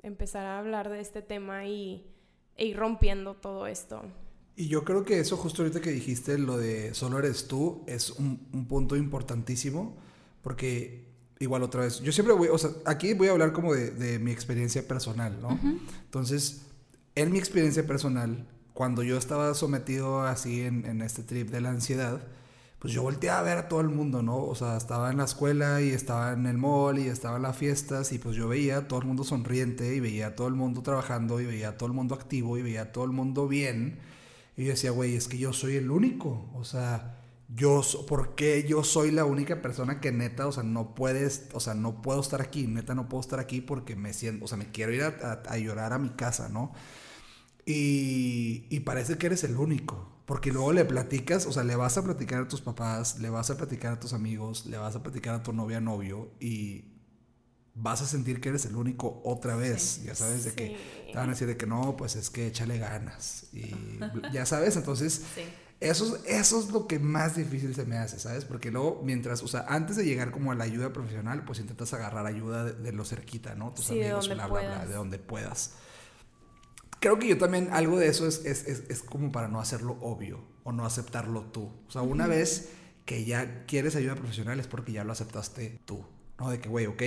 empezar 0.02 0.46
a 0.46 0.60
hablar 0.60 0.88
de 0.88 1.00
este 1.00 1.20
tema 1.20 1.66
y 1.66 2.06
e 2.56 2.66
ir 2.66 2.76
rompiendo 2.76 3.34
todo 3.34 3.66
esto. 3.66 4.02
Y 4.54 4.68
yo 4.68 4.84
creo 4.84 5.04
que 5.04 5.18
eso 5.18 5.36
justo 5.36 5.62
ahorita 5.62 5.80
que 5.80 5.90
dijiste, 5.90 6.38
lo 6.38 6.58
de 6.58 6.94
solo 6.94 7.18
eres 7.18 7.48
tú, 7.48 7.82
es 7.86 8.10
un, 8.10 8.46
un, 8.52 8.66
punto 8.66 8.96
importantísimo, 8.96 9.96
porque 10.42 11.12
igual 11.38 11.62
otra 11.62 11.82
vez, 11.82 12.00
yo 12.00 12.12
siempre 12.12 12.34
voy, 12.34 12.48
o 12.48 12.58
sea, 12.58 12.70
aquí 12.84 13.14
voy 13.14 13.28
a 13.28 13.32
hablar 13.32 13.52
como 13.52 13.74
de, 13.74 13.90
de 13.90 14.18
mi 14.18 14.30
experiencia 14.30 14.86
personal, 14.86 15.40
¿no? 15.40 15.58
Entonces, 16.04 16.62
en 17.14 17.32
mi 17.32 17.38
experiencia 17.38 17.86
personal, 17.86 18.46
cuando 18.74 19.02
yo 19.02 19.18
estaba 19.18 19.52
sometido 19.54 20.22
así 20.22 20.62
en, 20.62 20.86
en, 20.86 21.02
este 21.02 21.22
trip 21.22 21.50
de 21.50 21.60
la 21.60 21.70
ansiedad, 21.70 22.22
pues 22.78 22.92
yo 22.94 23.02
volteé 23.02 23.30
a 23.30 23.42
ver 23.42 23.58
a 23.58 23.68
todo 23.68 23.80
el 23.80 23.88
mundo, 23.88 24.22
¿no? 24.22 24.38
O 24.38 24.54
sea, 24.54 24.76
estaba 24.76 25.10
en 25.10 25.18
la 25.18 25.24
escuela 25.24 25.80
y 25.82 25.90
estaba 25.90 26.32
en 26.32 26.46
el 26.46 26.58
mall 26.58 26.98
y 26.98 27.08
estaba 27.08 27.36
en 27.36 27.42
las 27.42 27.56
fiestas 27.56 28.12
y 28.12 28.18
pues 28.18 28.34
yo 28.34 28.48
veía 28.48 28.78
a 28.78 28.88
todo 28.88 29.00
el 29.00 29.06
mundo 29.06 29.24
sonriente 29.24 29.94
y 29.94 30.00
veía 30.00 30.28
a 30.28 30.34
todo 30.36 30.48
el 30.48 30.54
mundo 30.54 30.82
trabajando 30.82 31.40
y 31.40 31.46
veía 31.46 31.70
a 31.70 31.76
todo 31.76 31.88
el 31.88 31.92
mundo 31.92 32.14
activo 32.14 32.58
y 32.58 32.62
veía 32.62 32.82
a 32.82 32.92
todo 32.92 33.04
el 33.04 33.12
mundo 33.12 33.46
bien 33.46 33.98
y 34.56 34.64
yo 34.64 34.70
decía, 34.70 34.90
güey, 34.90 35.14
es 35.14 35.28
que 35.28 35.38
yo 35.38 35.52
soy 35.52 35.76
el 35.76 35.90
único. 35.90 36.50
O 36.54 36.64
sea, 36.64 37.21
yo, 37.54 37.82
¿por 38.06 38.34
qué 38.34 38.64
yo 38.66 38.84
soy 38.84 39.10
la 39.10 39.24
única 39.24 39.60
persona 39.60 40.00
que 40.00 40.12
neta, 40.12 40.46
o 40.46 40.52
sea, 40.52 40.62
no 40.62 40.94
puedes, 40.94 41.48
o 41.52 41.60
sea, 41.60 41.74
no 41.74 42.00
puedo 42.00 42.20
estar 42.20 42.40
aquí, 42.40 42.66
neta 42.66 42.94
no 42.94 43.08
puedo 43.08 43.20
estar 43.20 43.40
aquí 43.40 43.60
porque 43.60 43.96
me 43.96 44.12
siento, 44.12 44.44
o 44.44 44.48
sea, 44.48 44.56
me 44.56 44.70
quiero 44.70 44.92
ir 44.92 45.02
a, 45.02 45.58
llorar 45.58 45.92
a 45.92 45.98
mi 45.98 46.10
casa, 46.10 46.48
¿no? 46.48 46.72
Y, 47.66 48.66
y, 48.70 48.80
parece 48.80 49.18
que 49.18 49.26
eres 49.26 49.44
el 49.44 49.56
único, 49.56 50.12
porque 50.26 50.50
luego 50.50 50.72
le 50.72 50.84
platicas, 50.84 51.46
o 51.46 51.52
sea, 51.52 51.62
le 51.62 51.76
vas 51.76 51.96
a 51.96 52.02
platicar 52.02 52.42
a 52.42 52.48
tus 52.48 52.60
papás, 52.60 53.18
le 53.20 53.30
vas 53.30 53.50
a 53.50 53.56
platicar 53.56 53.92
a 53.92 54.00
tus 54.00 54.12
amigos, 54.14 54.66
le 54.66 54.78
vas 54.78 54.96
a 54.96 55.02
platicar 55.02 55.34
a 55.34 55.42
tu 55.42 55.52
novia, 55.52 55.80
novio, 55.80 56.32
y 56.40 56.92
vas 57.74 58.02
a 58.02 58.06
sentir 58.06 58.40
que 58.40 58.50
eres 58.50 58.64
el 58.64 58.76
único 58.76 59.20
otra 59.24 59.56
vez. 59.56 60.02
ya 60.04 60.14
sabes, 60.14 60.44
de 60.44 60.52
que 60.52 60.76
te 61.06 61.14
van 61.14 61.28
a 61.28 61.32
decir 61.32 61.46
de 61.46 61.56
que 61.56 61.66
no, 61.66 61.96
pues 61.96 62.16
es 62.16 62.30
que 62.30 62.46
échale 62.46 62.78
ganas. 62.78 63.46
Y 63.52 63.74
ya 64.32 64.46
sabes, 64.46 64.76
entonces, 64.76 65.22
eso, 65.82 66.18
eso 66.26 66.60
es 66.60 66.70
lo 66.70 66.86
que 66.86 66.98
más 66.98 67.36
difícil 67.36 67.74
se 67.74 67.84
me 67.84 67.96
hace, 67.96 68.18
¿sabes? 68.18 68.44
Porque 68.44 68.70
luego, 68.70 69.02
mientras, 69.04 69.42
o 69.42 69.48
sea, 69.48 69.64
antes 69.68 69.96
de 69.96 70.04
llegar 70.04 70.30
como 70.30 70.52
a 70.52 70.54
la 70.54 70.64
ayuda 70.64 70.92
profesional, 70.92 71.44
pues 71.44 71.58
intentas 71.58 71.92
agarrar 71.92 72.26
ayuda 72.26 72.64
de, 72.64 72.92
lo 72.92 73.04
cerquita, 73.04 73.54
¿no? 73.54 73.72
Tus 73.72 73.90
amigos, 73.90 74.28
bla, 74.28 74.46
bla, 74.46 74.60
bla, 74.60 74.86
de 74.86 74.94
donde 74.94 75.18
puedas. 75.18 75.74
Creo 77.00 77.18
que 77.18 77.28
yo 77.28 77.36
también, 77.36 77.68
algo 77.72 77.98
de 77.98 78.06
eso 78.06 78.28
es, 78.28 78.44
es, 78.44 78.66
es, 78.66 78.84
es 78.88 79.02
como 79.02 79.32
para 79.32 79.48
no 79.48 79.60
hacerlo 79.60 79.98
obvio 80.00 80.44
o 80.62 80.72
no 80.72 80.86
aceptarlo 80.86 81.42
tú. 81.46 81.72
O 81.88 81.90
sea, 81.90 82.02
una 82.02 82.28
vez 82.28 82.70
que 83.04 83.24
ya 83.24 83.64
quieres 83.66 83.96
ayuda 83.96 84.14
profesional 84.14 84.60
es 84.60 84.68
porque 84.68 84.92
ya 84.92 85.02
lo 85.02 85.12
aceptaste 85.12 85.80
tú, 85.84 86.04
¿no? 86.38 86.50
De 86.50 86.60
que, 86.60 86.68
güey, 86.68 86.86
ok, 86.86 87.02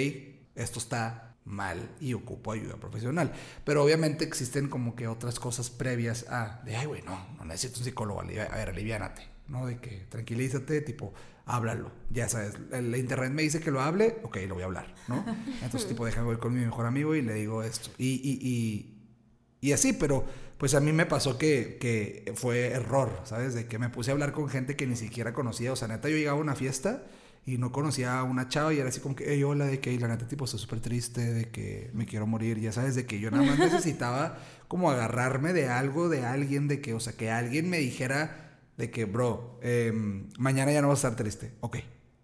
esto 0.55 0.79
está 0.79 1.34
mal 1.45 1.89
y 2.01 2.13
ocupo 2.13 2.51
ayuda 2.51 2.75
profesional. 2.75 3.31
Pero 3.63 3.83
obviamente 3.83 4.25
existen 4.25 4.67
como 4.67 4.95
que 4.95 5.07
otras 5.07 5.39
cosas 5.39 5.69
previas 5.69 6.25
a, 6.29 6.61
de, 6.65 6.75
ay, 6.75 6.87
güey, 6.87 7.01
no, 7.03 7.25
no 7.37 7.45
necesito 7.45 7.79
un 7.79 7.85
psicólogo, 7.85 8.21
a 8.21 8.25
ver, 8.25 8.69
aliviánate. 8.69 9.35
¿no? 9.47 9.65
De 9.65 9.77
que 9.77 10.05
tranquilízate, 10.09 10.81
tipo, 10.81 11.13
háblalo, 11.45 11.91
ya 12.09 12.27
sabes, 12.27 12.55
el 12.71 12.95
internet 12.95 13.31
me 13.31 13.43
dice 13.43 13.59
que 13.59 13.71
lo 13.71 13.81
hable, 13.81 14.17
ok, 14.23 14.37
lo 14.47 14.55
voy 14.55 14.63
a 14.63 14.65
hablar, 14.65 14.93
¿no? 15.07 15.23
Entonces, 15.61 15.87
tipo, 15.87 16.05
déjame 16.05 16.31
ir 16.31 16.39
con 16.39 16.53
mi 16.53 16.61
mejor 16.61 16.85
amigo 16.85 17.15
y 17.15 17.21
le 17.21 17.33
digo 17.33 17.61
esto. 17.63 17.91
Y, 17.97 18.15
y, 18.23 18.39
y, 18.41 19.67
y 19.69 19.73
así, 19.73 19.93
pero 19.93 20.25
pues 20.57 20.73
a 20.73 20.79
mí 20.79 20.91
me 20.93 21.05
pasó 21.05 21.37
que, 21.37 21.77
que, 21.79 22.33
fue 22.35 22.69
error, 22.69 23.21
¿sabes? 23.25 23.53
De 23.53 23.67
que 23.67 23.77
me 23.77 23.89
puse 23.89 24.11
a 24.11 24.13
hablar 24.13 24.31
con 24.31 24.49
gente 24.49 24.75
que 24.75 24.87
ni 24.87 24.95
siquiera 24.95 25.33
conocía, 25.33 25.71
o 25.73 25.75
sea, 25.75 25.87
neta, 25.87 26.09
yo 26.09 26.17
llegaba 26.17 26.37
a 26.37 26.41
una 26.41 26.55
fiesta 26.55 27.03
y 27.45 27.57
no 27.57 27.71
conocía 27.71 28.17
a 28.17 28.23
una 28.23 28.49
chava 28.49 28.73
y 28.73 28.79
era 28.79 28.89
así 28.89 28.99
como 28.99 29.15
que, 29.15 29.25
hey, 29.27 29.43
hola, 29.43 29.65
de 29.65 29.79
que, 29.79 29.93
y 29.93 29.99
la 29.99 30.07
neta, 30.07 30.27
tipo, 30.27 30.45
estoy 30.45 30.59
súper 30.59 30.79
triste, 30.79 31.21
de 31.21 31.49
que 31.51 31.91
me 31.93 32.05
quiero 32.05 32.25
morir, 32.25 32.59
ya 32.59 32.71
sabes, 32.71 32.95
de 32.95 33.05
que 33.05 33.19
yo 33.19 33.29
nada 33.29 33.43
más 33.43 33.59
necesitaba 33.71 34.39
como 34.67 34.89
agarrarme 34.89 35.53
de 35.53 35.69
algo, 35.69 36.09
de 36.09 36.25
alguien, 36.25 36.67
de 36.67 36.81
que, 36.81 36.93
o 36.95 36.99
sea, 36.99 37.13
que 37.13 37.29
alguien 37.29 37.69
me 37.69 37.77
dijera 37.77 38.59
de 38.77 38.89
que, 38.89 39.05
bro, 39.05 39.59
em, 39.61 40.27
mañana 40.39 40.71
ya 40.71 40.81
no 40.81 40.87
vas 40.87 41.05
a 41.05 41.09
estar 41.09 41.23
triste. 41.23 41.53
Ok. 41.61 41.77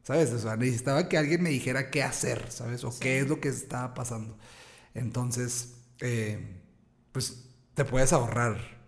¿Sabes? 0.04 0.32
O 0.32 0.40
sea, 0.40 0.58
necesitaba 0.58 1.08
que 1.08 1.18
alguien 1.18 1.44
me 1.44 1.52
dijera 1.52 1.92
qué 1.92 2.02
hacer, 2.02 2.52
¿sabes? 2.52 2.84
O 2.84 2.98
qué 3.00 3.20
es 3.20 3.30
lo 3.30 3.40
que 3.40 3.50
estaba 3.50 3.94
pasando. 3.94 4.38
Entonces, 4.96 5.76
eh, 6.00 6.60
pues 7.12 7.46
te 7.76 7.86
puedes 7.86 8.12
ahorrar. 8.12 8.81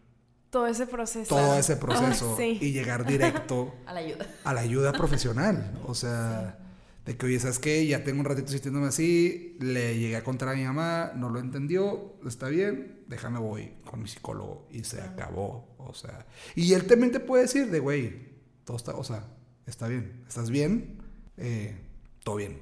Todo 0.54 0.68
ese 0.68 0.86
proceso. 0.86 1.36
Todo 1.36 1.58
ese 1.58 1.76
proceso. 1.78 2.38
Y 2.40 2.72
llegar 2.72 3.06
directo 3.08 3.74
a 3.88 3.94
la 3.94 4.02
ayuda. 4.02 4.28
A 4.44 4.54
la 4.54 4.62
ayuda 4.62 4.94
profesional. 4.94 5.82
O 5.88 5.96
sea, 5.96 6.60
de 7.08 7.18
que, 7.18 7.26
oye, 7.26 7.40
¿sabes 7.40 7.58
qué? 7.58 7.88
Ya 7.88 8.04
tengo 8.04 8.20
un 8.20 8.26
ratito 8.26 8.52
sintiéndome 8.52 8.86
así, 8.86 9.58
le 9.60 9.98
llegué 9.98 10.16
a 10.16 10.24
contar 10.24 10.50
a 10.50 10.54
mi 10.54 10.64
mamá, 10.64 11.12
no 11.16 11.32
lo 11.32 11.40
entendió, 11.40 12.14
está 12.28 12.50
bien, 12.50 13.04
déjame 13.08 13.40
voy 13.40 13.74
con 13.84 14.04
mi 14.04 14.08
psicólogo 14.08 14.68
y 14.70 14.84
se 14.84 15.02
acabó, 15.02 15.74
o 15.80 15.96
sea. 15.96 16.28
Y 16.54 16.72
él 16.74 16.86
también 16.86 17.12
te 17.12 17.20
puede 17.20 17.44
decir 17.44 17.72
de, 17.72 17.80
güey, 17.80 18.34
todo 18.64 18.78
está, 18.78 18.96
o 18.96 19.04
sea, 19.04 19.26
está 19.66 19.88
bien, 19.88 20.24
estás 20.28 20.52
bien, 20.52 21.02
eh, 21.38 21.76
todo 22.24 22.36
bien. 22.36 22.62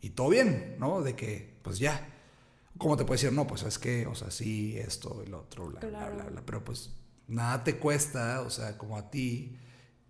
Y 0.00 0.10
todo 0.10 0.30
bien, 0.30 0.74
¿no? 0.80 1.00
De 1.00 1.14
que, 1.14 1.60
pues 1.62 1.78
ya. 1.78 2.08
¿Cómo 2.76 2.96
te 2.96 3.04
puede 3.04 3.20
decir, 3.20 3.32
no, 3.32 3.46
pues 3.46 3.62
es 3.62 3.78
que, 3.78 4.06
o 4.06 4.16
sea, 4.16 4.32
sí, 4.32 4.76
esto, 4.78 5.22
el 5.24 5.32
otro, 5.34 5.66
bla, 5.68 5.80
bla, 5.80 6.08
bla, 6.08 6.24
bla, 6.24 6.42
pero 6.44 6.64
pues 6.64 6.99
nada 7.30 7.64
te 7.64 7.78
cuesta, 7.78 8.42
o 8.42 8.50
sea, 8.50 8.76
como 8.76 8.96
a 8.96 9.10
ti 9.10 9.56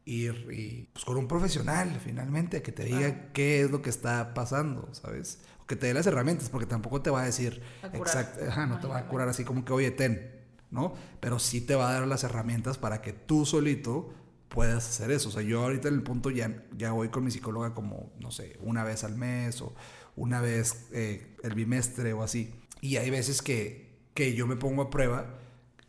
ir 0.04 0.48
y 0.50 0.88
pues 0.92 1.04
con 1.04 1.16
un 1.16 1.28
profesional 1.28 2.00
finalmente 2.02 2.62
que 2.62 2.72
te 2.72 2.84
diga 2.84 3.32
qué 3.32 3.62
es 3.62 3.70
lo 3.70 3.82
que 3.82 3.90
está 3.90 4.34
pasando, 4.34 4.88
¿sabes? 4.92 5.40
O 5.62 5.66
que 5.66 5.76
te 5.76 5.86
dé 5.86 5.94
las 5.94 6.06
herramientas, 6.06 6.48
porque 6.48 6.66
tampoco 6.66 7.02
te 7.02 7.10
va 7.10 7.22
a 7.22 7.24
decir 7.24 7.62
exacto, 7.92 8.40
no 8.66 8.80
te 8.80 8.86
va 8.86 8.98
a 8.98 9.06
curar 9.06 9.28
así 9.28 9.44
como 9.44 9.64
que, 9.64 9.72
oye, 9.72 9.90
ten, 9.90 10.32
¿no? 10.70 10.94
Pero 11.20 11.38
sí 11.38 11.60
te 11.60 11.74
va 11.74 11.90
a 11.90 11.92
dar 11.92 12.08
las 12.08 12.24
herramientas 12.24 12.78
para 12.78 13.02
que 13.02 13.12
tú 13.12 13.46
solito 13.46 14.12
puedas 14.48 14.88
hacer 14.88 15.10
eso. 15.10 15.28
O 15.28 15.32
sea, 15.32 15.42
yo 15.42 15.62
ahorita 15.62 15.88
en 15.88 15.94
el 15.94 16.02
punto 16.02 16.30
ya, 16.30 16.64
ya 16.76 16.92
voy 16.92 17.08
con 17.08 17.24
mi 17.24 17.30
psicóloga 17.30 17.74
como, 17.74 18.12
no 18.18 18.30
sé, 18.30 18.58
una 18.62 18.82
vez 18.84 19.04
al 19.04 19.16
mes 19.16 19.60
o 19.62 19.74
una 20.16 20.40
vez 20.40 20.88
eh, 20.92 21.36
el 21.42 21.54
bimestre 21.54 22.12
o 22.12 22.22
así. 22.22 22.52
Y 22.80 22.96
hay 22.96 23.10
veces 23.10 23.42
que, 23.42 24.00
que 24.14 24.34
yo 24.34 24.46
me 24.46 24.56
pongo 24.56 24.82
a 24.82 24.90
prueba 24.90 25.38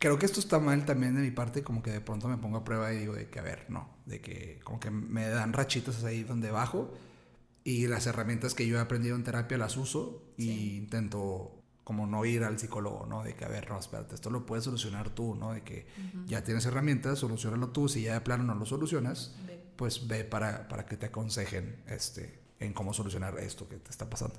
creo 0.02 0.18
que 0.18 0.26
esto 0.26 0.40
está 0.40 0.58
mal 0.58 0.84
también 0.84 1.14
de 1.14 1.22
mi 1.22 1.30
parte, 1.30 1.62
como 1.62 1.80
que 1.80 1.92
de 1.92 2.00
pronto 2.00 2.26
me 2.26 2.36
pongo 2.36 2.56
a 2.56 2.64
prueba 2.64 2.92
y 2.92 2.98
digo 2.98 3.14
de 3.14 3.28
que, 3.28 3.38
a 3.38 3.42
ver, 3.42 3.66
no, 3.68 3.88
de 4.04 4.20
que 4.20 4.58
como 4.64 4.80
que 4.80 4.90
me 4.90 5.28
dan 5.28 5.52
rachitas 5.52 6.02
ahí 6.02 6.24
donde 6.24 6.50
bajo 6.50 6.92
y 7.62 7.86
las 7.86 8.08
herramientas 8.08 8.54
que 8.54 8.66
yo 8.66 8.78
he 8.78 8.80
aprendido 8.80 9.14
en 9.14 9.22
terapia 9.22 9.56
las 9.58 9.76
uso 9.76 10.24
y 10.36 10.76
intento 10.76 11.56
como 11.84 12.08
no 12.08 12.24
ir 12.24 12.42
al 12.42 12.58
psicólogo, 12.58 13.06
¿no? 13.06 13.22
De 13.22 13.36
que, 13.36 13.44
a 13.44 13.48
ver, 13.48 13.70
no, 13.70 13.78
espérate, 13.78 14.16
esto 14.16 14.28
lo 14.28 14.44
puedes 14.44 14.64
solucionar 14.64 15.10
tú, 15.10 15.36
¿no? 15.36 15.52
De 15.52 15.62
que 15.62 15.86
ya 16.26 16.42
tienes 16.42 16.66
herramientas, 16.66 17.20
solucionalo 17.20 17.68
tú, 17.68 17.88
si 17.88 18.02
ya 18.02 18.14
de 18.14 18.22
plano 18.22 18.42
no 18.42 18.56
lo 18.56 18.66
solucionas, 18.66 19.36
pues 19.76 20.08
ve 20.08 20.24
para, 20.24 20.66
para 20.66 20.84
que 20.84 20.96
te 20.96 21.06
aconsejen 21.06 21.80
este, 21.86 22.40
en 22.58 22.72
cómo 22.72 22.92
solucionar 22.92 23.38
esto 23.38 23.68
que 23.68 23.76
te 23.76 23.90
está 23.92 24.10
pasando. 24.10 24.34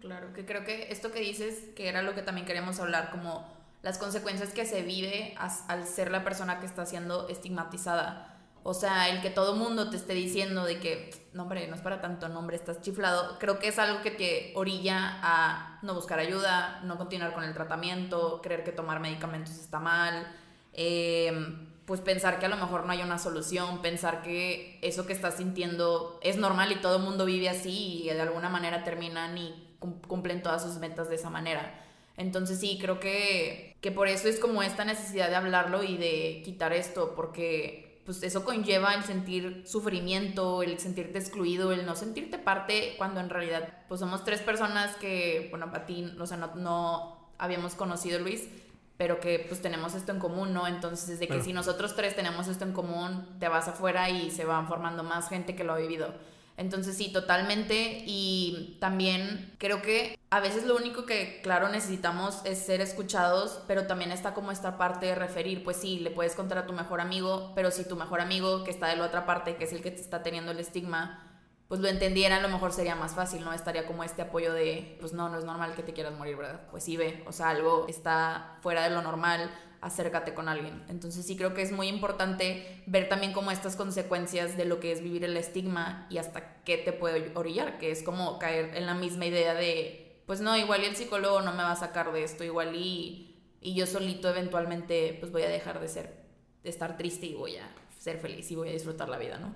Claro, 0.00 0.32
que 0.32 0.46
creo 0.46 0.64
que 0.64 0.90
esto 0.90 1.12
que 1.12 1.20
dices, 1.20 1.56
que 1.76 1.88
era 1.88 2.00
lo 2.00 2.14
que 2.14 2.22
también 2.22 2.46
queríamos 2.46 2.80
hablar, 2.80 3.10
como 3.10 3.57
las 3.82 3.98
consecuencias 3.98 4.50
que 4.52 4.66
se 4.66 4.82
vive 4.82 5.34
al 5.38 5.86
ser 5.86 6.10
la 6.10 6.24
persona 6.24 6.60
que 6.60 6.66
está 6.66 6.84
siendo 6.84 7.28
estigmatizada. 7.28 8.34
O 8.64 8.74
sea, 8.74 9.08
el 9.08 9.22
que 9.22 9.30
todo 9.30 9.54
mundo 9.54 9.88
te 9.88 9.96
esté 9.96 10.14
diciendo 10.14 10.64
de 10.64 10.78
que, 10.80 11.10
no, 11.32 11.44
hombre, 11.44 11.68
no 11.68 11.76
es 11.76 11.80
para 11.80 12.00
tanto, 12.00 12.28
no, 12.28 12.40
hombre, 12.40 12.56
estás 12.56 12.80
chiflado, 12.80 13.38
creo 13.38 13.58
que 13.58 13.68
es 13.68 13.78
algo 13.78 14.02
que 14.02 14.10
te 14.10 14.52
orilla 14.56 15.20
a 15.22 15.78
no 15.82 15.94
buscar 15.94 16.18
ayuda, 16.18 16.80
no 16.82 16.98
continuar 16.98 17.32
con 17.32 17.44
el 17.44 17.54
tratamiento, 17.54 18.42
creer 18.42 18.64
que 18.64 18.72
tomar 18.72 19.00
medicamentos 19.00 19.54
está 19.54 19.78
mal, 19.78 20.26
em, 20.74 21.68
pues 21.86 22.02
pensar 22.02 22.38
que 22.38 22.46
a 22.46 22.48
lo 22.50 22.56
mejor 22.56 22.84
no 22.84 22.92
hay 22.92 23.00
una 23.00 23.18
solución, 23.18 23.80
pensar 23.80 24.20
que 24.20 24.78
eso 24.82 25.06
que 25.06 25.14
estás 25.14 25.36
sintiendo 25.36 26.18
es 26.22 26.36
normal 26.36 26.70
y 26.72 26.76
todo 26.76 26.96
el 26.96 27.02
mundo 27.02 27.24
vive 27.24 27.48
así 27.48 28.02
y 28.02 28.10
de 28.10 28.20
alguna 28.20 28.50
manera 28.50 28.84
terminan 28.84 29.38
y 29.38 29.76
cumplen 29.78 30.42
todas 30.42 30.62
sus 30.62 30.76
metas 30.76 31.08
de 31.08 31.14
esa 31.14 31.30
manera. 31.30 31.87
Entonces 32.18 32.60
sí, 32.60 32.78
creo 32.80 33.00
que, 33.00 33.76
que 33.80 33.90
por 33.90 34.08
eso 34.08 34.28
es 34.28 34.38
como 34.38 34.62
esta 34.62 34.84
necesidad 34.84 35.30
de 35.30 35.36
hablarlo 35.36 35.82
y 35.82 35.96
de 35.96 36.42
quitar 36.44 36.74
esto, 36.74 37.14
porque 37.14 38.02
pues 38.04 38.22
eso 38.22 38.44
conlleva 38.44 38.94
el 38.94 39.04
sentir 39.04 39.62
sufrimiento, 39.66 40.62
el 40.62 40.78
sentirte 40.78 41.18
excluido, 41.18 41.72
el 41.72 41.86
no 41.86 41.94
sentirte 41.94 42.38
parte, 42.38 42.94
cuando 42.98 43.20
en 43.20 43.30
realidad 43.30 43.84
pues 43.86 44.00
somos 44.00 44.24
tres 44.24 44.40
personas 44.40 44.96
que, 44.96 45.46
bueno, 45.50 45.70
a 45.72 45.86
ti, 45.86 46.12
o 46.18 46.26
sea, 46.26 46.36
no, 46.38 46.54
no 46.56 47.30
habíamos 47.38 47.74
conocido 47.74 48.18
Luis, 48.18 48.48
pero 48.96 49.20
que 49.20 49.44
pues 49.46 49.62
tenemos 49.62 49.94
esto 49.94 50.10
en 50.10 50.18
común, 50.18 50.52
¿no? 50.52 50.66
Entonces, 50.66 51.20
de 51.20 51.28
que 51.28 51.40
si 51.40 51.52
nosotros 51.52 51.94
tres 51.94 52.16
tenemos 52.16 52.48
esto 52.48 52.64
en 52.64 52.72
común, 52.72 53.36
te 53.38 53.46
vas 53.48 53.68
afuera 53.68 54.10
y 54.10 54.32
se 54.32 54.44
van 54.44 54.66
formando 54.66 55.04
más 55.04 55.28
gente 55.28 55.54
que 55.54 55.62
lo 55.62 55.74
ha 55.74 55.78
vivido. 55.78 56.12
Entonces 56.58 56.96
sí, 56.96 57.10
totalmente. 57.12 58.02
Y 58.04 58.76
también 58.80 59.54
creo 59.58 59.80
que 59.80 60.18
a 60.28 60.40
veces 60.40 60.64
lo 60.64 60.76
único 60.76 61.06
que, 61.06 61.40
claro, 61.42 61.68
necesitamos 61.68 62.40
es 62.44 62.58
ser 62.58 62.80
escuchados, 62.80 63.62
pero 63.68 63.86
también 63.86 64.10
está 64.10 64.34
como 64.34 64.50
esta 64.50 64.76
parte 64.76 65.06
de 65.06 65.14
referir. 65.14 65.62
Pues 65.62 65.76
sí, 65.78 66.00
le 66.00 66.10
puedes 66.10 66.34
contar 66.34 66.58
a 66.58 66.66
tu 66.66 66.72
mejor 66.72 67.00
amigo, 67.00 67.52
pero 67.54 67.70
si 67.70 67.84
tu 67.88 67.94
mejor 67.94 68.20
amigo 68.20 68.64
que 68.64 68.72
está 68.72 68.88
de 68.88 68.96
la 68.96 69.06
otra 69.06 69.24
parte, 69.24 69.56
que 69.56 69.64
es 69.64 69.72
el 69.72 69.82
que 69.82 69.92
te 69.92 70.00
está 70.00 70.24
teniendo 70.24 70.50
el 70.50 70.58
estigma, 70.58 71.24
pues 71.68 71.80
lo 71.80 71.86
entendiera, 71.86 72.36
a 72.36 72.40
lo 72.40 72.48
mejor 72.48 72.72
sería 72.72 72.96
más 72.96 73.14
fácil, 73.14 73.44
¿no? 73.44 73.52
Estaría 73.52 73.86
como 73.86 74.02
este 74.02 74.22
apoyo 74.22 74.52
de, 74.52 74.96
pues 75.00 75.12
no, 75.12 75.28
no 75.28 75.38
es 75.38 75.44
normal 75.44 75.74
que 75.76 75.84
te 75.84 75.92
quieras 75.92 76.14
morir, 76.14 76.36
¿verdad? 76.36 76.62
Pues 76.72 76.82
sí, 76.82 76.96
ve, 76.96 77.22
o 77.26 77.32
sea, 77.32 77.50
algo 77.50 77.86
está 77.88 78.56
fuera 78.62 78.82
de 78.82 78.90
lo 78.90 79.02
normal, 79.02 79.48
acércate 79.80 80.34
con 80.34 80.48
alguien. 80.48 80.82
Entonces 80.88 81.26
sí 81.26 81.36
creo 81.36 81.54
que 81.54 81.62
es 81.62 81.72
muy 81.72 81.88
importante 81.88 82.82
ver 82.86 83.08
también 83.08 83.32
como 83.32 83.50
estas 83.50 83.76
consecuencias 83.76 84.56
de 84.56 84.64
lo 84.64 84.80
que 84.80 84.92
es 84.92 85.02
vivir 85.02 85.24
el 85.24 85.36
estigma 85.36 86.06
y 86.10 86.18
hasta 86.18 86.62
qué 86.64 86.78
te 86.78 86.92
puede 86.92 87.32
orillar, 87.34 87.78
que 87.78 87.90
es 87.90 88.02
como 88.02 88.38
caer 88.38 88.76
en 88.76 88.86
la 88.86 88.94
misma 88.94 89.26
idea 89.26 89.54
de, 89.54 90.22
pues 90.26 90.40
no, 90.40 90.56
igual 90.56 90.82
y 90.82 90.86
el 90.86 90.96
psicólogo 90.96 91.40
no 91.42 91.52
me 91.52 91.62
va 91.62 91.72
a 91.72 91.76
sacar 91.76 92.12
de 92.12 92.24
esto, 92.24 92.44
igual 92.44 92.74
y, 92.74 93.36
y 93.60 93.74
yo 93.74 93.86
solito 93.86 94.28
eventualmente 94.28 95.16
pues 95.20 95.32
voy 95.32 95.42
a 95.42 95.48
dejar 95.48 95.80
de 95.80 95.88
ser, 95.88 96.24
de 96.62 96.70
estar 96.70 96.96
triste 96.96 97.26
y 97.26 97.34
voy 97.34 97.56
a 97.56 97.68
ser 97.98 98.18
feliz 98.18 98.50
y 98.50 98.56
voy 98.56 98.68
a 98.68 98.72
disfrutar 98.72 99.08
la 99.08 99.18
vida, 99.18 99.38
¿no? 99.38 99.54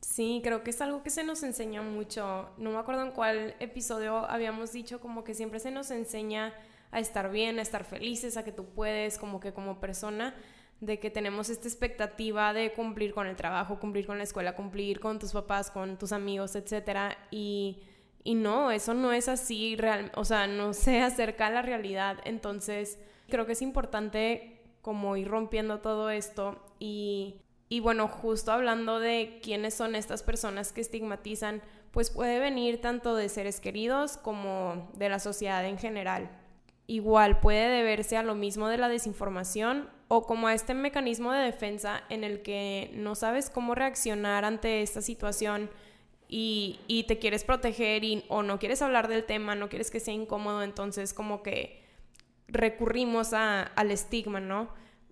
Sí, 0.00 0.40
creo 0.42 0.62
que 0.62 0.70
es 0.70 0.80
algo 0.80 1.02
que 1.02 1.10
se 1.10 1.24
nos 1.24 1.42
enseña 1.42 1.82
mucho. 1.82 2.48
No 2.56 2.70
me 2.70 2.78
acuerdo 2.78 3.02
en 3.02 3.10
cuál 3.10 3.56
episodio 3.58 4.18
habíamos 4.30 4.72
dicho 4.72 5.00
como 5.00 5.24
que 5.24 5.34
siempre 5.34 5.58
se 5.58 5.70
nos 5.70 5.90
enseña 5.90 6.54
a 6.90 7.00
estar 7.00 7.30
bien, 7.30 7.58
a 7.58 7.62
estar 7.62 7.84
felices, 7.84 8.36
a 8.36 8.44
que 8.44 8.52
tú 8.52 8.66
puedes 8.66 9.18
como 9.18 9.40
que 9.40 9.52
como 9.52 9.80
persona, 9.80 10.34
de 10.80 11.00
que 11.00 11.10
tenemos 11.10 11.50
esta 11.50 11.66
expectativa 11.66 12.52
de 12.52 12.72
cumplir 12.72 13.12
con 13.12 13.26
el 13.26 13.36
trabajo, 13.36 13.80
cumplir 13.80 14.06
con 14.06 14.18
la 14.18 14.24
escuela, 14.24 14.54
cumplir 14.54 15.00
con 15.00 15.18
tus 15.18 15.32
papás, 15.32 15.70
con 15.70 15.98
tus 15.98 16.12
amigos, 16.12 16.54
etcétera, 16.54 17.18
y, 17.30 17.82
y 18.22 18.34
no, 18.34 18.70
eso 18.70 18.94
no 18.94 19.12
es 19.12 19.28
así, 19.28 19.76
real, 19.76 20.12
o 20.14 20.24
sea, 20.24 20.46
no 20.46 20.72
se 20.74 21.02
acerca 21.02 21.48
a 21.48 21.50
la 21.50 21.62
realidad, 21.62 22.18
entonces 22.24 22.98
creo 23.28 23.44
que 23.44 23.52
es 23.52 23.62
importante 23.62 24.62
como 24.80 25.16
ir 25.16 25.28
rompiendo 25.28 25.80
todo 25.80 26.10
esto 26.10 26.64
y, 26.78 27.42
y 27.68 27.80
bueno, 27.80 28.08
justo 28.08 28.52
hablando 28.52 29.00
de 29.00 29.40
quiénes 29.42 29.74
son 29.74 29.94
estas 29.96 30.22
personas 30.22 30.72
que 30.72 30.80
estigmatizan, 30.80 31.60
pues 31.90 32.10
puede 32.10 32.38
venir 32.38 32.80
tanto 32.80 33.16
de 33.16 33.28
seres 33.28 33.60
queridos 33.60 34.16
como 34.16 34.90
de 34.94 35.08
la 35.08 35.18
sociedad 35.18 35.66
en 35.66 35.78
general 35.78 36.30
igual 36.88 37.38
puede 37.38 37.68
deberse 37.68 38.16
a 38.16 38.24
lo 38.24 38.34
mismo 38.34 38.66
de 38.66 38.78
la 38.78 38.88
desinformación 38.88 39.88
o 40.08 40.26
como 40.26 40.48
a 40.48 40.54
este 40.54 40.72
mecanismo 40.72 41.32
de 41.32 41.44
defensa 41.44 42.02
en 42.08 42.24
el 42.24 42.42
que 42.42 42.90
no 42.94 43.14
sabes 43.14 43.50
cómo 43.50 43.74
reaccionar 43.74 44.46
ante 44.46 44.82
esta 44.82 45.02
situación 45.02 45.70
y, 46.28 46.80
y 46.88 47.04
te 47.04 47.18
quieres 47.18 47.44
proteger 47.44 48.04
y, 48.04 48.24
o 48.28 48.42
no 48.42 48.58
quieres 48.58 48.80
hablar 48.80 49.06
del 49.06 49.24
tema, 49.24 49.54
no 49.54 49.68
quieres 49.68 49.90
que 49.90 50.00
sea 50.00 50.14
incómodo, 50.14 50.62
entonces 50.62 51.12
como 51.12 51.42
que 51.42 51.84
recurrimos 52.48 53.34
a, 53.34 53.62
al 53.62 53.90
estigma, 53.90 54.40
¿no? 54.40 54.70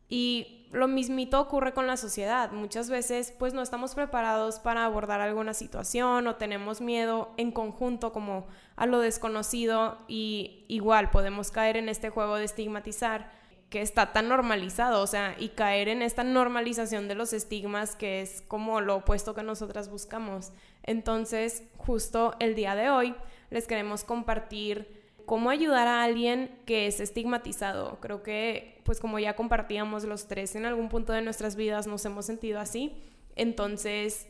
Y 0.09 0.66
lo 0.72 0.88
mismito 0.88 1.40
ocurre 1.40 1.72
con 1.72 1.86
la 1.86 1.96
sociedad. 1.96 2.52
Muchas 2.52 2.90
veces 2.90 3.32
pues 3.38 3.54
no 3.54 3.62
estamos 3.62 3.94
preparados 3.94 4.59
para 4.59 4.84
abordar 4.84 5.20
alguna 5.20 5.54
situación 5.54 6.26
o 6.26 6.36
tenemos 6.36 6.80
miedo 6.80 7.32
en 7.36 7.50
conjunto 7.50 8.12
como 8.12 8.46
a 8.76 8.86
lo 8.86 9.00
desconocido 9.00 9.98
y 10.07 10.64
igual 10.68 11.11
podemos 11.11 11.50
caer 11.50 11.76
en 11.76 11.88
este 11.88 12.11
juego 12.11 12.36
de 12.36 12.44
estigmatizar 12.44 13.30
que 13.70 13.82
está 13.82 14.12
tan 14.12 14.28
normalizado, 14.28 15.02
o 15.02 15.07
sea, 15.09 15.34
y 15.38 15.48
caer 15.50 15.88
en 15.88 16.00
esta 16.00 16.22
normalización 16.22 17.09
de 17.09 17.16
los 17.16 17.32
estigmas 17.32 17.96
que 17.96 18.20
es 18.20 18.40
como 18.42 18.80
lo 18.80 18.96
opuesto 18.96 19.34
que 19.34 19.42
nosotras 19.42 19.90
buscamos. 19.90 20.52
Entonces, 20.84 21.64
justo 21.76 22.36
el 22.38 22.54
día 22.54 22.76
de 22.76 22.90
hoy 22.90 23.14
les 23.50 23.66
queremos 23.66 24.04
compartir 24.04 24.95
cómo 25.27 25.51
ayudar 25.51 25.87
a 25.89 26.03
alguien 26.03 26.59
que 26.64 26.87
es 26.87 27.01
estigmatizado. 27.01 27.99
Creo 28.01 28.22
que, 28.22 28.81
pues 28.85 29.01
como 29.01 29.18
ya 29.18 29.37
compartíamos 29.37 30.05
los 30.05 30.29
tres, 30.29 30.55
en 30.57 30.64
algún 30.64 30.89
punto 30.89 31.12
de 31.12 31.22
nuestras 31.22 31.57
vidas 31.57 31.87
nos 31.87 32.05
hemos 32.05 32.24
sentido 32.24 32.61
así. 32.61 32.97
Entonces, 33.35 34.27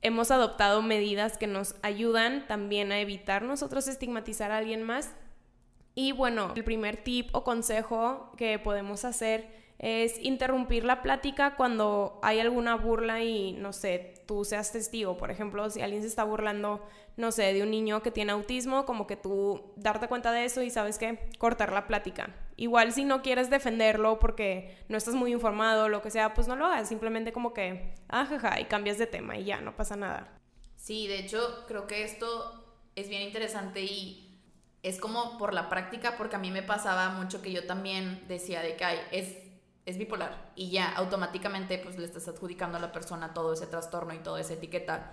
hemos 0.00 0.30
adoptado 0.30 0.80
medidas 0.82 1.36
que 1.36 1.46
nos 1.46 1.74
ayudan 1.82 2.46
también 2.46 2.92
a 2.92 3.00
evitar 3.00 3.42
nosotros 3.42 3.88
estigmatizar 3.88 4.50
a 4.50 4.58
alguien 4.58 4.82
más 4.82 5.12
y 5.94 6.12
bueno, 6.12 6.52
el 6.56 6.64
primer 6.64 6.96
tip 6.96 7.34
o 7.34 7.44
consejo 7.44 8.32
que 8.36 8.58
podemos 8.58 9.04
hacer 9.04 9.61
es 9.82 10.18
interrumpir 10.20 10.84
la 10.84 11.02
plática 11.02 11.56
cuando 11.56 12.20
hay 12.22 12.38
alguna 12.38 12.76
burla 12.76 13.22
y, 13.22 13.52
no 13.54 13.72
sé, 13.72 14.14
tú 14.26 14.44
seas 14.44 14.70
testigo. 14.70 15.16
Por 15.16 15.32
ejemplo, 15.32 15.68
si 15.70 15.82
alguien 15.82 16.02
se 16.02 16.08
está 16.08 16.22
burlando, 16.22 16.86
no 17.16 17.32
sé, 17.32 17.52
de 17.52 17.64
un 17.64 17.70
niño 17.72 18.00
que 18.00 18.12
tiene 18.12 18.30
autismo, 18.30 18.86
como 18.86 19.08
que 19.08 19.16
tú 19.16 19.72
darte 19.74 20.06
cuenta 20.06 20.30
de 20.30 20.44
eso 20.44 20.62
y 20.62 20.70
sabes 20.70 20.98
que 20.98 21.18
cortar 21.36 21.72
la 21.72 21.88
plática. 21.88 22.32
Igual 22.56 22.92
si 22.92 23.04
no 23.04 23.22
quieres 23.22 23.50
defenderlo 23.50 24.20
porque 24.20 24.78
no 24.88 24.96
estás 24.96 25.14
muy 25.14 25.32
informado 25.32 25.88
lo 25.88 26.00
que 26.00 26.12
sea, 26.12 26.32
pues 26.32 26.46
no 26.46 26.54
lo 26.54 26.66
hagas. 26.66 26.88
Simplemente 26.88 27.32
como 27.32 27.52
que, 27.52 27.92
ajaja, 28.06 28.60
y 28.60 28.66
cambias 28.66 28.98
de 28.98 29.08
tema 29.08 29.36
y 29.36 29.44
ya, 29.44 29.60
no 29.60 29.74
pasa 29.74 29.96
nada. 29.96 30.38
Sí, 30.76 31.08
de 31.08 31.18
hecho, 31.18 31.64
creo 31.66 31.88
que 31.88 32.04
esto 32.04 32.64
es 32.94 33.08
bien 33.08 33.22
interesante 33.22 33.82
y 33.82 34.40
es 34.84 35.00
como 35.00 35.38
por 35.38 35.54
la 35.54 35.68
práctica, 35.68 36.16
porque 36.16 36.36
a 36.36 36.38
mí 36.38 36.52
me 36.52 36.62
pasaba 36.62 37.10
mucho 37.10 37.42
que 37.42 37.50
yo 37.50 37.66
también 37.66 38.24
decía 38.28 38.62
de 38.62 38.76
que 38.76 38.84
ay, 38.84 38.98
es, 39.10 39.36
es 39.84 39.98
bipolar 39.98 40.52
y 40.54 40.70
ya 40.70 40.92
automáticamente 40.92 41.78
pues 41.78 41.98
le 41.98 42.06
estás 42.06 42.28
adjudicando 42.28 42.78
a 42.78 42.80
la 42.80 42.92
persona 42.92 43.34
todo 43.34 43.52
ese 43.52 43.66
trastorno 43.66 44.14
y 44.14 44.18
toda 44.18 44.40
esa 44.40 44.54
etiqueta. 44.54 45.10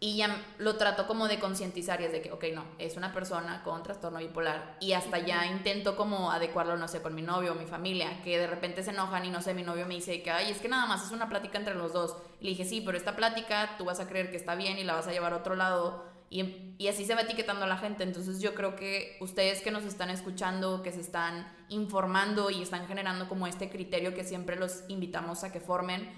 Y 0.00 0.16
ya 0.16 0.36
lo 0.58 0.74
trato 0.74 1.06
como 1.06 1.28
de 1.28 1.38
concientizar 1.38 2.00
y 2.00 2.06
es 2.06 2.10
de 2.10 2.20
que, 2.20 2.32
ok, 2.32 2.46
no, 2.52 2.64
es 2.80 2.96
una 2.96 3.12
persona 3.12 3.62
con 3.62 3.84
trastorno 3.84 4.18
bipolar. 4.18 4.76
Y 4.80 4.94
hasta 4.94 5.20
ya 5.20 5.46
intento 5.46 5.94
como 5.94 6.32
adecuarlo, 6.32 6.76
no 6.76 6.88
sé, 6.88 7.00
con 7.02 7.14
mi 7.14 7.22
novio 7.22 7.52
o 7.52 7.54
mi 7.54 7.66
familia, 7.66 8.20
que 8.24 8.36
de 8.36 8.48
repente 8.48 8.82
se 8.82 8.90
enojan 8.90 9.24
y 9.24 9.30
no 9.30 9.40
sé, 9.40 9.54
mi 9.54 9.62
novio 9.62 9.86
me 9.86 9.94
dice 9.94 10.20
que, 10.20 10.32
ay, 10.32 10.50
es 10.50 10.58
que 10.58 10.66
nada 10.66 10.86
más 10.86 11.06
es 11.06 11.12
una 11.12 11.28
plática 11.28 11.56
entre 11.56 11.76
los 11.76 11.92
dos. 11.92 12.16
Y 12.40 12.44
le 12.46 12.50
dije, 12.50 12.64
sí, 12.64 12.82
pero 12.84 12.98
esta 12.98 13.14
plática 13.14 13.76
tú 13.78 13.84
vas 13.84 14.00
a 14.00 14.08
creer 14.08 14.32
que 14.32 14.36
está 14.36 14.56
bien 14.56 14.76
y 14.76 14.82
la 14.82 14.94
vas 14.94 15.06
a 15.06 15.12
llevar 15.12 15.34
a 15.34 15.36
otro 15.36 15.54
lado 15.54 16.02
y, 16.32 16.88
así 16.88 17.04
se 17.04 17.14
va 17.14 17.20
etiquetando 17.20 17.64
a 17.64 17.68
la 17.68 17.76
gente. 17.76 18.02
Entonces 18.02 18.40
yo 18.40 18.54
creo 18.54 18.74
que 18.74 19.18
ustedes 19.20 19.60
que 19.60 19.70
nos 19.70 19.84
están 19.84 20.10
escuchando, 20.10 20.82
que 20.82 20.90
se 20.90 21.00
están 21.00 21.46
informando 21.68 22.50
y 22.50 22.62
están 22.62 22.86
generando 22.86 23.28
como 23.28 23.46
este 23.46 23.68
criterio 23.68 24.14
que 24.14 24.24
siempre 24.24 24.56
los 24.56 24.82
invitamos 24.88 25.44
a 25.44 25.52
que 25.52 25.60
formen, 25.60 26.10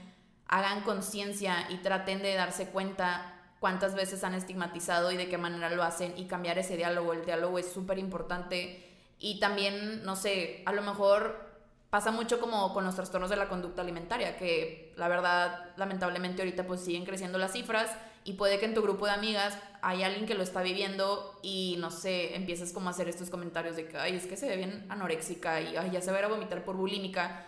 hagan 0.47 0.83
conciencia 0.83 1.67
y 1.69 1.79
traten 1.79 2.23
de 2.23 2.35
darse 2.35 2.69
cuenta 2.69 3.41
cuántas 3.59 3.95
veces 3.95 4.23
han 4.25 4.35
estigmatizado 4.35 5.11
y 5.11 5.17
de 5.17 5.29
qué 5.29 5.37
manera 5.37 5.69
lo 5.71 5.83
hacen 5.83 6.15
y 6.17 6.27
cambiar 6.27 6.59
ese 6.59 6.77
diálogo. 6.77 7.12
El 7.12 7.25
diálogo 7.25 7.59
es 7.59 7.71
súper 7.71 7.99
importante 7.99 8.89
y 9.19 9.41
también, 9.41 10.05
no 10.05 10.17
sé, 10.17 10.62
a 10.65 10.73
lo 10.73 10.83
mejor 10.83 11.55
pasa 11.91 12.11
mucho 12.11 12.41
como 12.41 12.73
con 12.73 12.85
los 12.85 12.95
trastornos 12.95 13.31
de 13.31 13.37
la 13.37 13.49
conducta 13.49 13.83
alimentaria, 13.83 14.37
que 14.37 14.93
la 14.97 15.09
verdad, 15.09 15.73
lamentablemente 15.77 16.43
ahorita 16.43 16.67
pues 16.67 16.81
siguen 16.81 17.05
creciendo 17.05 17.39
las 17.39 17.53
cifras 17.53 17.91
y 18.25 18.33
puede 18.35 18.59
que 18.59 18.64
en 18.64 18.75
tu 18.75 18.81
grupo 18.81 19.05
de 19.05 19.12
amigas 19.12 19.59
hay 19.83 20.03
alguien 20.03 20.25
que 20.25 20.35
lo 20.35 20.43
está 20.43 20.62
viviendo 20.62 21.39
y 21.43 21.77
no 21.79 21.91
sé, 21.91 22.35
empiezas 22.35 22.72
como 22.72 22.89
a 22.89 22.93
hacer 22.93 23.07
estos 23.07 23.29
comentarios 23.29 23.77
de 23.77 23.87
que, 23.87 23.99
ay, 23.99 24.16
es 24.16 24.27
que 24.27 24.39
se 24.39 24.49
ve 24.49 24.57
bien 24.57 24.87
anoréxica 24.89 25.61
y 25.61 25.77
ay, 25.77 25.91
ya 25.91 26.01
se 26.01 26.11
va 26.11 26.18
a 26.18 26.29
vomitar 26.29 26.64
por 26.64 26.77
bulímica. 26.77 27.47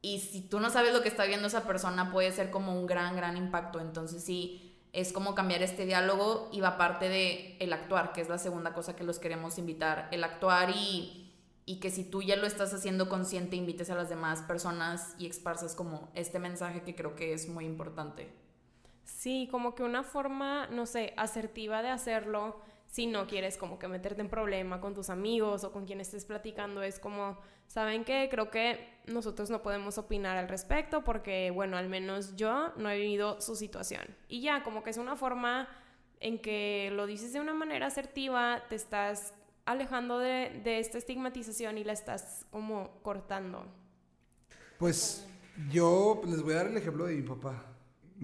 Y 0.00 0.20
si 0.20 0.40
tú 0.40 0.60
no 0.60 0.70
sabes 0.70 0.94
lo 0.94 1.02
que 1.02 1.08
está 1.08 1.26
viendo 1.26 1.46
esa 1.46 1.66
persona, 1.66 2.10
puede 2.10 2.32
ser 2.32 2.50
como 2.50 2.72
un 2.72 2.86
gran, 2.86 3.16
gran 3.16 3.36
impacto. 3.36 3.80
Entonces 3.80 4.24
sí, 4.24 4.78
es 4.94 5.12
como 5.12 5.34
cambiar 5.34 5.62
este 5.62 5.84
diálogo 5.84 6.48
y 6.52 6.60
va 6.60 6.78
parte 6.78 7.10
de 7.10 7.58
el 7.60 7.72
actuar, 7.74 8.12
que 8.14 8.22
es 8.22 8.30
la 8.30 8.38
segunda 8.38 8.72
cosa 8.72 8.96
que 8.96 9.04
los 9.04 9.18
queremos 9.18 9.58
invitar. 9.58 10.08
El 10.10 10.24
actuar 10.24 10.70
y, 10.70 11.34
y 11.66 11.80
que 11.80 11.90
si 11.90 12.02
tú 12.02 12.22
ya 12.22 12.36
lo 12.36 12.46
estás 12.46 12.72
haciendo 12.72 13.10
consciente, 13.10 13.56
invites 13.56 13.90
a 13.90 13.94
las 13.94 14.08
demás 14.08 14.40
personas 14.40 15.14
y 15.18 15.26
esparzas 15.26 15.74
como 15.74 16.10
este 16.14 16.38
mensaje 16.38 16.82
que 16.82 16.94
creo 16.94 17.14
que 17.14 17.34
es 17.34 17.46
muy 17.46 17.66
importante. 17.66 18.43
Sí, 19.04 19.48
como 19.50 19.74
que 19.74 19.82
una 19.82 20.02
forma, 20.02 20.66
no 20.68 20.86
sé, 20.86 21.12
asertiva 21.16 21.82
de 21.82 21.90
hacerlo 21.90 22.60
si 22.86 23.06
no 23.06 23.26
quieres 23.26 23.56
como 23.56 23.78
que 23.78 23.88
meterte 23.88 24.20
en 24.20 24.28
problema 24.28 24.80
con 24.80 24.94
tus 24.94 25.10
amigos 25.10 25.64
o 25.64 25.72
con 25.72 25.84
quien 25.84 26.00
estés 26.00 26.24
platicando, 26.24 26.80
es 26.82 26.98
como, 26.98 27.38
¿saben 27.66 28.04
qué? 28.04 28.28
Creo 28.30 28.50
que 28.50 29.00
nosotros 29.06 29.50
no 29.50 29.62
podemos 29.62 29.98
opinar 29.98 30.36
al 30.36 30.48
respecto 30.48 31.02
porque, 31.02 31.50
bueno, 31.50 31.76
al 31.76 31.88
menos 31.88 32.36
yo 32.36 32.72
no 32.76 32.88
he 32.88 32.98
vivido 32.98 33.40
su 33.40 33.56
situación. 33.56 34.02
Y 34.28 34.42
ya, 34.42 34.62
como 34.62 34.82
que 34.84 34.90
es 34.90 34.96
una 34.96 35.16
forma 35.16 35.68
en 36.20 36.38
que 36.38 36.90
lo 36.92 37.06
dices 37.06 37.32
de 37.32 37.40
una 37.40 37.52
manera 37.52 37.86
asertiva, 37.86 38.62
te 38.68 38.76
estás 38.76 39.34
alejando 39.64 40.18
de, 40.20 40.60
de 40.62 40.78
esta 40.78 40.96
estigmatización 40.96 41.78
y 41.78 41.84
la 41.84 41.92
estás 41.92 42.46
como 42.50 43.00
cortando. 43.02 43.66
Pues 44.78 45.26
yo 45.70 46.22
les 46.26 46.42
voy 46.42 46.52
a 46.52 46.56
dar 46.58 46.66
el 46.68 46.76
ejemplo 46.76 47.06
de 47.06 47.16
mi 47.16 47.22
papá 47.22 47.73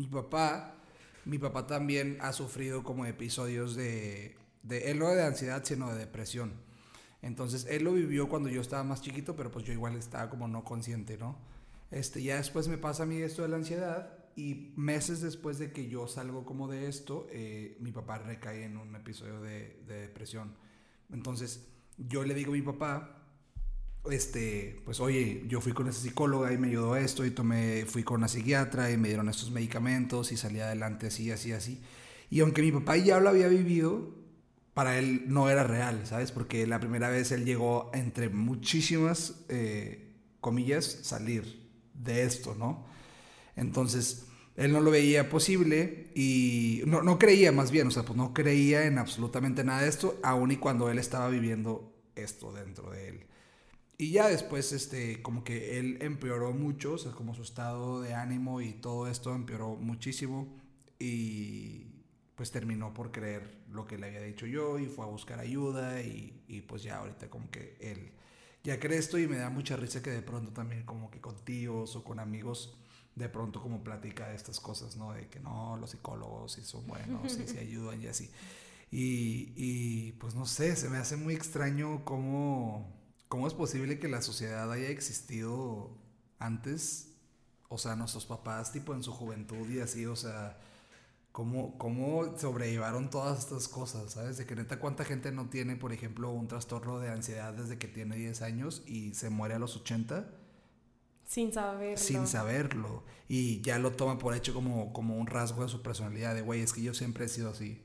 mi 0.01 0.07
papá, 0.07 0.75
mi 1.27 1.39
papá 1.39 1.67
también 1.67 2.17
ha 2.23 2.33
sufrido 2.33 2.83
como 2.83 3.05
episodios 3.05 3.77
de, 3.77 4.35
no 4.97 5.11
de 5.11 5.23
ansiedad, 5.23 5.63
sino 5.63 5.93
de 5.93 5.99
depresión. 5.99 6.55
Entonces, 7.21 7.67
él 7.69 7.85
lo 7.85 7.93
vivió 7.93 8.31
cuando 8.31 8.49
yo 8.49 8.63
estaba 8.63 8.83
más 8.83 9.03
chiquito, 9.03 9.37
pero 9.37 9.51
pues 9.51 9.67
yo 9.67 9.75
igual 9.75 9.97
estaba 9.97 10.31
como 10.31 10.49
no 10.49 10.65
consciente, 10.65 11.19
¿no? 11.19 11.37
Este, 11.91 12.23
ya 12.23 12.37
después 12.37 12.67
me 12.69 12.79
pasa 12.79 13.03
a 13.03 13.07
mí 13.07 13.17
esto 13.19 13.43
de 13.43 13.49
la 13.49 13.57
ansiedad 13.57 14.11
y 14.37 14.73
meses 14.75 15.21
después 15.21 15.59
de 15.59 15.71
que 15.71 15.89
yo 15.89 16.07
salgo 16.07 16.47
como 16.47 16.67
de 16.67 16.89
esto, 16.89 17.27
eh, 17.31 17.77
mi 17.81 17.93
papá 17.93 18.17
recae 18.19 18.65
en 18.65 18.79
un 18.79 18.97
episodio 18.97 19.43
de 19.43 19.83
depresión. 19.87 20.55
Entonces, 21.13 21.69
yo 21.99 22.25
le 22.25 22.33
digo 22.33 22.53
a 22.53 22.55
mi 22.55 22.63
papá, 22.63 23.20
este, 24.11 24.81
pues 24.85 25.01
oye, 25.01 25.45
yo 25.47 25.61
fui 25.61 25.73
con 25.73 25.89
esa 25.89 26.01
psicóloga 26.01 26.53
y 26.53 26.59
me 26.59 26.69
ayudó 26.69 26.97
esto 26.97 27.25
y 27.25 27.31
tomé, 27.31 27.85
fui 27.87 28.03
con 28.03 28.19
una 28.19 28.29
psiquiatra 28.29 28.91
y 28.91 28.97
me 28.97 29.09
dieron 29.09 29.29
estos 29.29 29.51
medicamentos 29.51 30.33
y 30.33 30.37
salí 30.37 30.61
adelante 30.61 31.09
así, 31.09 31.31
así, 31.31 31.53
así. 31.53 31.83
Y 32.31 32.41
aunque 32.41 32.63
mi 32.63 32.73
papá 32.73 32.97
ya 32.97 33.21
lo 33.21 33.29
había 33.29 33.49
vivido, 33.49 34.15
para 34.75 34.99
él 34.99 35.25
no 35.27 35.51
era 35.51 35.65
real, 35.65 36.07
¿sabes? 36.07 36.33
Porque 36.33 36.67
la 36.67 36.81
primera 36.81 37.11
vez 37.11 37.33
él 37.33 37.45
llegó, 37.45 37.91
entre 37.93 38.29
muchísimas 38.29 39.45
eh, 39.49 40.15
comillas, 40.41 41.01
salir 41.03 41.69
de 41.93 42.23
esto, 42.23 42.55
¿no? 42.55 42.87
Entonces, 43.57 44.27
él 44.57 44.73
no 44.73 44.81
lo 44.81 44.91
veía 44.91 45.29
posible 45.29 46.11
y 46.15 46.83
no, 46.87 47.03
no 47.03 47.19
creía 47.19 47.53
más 47.53 47.71
bien, 47.71 47.89
o 47.89 47.91
sea, 47.91 48.05
pues 48.05 48.17
no 48.17 48.33
creía 48.33 48.87
en 48.87 48.99
absolutamente 48.99 49.65
nada 49.65 49.83
de 49.83 49.89
esto, 49.89 50.19
aun 50.23 50.53
y 50.53 50.57
cuando 50.57 50.91
él 50.91 50.99
estaba 50.99 51.29
viviendo 51.29 51.93
esto 52.15 52.53
dentro 52.53 52.91
de 52.91 53.09
él. 53.09 53.27
Y 54.01 54.13
ya 54.13 54.29
después, 54.29 54.73
este, 54.73 55.21
como 55.21 55.45
que 55.45 55.79
él 55.79 55.99
empeoró 56.01 56.55
mucho, 56.55 56.95
o 56.95 56.99
sea, 56.99 57.13
como 57.13 57.35
su 57.35 57.43
estado 57.43 58.01
de 58.01 58.15
ánimo 58.15 58.63
y 58.63 58.73
todo 58.73 59.07
esto 59.07 59.35
empeoró 59.35 59.77
muchísimo. 59.77 60.57
Y 60.99 61.85
pues 62.35 62.51
terminó 62.51 62.95
por 62.95 63.13
creer 63.13 63.59
lo 63.71 63.87
que 63.87 63.99
le 63.99 64.07
había 64.07 64.23
dicho 64.23 64.47
yo 64.47 64.79
y 64.79 64.87
fue 64.87 65.05
a 65.05 65.09
buscar 65.09 65.39
ayuda 65.39 66.01
y, 66.01 66.43
y 66.49 66.63
pues 66.63 66.83
ya 66.83 66.97
ahorita 66.97 67.29
como 67.29 67.51
que 67.51 67.77
él 67.79 68.13
ya 68.65 68.81
cree 68.81 68.97
esto 68.97 69.19
y 69.19 69.29
me 69.29 69.37
da 69.37 69.51
mucha 69.51 69.77
risa 69.77 70.03
que 70.03 70.09
de 70.09 70.23
pronto 70.23 70.51
también 70.51 70.85
como 70.85 71.11
que 71.11 71.21
con 71.21 71.37
tíos 71.45 71.95
o 71.95 72.03
con 72.03 72.21
amigos 72.21 72.79
de 73.17 73.29
pronto 73.29 73.61
como 73.61 73.85
platica 73.85 74.31
de 74.31 74.37
estas 74.37 74.61
cosas, 74.61 74.97
¿no? 74.97 75.13
De 75.13 75.29
que 75.29 75.41
no, 75.41 75.77
los 75.77 75.91
psicólogos 75.91 76.53
sí 76.53 76.63
son 76.63 76.87
buenos 76.87 77.37
y 77.37 77.47
se 77.47 77.59
ayudan 77.61 78.01
y 78.01 78.07
así. 78.07 78.31
Y, 78.91 79.53
y 79.57 80.13
pues 80.13 80.35
no 80.35 80.47
sé, 80.47 80.75
se 80.75 80.89
me 80.89 80.97
hace 80.97 81.19
muy 81.19 81.35
extraño 81.35 82.03
cómo 82.07 83.00
¿Cómo 83.31 83.47
es 83.47 83.55
posible 83.55 84.01
que 84.01 84.09
la 84.09 84.23
sociedad 84.23 84.73
haya 84.73 84.89
existido 84.89 85.97
antes? 86.41 87.13
O 87.69 87.79
sea, 87.79 87.95
nuestros 87.95 88.27
papás, 88.27 88.73
tipo 88.73 88.93
en 88.93 89.05
su 89.05 89.13
juventud 89.13 89.71
y 89.71 89.79
así, 89.79 90.05
o 90.05 90.17
sea, 90.17 90.59
¿cómo, 91.31 91.79
cómo 91.79 92.37
sobrellevaron 92.37 93.09
todas 93.09 93.39
estas 93.39 93.69
cosas? 93.69 94.15
¿Sabes? 94.15 94.37
De 94.37 94.47
que 94.47 94.57
neta, 94.57 94.81
¿cuánta 94.81 95.05
gente 95.05 95.31
no 95.31 95.49
tiene, 95.49 95.77
por 95.77 95.93
ejemplo, 95.93 96.33
un 96.33 96.49
trastorno 96.49 96.99
de 96.99 97.11
ansiedad 97.11 97.53
desde 97.55 97.79
que 97.79 97.87
tiene 97.87 98.17
10 98.17 98.43
años 98.43 98.83
y 98.85 99.15
se 99.15 99.31
muere 99.31 99.55
a 99.55 99.61
los 99.61 99.77
80? 99.77 100.29
Sin 101.25 101.53
saberlo. 101.53 101.99
Sin 101.99 102.27
saberlo. 102.27 103.05
Y 103.29 103.61
ya 103.61 103.79
lo 103.79 103.93
toma 103.93 104.19
por 104.19 104.35
hecho 104.35 104.53
como, 104.53 104.93
como 104.93 105.17
un 105.17 105.29
rasgo 105.29 105.63
de 105.63 105.69
su 105.69 105.83
personalidad, 105.83 106.35
de, 106.35 106.43
güey, 106.43 106.63
es 106.63 106.73
que 106.73 106.83
yo 106.83 106.95
siempre 106.95 107.27
he 107.27 107.29
sido 107.29 107.51
así 107.51 107.81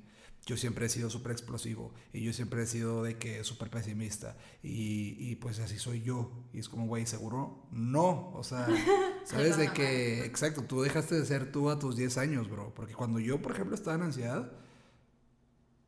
yo 0.46 0.58
siempre 0.58 0.86
he 0.86 0.90
sido 0.90 1.10
súper 1.10 1.32
explosivo 1.32 1.92
y 2.14 2.22
yo 2.22 2.32
siempre 2.32 2.62
he 2.62 2.68
sido 2.68 3.02
de 3.02 3.18
que 3.18 3.44
súper 3.44 3.72
pesimista 3.72 4.38
y, 4.62 5.18
y, 5.20 5.36
pues 5.38 5.60
así 5.60 5.80
soy 5.80 6.04
yo. 6.04 6.32
Y 6.54 6.60
es 6.60 6.70
como, 6.70 6.86
güey, 6.86 7.08
seguro 7.08 7.68
no. 7.72 8.30
O 8.34 8.44
sea, 8.44 8.68
sabes 9.26 9.58
de 9.58 9.74
que, 9.74 10.24
exacto, 10.24 10.64
tú 10.64 10.84
dejaste 10.84 11.16
de 11.16 11.26
ser 11.26 11.52
tú 11.52 11.72
a 11.72 11.80
tus 11.80 11.96
10 11.96 12.18
años, 12.20 12.50
bro. 12.50 12.74
Porque 12.76 12.94
cuando 12.94 13.20
yo, 13.20 13.42
por 13.42 13.54
ejemplo, 13.54 13.74
estaba 13.74 13.96
en 13.96 14.04
ansiedad, 14.04 14.52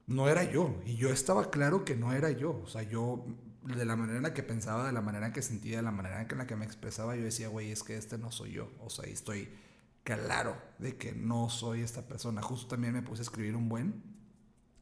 no 0.08 0.28
era 0.28 0.43
yo. 0.51 0.82
Y 0.86 0.95
yo 0.95 1.10
estaba 1.10 1.51
claro 1.51 1.86
que 1.86 1.95
no 1.95 2.14
era 2.14 2.32
yo. 2.32 2.60
O 2.64 2.68
sea, 2.68 2.82
yo 2.82 3.26
de 3.62 3.86
la 3.86 3.95
manera 3.95 4.18
en 4.18 4.24
la 4.24 4.34
que 4.34 4.41
pensaba, 4.41 4.88
de 4.88 4.93
la 4.93 5.01
manera 5.01 5.28
en 5.28 5.34
que 5.34 5.43
sentía, 5.43 5.78
de 5.78 5.84
la 5.84 5.91
manera 5.91 6.20
en 6.20 6.36
la 6.36 6.47
que 6.47 6.55
me 6.55 6.66
expresaba, 6.66 7.16
yo 7.16 7.24
decía, 7.24 7.49
güey, 7.49 7.72
es 7.72 7.84
que 7.84 7.95
este 7.95 8.18
no 8.18 8.32
soy 8.32 8.53
yo. 8.53 8.72
O 8.80 8.89
sea, 8.89 9.05
estoy 9.05 9.49
claro 10.03 10.58
de 10.80 10.97
que 10.97 11.12
no 11.12 11.49
soy 11.49 11.82
esta 11.82 12.08
persona. 12.08 12.41
Justo 12.41 12.68
también 12.68 12.93
me 12.93 13.03
puse 13.03 13.22
a 13.22 13.24
escribir 13.24 13.55
un 13.55 13.70
buen 13.70 14.16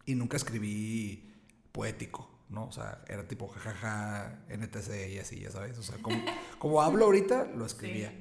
y 0.05 0.15
nunca 0.15 0.37
escribí 0.37 1.33
poético, 1.71 2.29
¿no? 2.49 2.65
O 2.67 2.71
sea, 2.71 3.03
era 3.07 3.27
tipo 3.27 3.47
jajaja, 3.47 4.45
NTC 4.49 5.13
y 5.13 5.19
así, 5.19 5.39
ya 5.39 5.51
sabes. 5.51 5.77
O 5.77 5.83
sea, 5.83 5.97
como, 6.01 6.17
como 6.59 6.81
hablo 6.81 7.05
ahorita, 7.05 7.45
lo 7.55 7.65
escribía. 7.65 8.13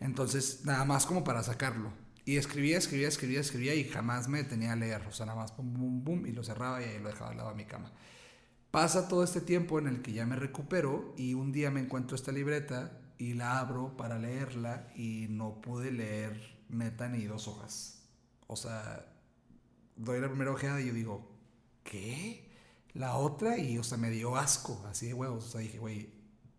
Entonces, 0.00 0.64
nada 0.64 0.84
más 0.84 1.06
como 1.06 1.24
para 1.24 1.42
sacarlo. 1.42 1.92
Y 2.24 2.36
escribía, 2.36 2.78
escribía, 2.78 3.08
escribía, 3.08 3.40
escribía 3.40 3.74
y 3.74 3.84
jamás 3.84 4.28
me 4.28 4.38
detenía 4.38 4.72
a 4.72 4.76
leer. 4.76 5.02
O 5.06 5.12
sea, 5.12 5.26
nada 5.26 5.38
más 5.38 5.52
pum, 5.52 5.72
pum, 5.72 6.04
pum, 6.04 6.26
y 6.26 6.32
lo 6.32 6.44
cerraba 6.44 6.80
y 6.82 6.84
ahí 6.84 6.98
lo 6.98 7.08
dejaba 7.08 7.30
al 7.30 7.36
lado 7.36 7.50
de 7.50 7.56
mi 7.56 7.64
cama. 7.64 7.92
Pasa 8.70 9.08
todo 9.08 9.24
este 9.24 9.40
tiempo 9.40 9.78
en 9.78 9.88
el 9.88 10.00
que 10.02 10.12
ya 10.12 10.26
me 10.26 10.36
recupero 10.36 11.14
y 11.16 11.34
un 11.34 11.50
día 11.50 11.70
me 11.70 11.80
encuentro 11.80 12.14
esta 12.14 12.30
libreta 12.30 13.00
y 13.18 13.34
la 13.34 13.58
abro 13.58 13.96
para 13.96 14.18
leerla 14.18 14.92
y 14.94 15.26
no 15.28 15.60
pude 15.60 15.90
leer 15.90 16.56
neta 16.68 17.08
ni 17.08 17.24
dos 17.24 17.48
hojas. 17.48 18.02
O 18.46 18.56
sea, 18.56 19.09
doy 20.00 20.20
la 20.20 20.28
primera 20.28 20.50
ojeada 20.50 20.80
y 20.80 20.86
yo 20.86 20.94
digo, 20.94 21.30
¿qué? 21.84 22.48
La 22.94 23.16
otra 23.16 23.58
y, 23.58 23.78
o 23.78 23.84
sea, 23.84 23.98
me 23.98 24.10
dio 24.10 24.36
asco, 24.36 24.82
así 24.88 25.06
de 25.06 25.14
huevos. 25.14 25.46
O 25.46 25.48
sea, 25.48 25.60
dije, 25.60 25.78
güey, 25.78 26.12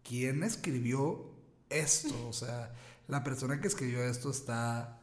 ¿quién 0.03 0.43
escribió 0.43 1.31
esto? 1.69 2.27
O 2.27 2.33
sea, 2.33 2.73
la 3.07 3.23
persona 3.23 3.59
que 3.59 3.67
escribió 3.67 4.03
esto 4.03 4.31
está 4.31 5.01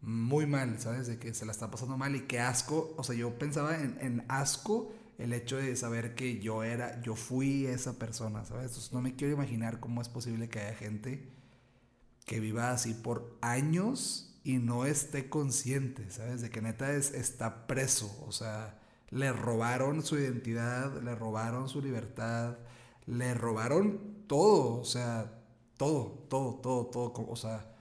muy 0.00 0.46
mal, 0.46 0.78
¿sabes? 0.78 1.08
De 1.08 1.18
que 1.18 1.34
se 1.34 1.44
la 1.44 1.52
está 1.52 1.70
pasando 1.70 1.98
mal 1.98 2.14
y 2.14 2.22
qué 2.22 2.40
asco. 2.40 2.94
O 2.96 3.04
sea, 3.04 3.14
yo 3.14 3.38
pensaba 3.38 3.76
en, 3.76 3.98
en 4.00 4.24
asco 4.28 4.92
el 5.18 5.32
hecho 5.32 5.56
de 5.56 5.74
saber 5.74 6.14
que 6.14 6.38
yo 6.38 6.62
era, 6.62 7.02
yo 7.02 7.16
fui 7.16 7.66
esa 7.66 7.98
persona, 7.98 8.44
¿sabes? 8.44 8.68
Entonces, 8.68 8.92
no 8.92 9.02
me 9.02 9.16
quiero 9.16 9.34
imaginar 9.34 9.80
cómo 9.80 10.00
es 10.00 10.08
posible 10.08 10.48
que 10.48 10.60
haya 10.60 10.76
gente 10.76 11.28
que 12.24 12.40
viva 12.40 12.70
así 12.70 12.94
por 12.94 13.36
años 13.40 14.27
y 14.48 14.56
no 14.56 14.86
esté 14.86 15.28
consciente, 15.28 16.10
¿sabes? 16.10 16.40
De 16.40 16.48
que 16.48 16.62
neta 16.62 16.94
es, 16.94 17.12
está 17.12 17.66
preso, 17.66 18.24
o 18.26 18.32
sea, 18.32 18.78
le 19.10 19.30
robaron 19.30 20.02
su 20.02 20.16
identidad, 20.16 21.02
le 21.02 21.14
robaron 21.14 21.68
su 21.68 21.82
libertad, 21.82 22.56
le 23.04 23.34
robaron 23.34 24.24
todo, 24.26 24.80
o 24.80 24.84
sea, 24.86 25.30
todo, 25.76 26.24
todo, 26.30 26.54
todo, 26.62 26.86
todo, 26.86 27.26
o 27.28 27.36
sea, 27.36 27.74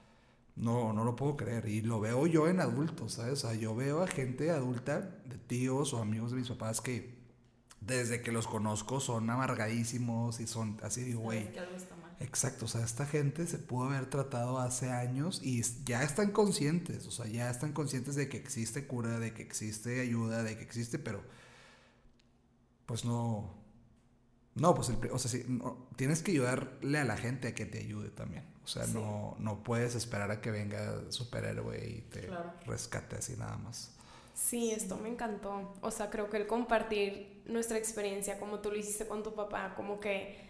no, 0.57 0.91
no 0.91 1.05
lo 1.05 1.15
puedo 1.15 1.37
creer. 1.37 1.69
Y 1.69 1.83
lo 1.83 2.01
veo 2.01 2.27
yo 2.27 2.49
en 2.49 2.59
adultos, 2.59 3.13
¿sabes? 3.13 3.45
O 3.45 3.47
sea, 3.47 3.53
yo 3.53 3.73
veo 3.73 4.03
a 4.03 4.07
gente 4.07 4.51
adulta, 4.51 4.99
de 5.23 5.37
tíos 5.37 5.93
o 5.93 5.99
amigos 5.99 6.31
de 6.31 6.37
mis 6.37 6.49
papás 6.49 6.81
que 6.81 7.15
desde 7.79 8.21
que 8.21 8.33
los 8.33 8.45
conozco 8.45 8.99
son 8.99 9.29
amargadísimos 9.29 10.41
y 10.41 10.47
son 10.47 10.77
así, 10.83 11.03
digo, 11.03 11.21
güey. 11.21 11.47
Exacto, 12.19 12.65
o 12.65 12.67
sea, 12.67 12.83
esta 12.83 13.05
gente 13.05 13.45
se 13.45 13.59
pudo 13.59 13.89
haber 13.89 14.09
tratado 14.09 14.59
hace 14.59 14.91
años 14.91 15.39
y 15.43 15.61
ya 15.85 16.01
están 16.01 16.31
conscientes, 16.31 17.05
o 17.05 17.11
sea, 17.11 17.27
ya 17.27 17.49
están 17.49 17.73
conscientes 17.73 18.15
de 18.15 18.27
que 18.27 18.37
existe 18.37 18.87
cura, 18.87 19.19
de 19.19 19.33
que 19.33 19.43
existe 19.43 20.01
ayuda, 20.01 20.41
de 20.41 20.57
que 20.57 20.63
existe, 20.63 20.97
pero 20.97 21.21
pues 22.87 23.05
no, 23.05 23.53
no, 24.55 24.73
pues, 24.73 24.89
o 25.11 25.19
sea, 25.19 25.29
sí, 25.29 25.45
tienes 25.95 26.23
que 26.23 26.31
ayudarle 26.31 26.97
a 26.97 27.05
la 27.05 27.17
gente 27.17 27.49
a 27.49 27.55
que 27.55 27.65
te 27.65 27.79
ayude 27.79 28.09
también. 28.09 28.43
O 28.63 28.67
sea, 28.67 28.87
no, 28.87 29.35
no 29.39 29.63
puedes 29.63 29.93
esperar 29.95 30.31
a 30.31 30.41
que 30.41 30.51
venga 30.51 31.11
superhéroe 31.11 31.87
y 31.87 32.01
te 32.09 32.29
rescate 32.65 33.17
así 33.17 33.35
nada 33.37 33.57
más. 33.57 33.93
Sí, 34.33 34.71
esto 34.71 34.97
me 34.97 35.09
encantó. 35.09 35.73
O 35.81 35.91
sea, 35.91 36.09
creo 36.09 36.29
que 36.29 36.37
el 36.37 36.47
compartir 36.47 37.43
nuestra 37.45 37.77
experiencia 37.77 38.39
como 38.39 38.59
tú 38.59 38.71
lo 38.71 38.77
hiciste 38.77 39.07
con 39.07 39.23
tu 39.23 39.33
papá, 39.33 39.73
como 39.75 39.99
que 39.99 40.46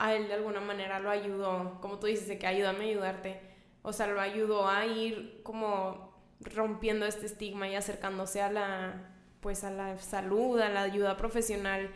a 0.00 0.14
él 0.14 0.28
de 0.28 0.34
alguna 0.34 0.60
manera 0.60 0.98
lo 0.98 1.10
ayudó, 1.10 1.78
como 1.80 1.98
tú 1.98 2.06
dices, 2.06 2.26
de 2.26 2.38
que 2.38 2.46
ayúdame 2.46 2.86
a 2.86 2.88
ayudarte. 2.88 3.40
O 3.82 3.92
sea, 3.92 4.06
lo 4.06 4.20
ayudó 4.20 4.66
a 4.66 4.86
ir 4.86 5.40
como 5.42 6.14
rompiendo 6.40 7.04
este 7.04 7.26
estigma 7.26 7.68
y 7.68 7.76
acercándose 7.76 8.40
a 8.40 8.50
la, 8.50 9.14
pues 9.40 9.62
a 9.62 9.70
la 9.70 9.96
salud, 9.98 10.58
a 10.58 10.70
la 10.70 10.82
ayuda 10.82 11.18
profesional. 11.18 11.90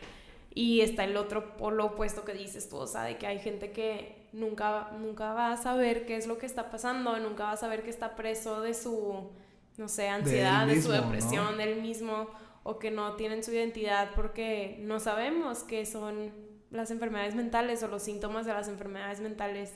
Y 0.53 0.81
está 0.81 1.03
el 1.03 1.17
otro 1.17 1.57
polo 1.57 1.85
opuesto 1.85 2.23
que 2.23 2.33
dices 2.33 2.69
tú, 2.69 2.77
o 2.77 2.87
sea, 2.87 3.03
de 3.03 3.17
que 3.17 3.25
hay 3.25 3.39
gente 3.39 3.71
que 3.71 4.29
nunca, 4.33 4.91
nunca 4.99 5.33
va 5.33 5.51
a 5.51 5.57
saber 5.57 6.05
qué 6.05 6.15
es 6.15 6.27
lo 6.27 6.37
que 6.37 6.45
está 6.45 6.69
pasando, 6.69 7.17
nunca 7.17 7.45
va 7.45 7.51
a 7.53 7.57
saber 7.57 7.83
que 7.83 7.89
está 7.89 8.15
preso 8.15 8.61
de 8.61 8.75
su 8.75 9.31
no 9.77 9.87
sé, 9.87 10.07
ansiedad, 10.07 10.67
de, 10.67 10.81
su 10.81 10.91
depresión, 10.91 11.57
del 11.57 11.81
mismo, 11.81 12.27
o 12.63 12.79
que 12.79 12.91
no 12.91 13.15
tienen 13.15 13.43
su 13.43 13.51
identidad 13.51 14.11
porque 14.15 14.77
no 14.81 14.99
sabemos 14.99 15.63
qué 15.63 15.85
son 15.85 16.44
las 16.75 16.91
enfermedades 16.91 17.35
mentales 17.35 17.81
o 17.83 17.87
los 17.87 18.03
síntomas 18.03 18.45
de 18.45 18.53
las 18.53 18.67
enfermedades 18.67 19.19
mentales. 19.19 19.73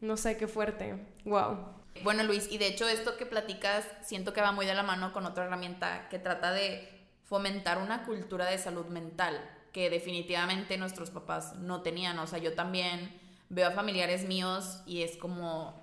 No 0.00 0.16
sé, 0.16 0.36
qué 0.36 0.48
fuerte. 0.48 0.96
Wow. 1.24 1.58
Bueno, 2.02 2.22
Luis, 2.24 2.50
y 2.50 2.58
de 2.58 2.68
hecho 2.68 2.88
esto 2.88 3.16
que 3.16 3.26
platicas 3.26 3.86
siento 4.02 4.32
que 4.32 4.40
va 4.40 4.52
muy 4.52 4.66
de 4.66 4.74
la 4.74 4.82
mano 4.82 5.12
con 5.12 5.26
otra 5.26 5.44
herramienta 5.44 6.08
que 6.08 6.18
trata 6.18 6.52
de 6.52 6.88
fomentar 7.24 7.78
una 7.78 8.04
cultura 8.04 8.46
de 8.46 8.58
salud 8.58 8.86
mental 8.86 9.40
que 9.72 9.90
definitivamente 9.90 10.76
nuestros 10.76 11.10
papás 11.10 11.56
no 11.56 11.82
tenían. 11.82 12.18
O 12.18 12.26
sea, 12.26 12.38
yo 12.38 12.54
también 12.54 13.18
veo 13.48 13.68
a 13.68 13.72
familiares 13.72 14.26
míos 14.26 14.82
y 14.86 15.02
es 15.02 15.16
como 15.16 15.80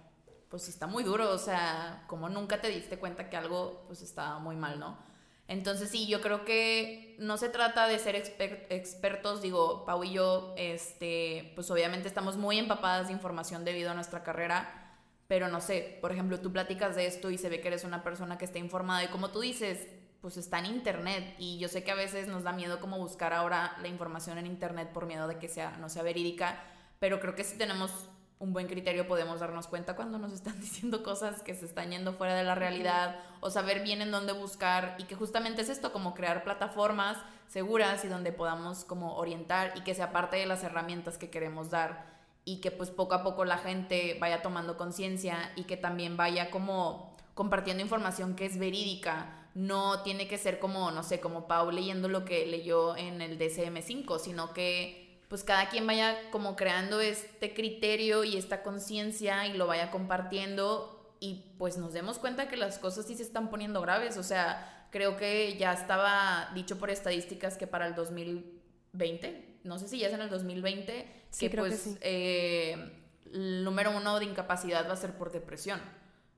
pues 0.50 0.68
está 0.68 0.88
muy 0.88 1.04
duro, 1.04 1.32
o 1.32 1.38
sea, 1.38 2.04
como 2.08 2.28
nunca 2.28 2.60
te 2.60 2.70
diste 2.70 2.98
cuenta 2.98 3.30
que 3.30 3.38
algo 3.38 3.84
pues 3.86 4.02
estaba 4.02 4.40
muy 4.40 4.56
mal, 4.56 4.80
¿no? 4.80 4.98
Entonces 5.50 5.90
sí, 5.90 6.06
yo 6.06 6.22
creo 6.22 6.46
que 6.46 7.16
no 7.18 7.38
se 7.38 7.50
trata 7.50 7.88
de 7.88 7.98
ser 7.98 8.16
expertos, 8.16 9.42
digo, 9.42 9.84
Pau 9.84 10.04
y 10.04 10.14
yo, 10.14 10.54
este, 10.58 11.54
pues 11.56 11.72
obviamente 11.72 12.08
estamos 12.08 12.38
muy 12.38 12.60
empapadas 12.60 13.08
de 13.08 13.14
información 13.14 13.66
debido 13.66 13.90
a 13.90 13.96
nuestra 13.96 14.22
carrera, 14.22 14.96
pero 15.28 15.48
no 15.48 15.60
sé, 15.60 15.98
por 16.02 16.12
ejemplo, 16.12 16.40
tú 16.40 16.54
platicas 16.54 16.96
de 16.96 17.08
esto 17.08 17.32
y 17.32 17.40
se 17.40 17.50
ve 17.50 17.62
que 17.62 17.70
eres 17.70 17.84
una 17.84 18.04
persona 18.04 18.38
que 18.38 18.46
está 18.46 18.60
informada 18.60 19.04
y 19.04 19.08
como 19.08 19.32
tú 19.32 19.40
dices, 19.40 19.88
pues 20.22 20.38
está 20.38 20.60
en 20.60 20.68
internet 20.68 21.34
y 21.40 21.58
yo 21.58 21.68
sé 21.68 21.84
que 21.84 21.90
a 21.90 21.96
veces 21.96 22.28
nos 22.28 22.44
da 22.44 22.52
miedo 22.52 22.80
como 22.80 23.00
buscar 23.00 23.34
ahora 23.34 23.76
la 23.82 23.88
información 23.88 24.38
en 24.38 24.46
internet 24.46 24.92
por 24.94 25.08
miedo 25.08 25.28
de 25.28 25.40
que 25.40 25.48
sea 25.48 25.78
no 25.78 25.90
sea 25.90 26.04
verídica, 26.04 26.62
pero 27.00 27.20
creo 27.20 27.34
que 27.34 27.44
si 27.44 27.58
tenemos 27.58 27.92
un 28.40 28.54
buen 28.54 28.68
criterio 28.68 29.06
podemos 29.06 29.42
darnos 29.42 29.68
cuenta 29.68 29.98
cuando 29.98 30.18
nos 30.18 30.32
están 30.32 30.60
diciendo 30.62 31.04
cosas 31.04 31.44
que 31.44 31.54
se 31.54 31.66
están 31.66 31.92
yendo 31.92 32.14
fuera 32.14 32.36
de 32.36 32.44
la 32.44 32.56
realidad 32.56 33.20
o 33.42 33.50
saber 33.50 33.84
bien 33.84 34.02
en 34.02 34.12
dónde 34.12 34.34
buscar 34.34 34.96
y 34.98 35.04
que 35.04 35.16
justamente 35.16 35.62
es 35.62 35.70
esto, 35.70 35.92
como 35.92 36.14
crear 36.14 36.44
plataformas 36.44 37.18
seguras 37.48 38.06
y 38.06 38.08
donde 38.08 38.32
podamos 38.32 38.86
como 38.86 39.16
orientar 39.16 39.74
y 39.76 39.82
que 39.82 39.94
sea 39.94 40.12
parte 40.12 40.38
de 40.38 40.46
las 40.46 40.64
herramientas 40.64 41.18
que 41.18 41.30
queremos 41.30 41.70
dar 41.70 42.18
y 42.46 42.62
que 42.62 42.72
pues 42.72 42.90
poco 42.90 43.14
a 43.14 43.24
poco 43.24 43.44
la 43.44 43.58
gente 43.58 44.18
vaya 44.20 44.42
tomando 44.42 44.78
conciencia 44.78 45.52
y 45.56 45.64
que 45.64 45.78
también 45.78 46.16
vaya 46.16 46.50
como 46.50 47.16
compartiendo 47.34 47.84
información 47.84 48.36
que 48.36 48.46
es 48.46 48.58
verídica. 48.58 49.36
No 49.56 50.04
tiene 50.04 50.28
que 50.28 50.38
ser 50.38 50.60
como, 50.60 50.92
no 50.92 51.04
sé, 51.04 51.20
como 51.20 51.48
Pau 51.48 51.72
leyendo 51.72 52.08
lo 52.08 52.24
que 52.24 52.46
leyó 52.46 52.96
en 52.96 53.22
el 53.22 53.38
DCM5, 53.38 54.20
sino 54.20 54.54
que 54.54 54.99
pues 55.30 55.44
cada 55.44 55.70
quien 55.70 55.88
vaya 55.88 56.30
como 56.32 56.56
creando 56.56 57.00
este 57.00 57.54
criterio 57.54 58.24
y 58.24 58.36
esta 58.36 58.64
conciencia 58.64 59.48
y 59.48 59.54
lo 59.54 59.68
vaya 59.68 59.92
compartiendo 59.92 61.16
y 61.20 61.54
pues 61.58 61.78
nos 61.78 61.94
demos 61.94 62.18
cuenta 62.18 62.48
que 62.48 62.58
las 62.58 62.80
cosas 62.80 63.06
sí 63.06 63.16
se 63.16 63.24
están 63.24 63.50
poniendo 63.50 63.80
graves. 63.82 64.18
O 64.18 64.24
sea, 64.24 64.88
creo 64.92 65.18
que 65.18 65.56
ya 65.58 65.74
estaba 65.74 66.50
dicho 66.56 66.80
por 66.80 66.90
estadísticas 66.90 67.58
que 67.58 67.68
para 67.68 67.86
el 67.88 67.96
2020, 67.96 69.60
no 69.64 69.78
sé 69.78 69.88
si 69.88 70.00
ya 70.00 70.08
es 70.08 70.14
en 70.14 70.22
el 70.22 70.30
2020, 70.30 71.28
que 71.40 71.50
pues 71.52 71.98
eh, 72.02 72.92
el 73.32 73.64
número 73.64 73.96
uno 73.96 74.18
de 74.18 74.26
incapacidad 74.26 74.88
va 74.90 74.94
a 74.94 74.98
ser 74.98 75.14
por 75.14 75.32
depresión. 75.32 75.80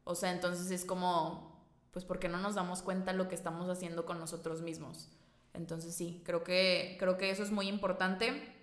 O 0.03 0.15
sea, 0.15 0.31
entonces 0.31 0.69
es 0.71 0.83
como, 0.83 1.65
pues 1.91 2.03
porque 2.03 2.27
no 2.27 2.39
nos 2.39 2.55
damos 2.55 2.81
cuenta 2.81 3.13
lo 3.13 3.29
que 3.29 3.35
estamos 3.35 3.69
haciendo 3.69 4.05
con 4.05 4.19
nosotros 4.19 4.61
mismos. 4.61 5.09
Entonces 5.53 5.95
sí, 5.95 6.21
creo 6.25 6.43
que, 6.43 6.97
creo 6.99 7.17
que 7.17 7.29
eso 7.29 7.43
es 7.43 7.51
muy 7.51 7.67
importante. 7.67 8.60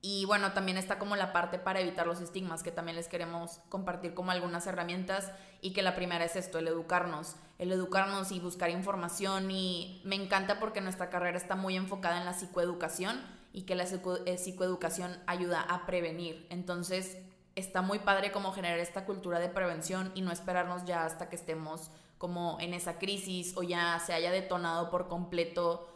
Y 0.00 0.24
bueno, 0.26 0.52
también 0.52 0.78
está 0.78 0.98
como 0.98 1.16
la 1.16 1.32
parte 1.32 1.58
para 1.58 1.80
evitar 1.80 2.06
los 2.06 2.20
estigmas, 2.20 2.62
que 2.62 2.70
también 2.70 2.96
les 2.96 3.08
queremos 3.08 3.60
compartir 3.68 4.14
como 4.14 4.30
algunas 4.30 4.66
herramientas 4.68 5.32
y 5.60 5.72
que 5.72 5.82
la 5.82 5.96
primera 5.96 6.24
es 6.24 6.36
esto, 6.36 6.58
el 6.58 6.68
educarnos, 6.68 7.34
el 7.58 7.72
educarnos 7.72 8.30
y 8.30 8.38
buscar 8.38 8.70
información 8.70 9.50
y 9.50 10.00
me 10.04 10.14
encanta 10.14 10.60
porque 10.60 10.80
nuestra 10.80 11.10
carrera 11.10 11.36
está 11.36 11.56
muy 11.56 11.76
enfocada 11.76 12.18
en 12.18 12.26
la 12.26 12.34
psicoeducación 12.34 13.20
y 13.52 13.62
que 13.62 13.74
la 13.74 13.84
eh, 13.84 14.38
psicoeducación 14.38 15.18
ayuda 15.26 15.62
a 15.62 15.84
prevenir. 15.84 16.46
Entonces, 16.50 17.18
está 17.56 17.82
muy 17.82 17.98
padre 17.98 18.30
como 18.30 18.52
generar 18.52 18.78
esta 18.78 19.04
cultura 19.04 19.40
de 19.40 19.48
prevención 19.48 20.12
y 20.14 20.20
no 20.20 20.30
esperarnos 20.30 20.84
ya 20.84 21.04
hasta 21.04 21.28
que 21.28 21.34
estemos 21.34 21.90
como 22.18 22.58
en 22.60 22.72
esa 22.72 22.98
crisis 22.98 23.56
o 23.56 23.64
ya 23.64 23.98
se 23.98 24.12
haya 24.12 24.30
detonado 24.30 24.90
por 24.90 25.08
completo 25.08 25.88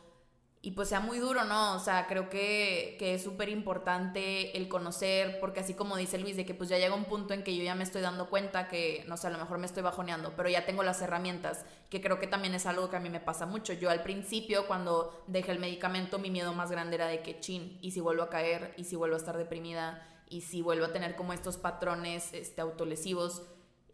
y 0.65 0.71
pues 0.71 0.89
sea 0.89 1.01
muy 1.01 1.19
duro, 1.19 1.43
¿no? 1.43 1.75
O 1.75 1.81
sea, 1.81 2.07
creo 2.07 2.31
que, 2.31 2.95
que 3.01 3.15
es 3.15 3.25
súper 3.25 3.49
importante 3.49 4.57
el 4.57 4.69
conocer, 4.69 5.41
porque 5.41 5.59
así 5.59 5.75
como 5.75 5.97
dice 5.97 6.19
Luis, 6.19 6.37
de 6.37 6.47
que 6.47 6.55
pues 6.55 6.71
ya 6.71 6.79
llega 6.79 6.95
un 6.95 7.07
punto 7.07 7.35
en 7.35 7.43
que 7.43 7.57
yo 7.57 7.65
ya 7.65 7.75
me 7.75 7.83
estoy 7.83 8.01
dando 8.01 8.31
cuenta 8.31 8.69
que, 8.69 9.05
no 9.09 9.17
sé, 9.17 9.27
a 9.27 9.31
lo 9.31 9.39
mejor 9.39 9.59
me 9.59 9.67
estoy 9.67 9.83
bajoneando, 9.83 10.35
pero 10.37 10.49
ya 10.49 10.65
tengo 10.65 10.85
las 10.85 11.03
herramientas, 11.03 11.65
que 11.91 12.01
creo 12.01 12.21
que 12.21 12.29
también 12.29 12.55
es 12.55 12.65
algo 12.67 12.89
que 12.89 12.97
a 12.97 13.01
mí 13.01 13.11
me 13.11 13.19
pasa 13.19 13.45
mucho. 13.45 13.73
Yo 13.73 13.91
al 13.91 14.05
principio, 14.05 14.69
cuando 14.69 15.25
dejé 15.27 15.51
el 15.51 15.59
medicamento, 15.59 16.21
mi 16.21 16.31
miedo 16.31 16.53
más 16.53 16.71
grande 16.71 16.95
era 16.95 17.09
de 17.09 17.23
que, 17.23 17.41
chin, 17.41 17.77
y 17.83 17.91
si 17.91 17.99
vuelvo 17.99 18.23
a 18.23 18.31
caer, 18.31 18.73
y 18.77 18.85
si 18.85 18.95
vuelvo 18.95 19.17
a 19.17 19.19
estar 19.19 19.37
deprimida, 19.37 20.07
y 20.29 20.43
si 20.43 20.63
vuelvo 20.63 20.85
a 20.85 20.93
tener 20.93 21.17
como 21.17 21.33
estos 21.33 21.57
patrones 21.57 22.33
este, 22.35 22.61
autolesivos, 22.61 23.43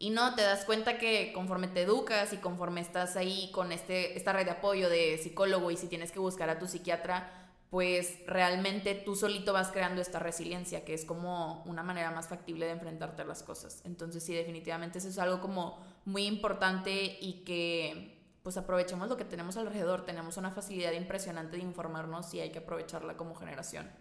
y 0.01 0.11
no, 0.11 0.33
te 0.33 0.41
das 0.41 0.63
cuenta 0.63 0.97
que 0.97 1.33
conforme 1.33 1.67
te 1.67 1.81
educas 1.81 2.31
y 2.31 2.37
conforme 2.37 2.79
estás 2.79 3.17
ahí 3.17 3.51
con 3.51 3.73
este, 3.73 4.17
esta 4.17 4.31
red 4.31 4.45
de 4.45 4.51
apoyo 4.51 4.89
de 4.89 5.17
psicólogo 5.17 5.71
y 5.71 5.77
si 5.77 5.87
tienes 5.87 6.13
que 6.13 6.19
buscar 6.19 6.49
a 6.49 6.57
tu 6.57 6.67
psiquiatra, 6.67 7.29
pues 7.69 8.17
realmente 8.25 8.95
tú 8.95 9.17
solito 9.17 9.51
vas 9.51 9.71
creando 9.71 10.01
esta 10.01 10.17
resiliencia, 10.17 10.85
que 10.85 10.93
es 10.93 11.03
como 11.03 11.63
una 11.65 11.83
manera 11.83 12.11
más 12.11 12.29
factible 12.29 12.65
de 12.65 12.71
enfrentarte 12.71 13.23
a 13.23 13.25
las 13.25 13.43
cosas. 13.43 13.81
Entonces 13.83 14.23
sí, 14.23 14.33
definitivamente 14.33 14.99
eso 14.99 15.09
es 15.09 15.19
algo 15.19 15.41
como 15.41 15.77
muy 16.05 16.25
importante 16.25 17.17
y 17.19 17.43
que 17.43 18.17
pues 18.41 18.55
aprovechemos 18.55 19.09
lo 19.09 19.17
que 19.17 19.25
tenemos 19.25 19.57
alrededor. 19.57 20.05
Tenemos 20.05 20.37
una 20.37 20.51
facilidad 20.51 20.93
impresionante 20.93 21.57
de 21.57 21.63
informarnos 21.63 22.33
y 22.33 22.39
hay 22.39 22.51
que 22.51 22.59
aprovecharla 22.59 23.17
como 23.17 23.35
generación. 23.35 23.91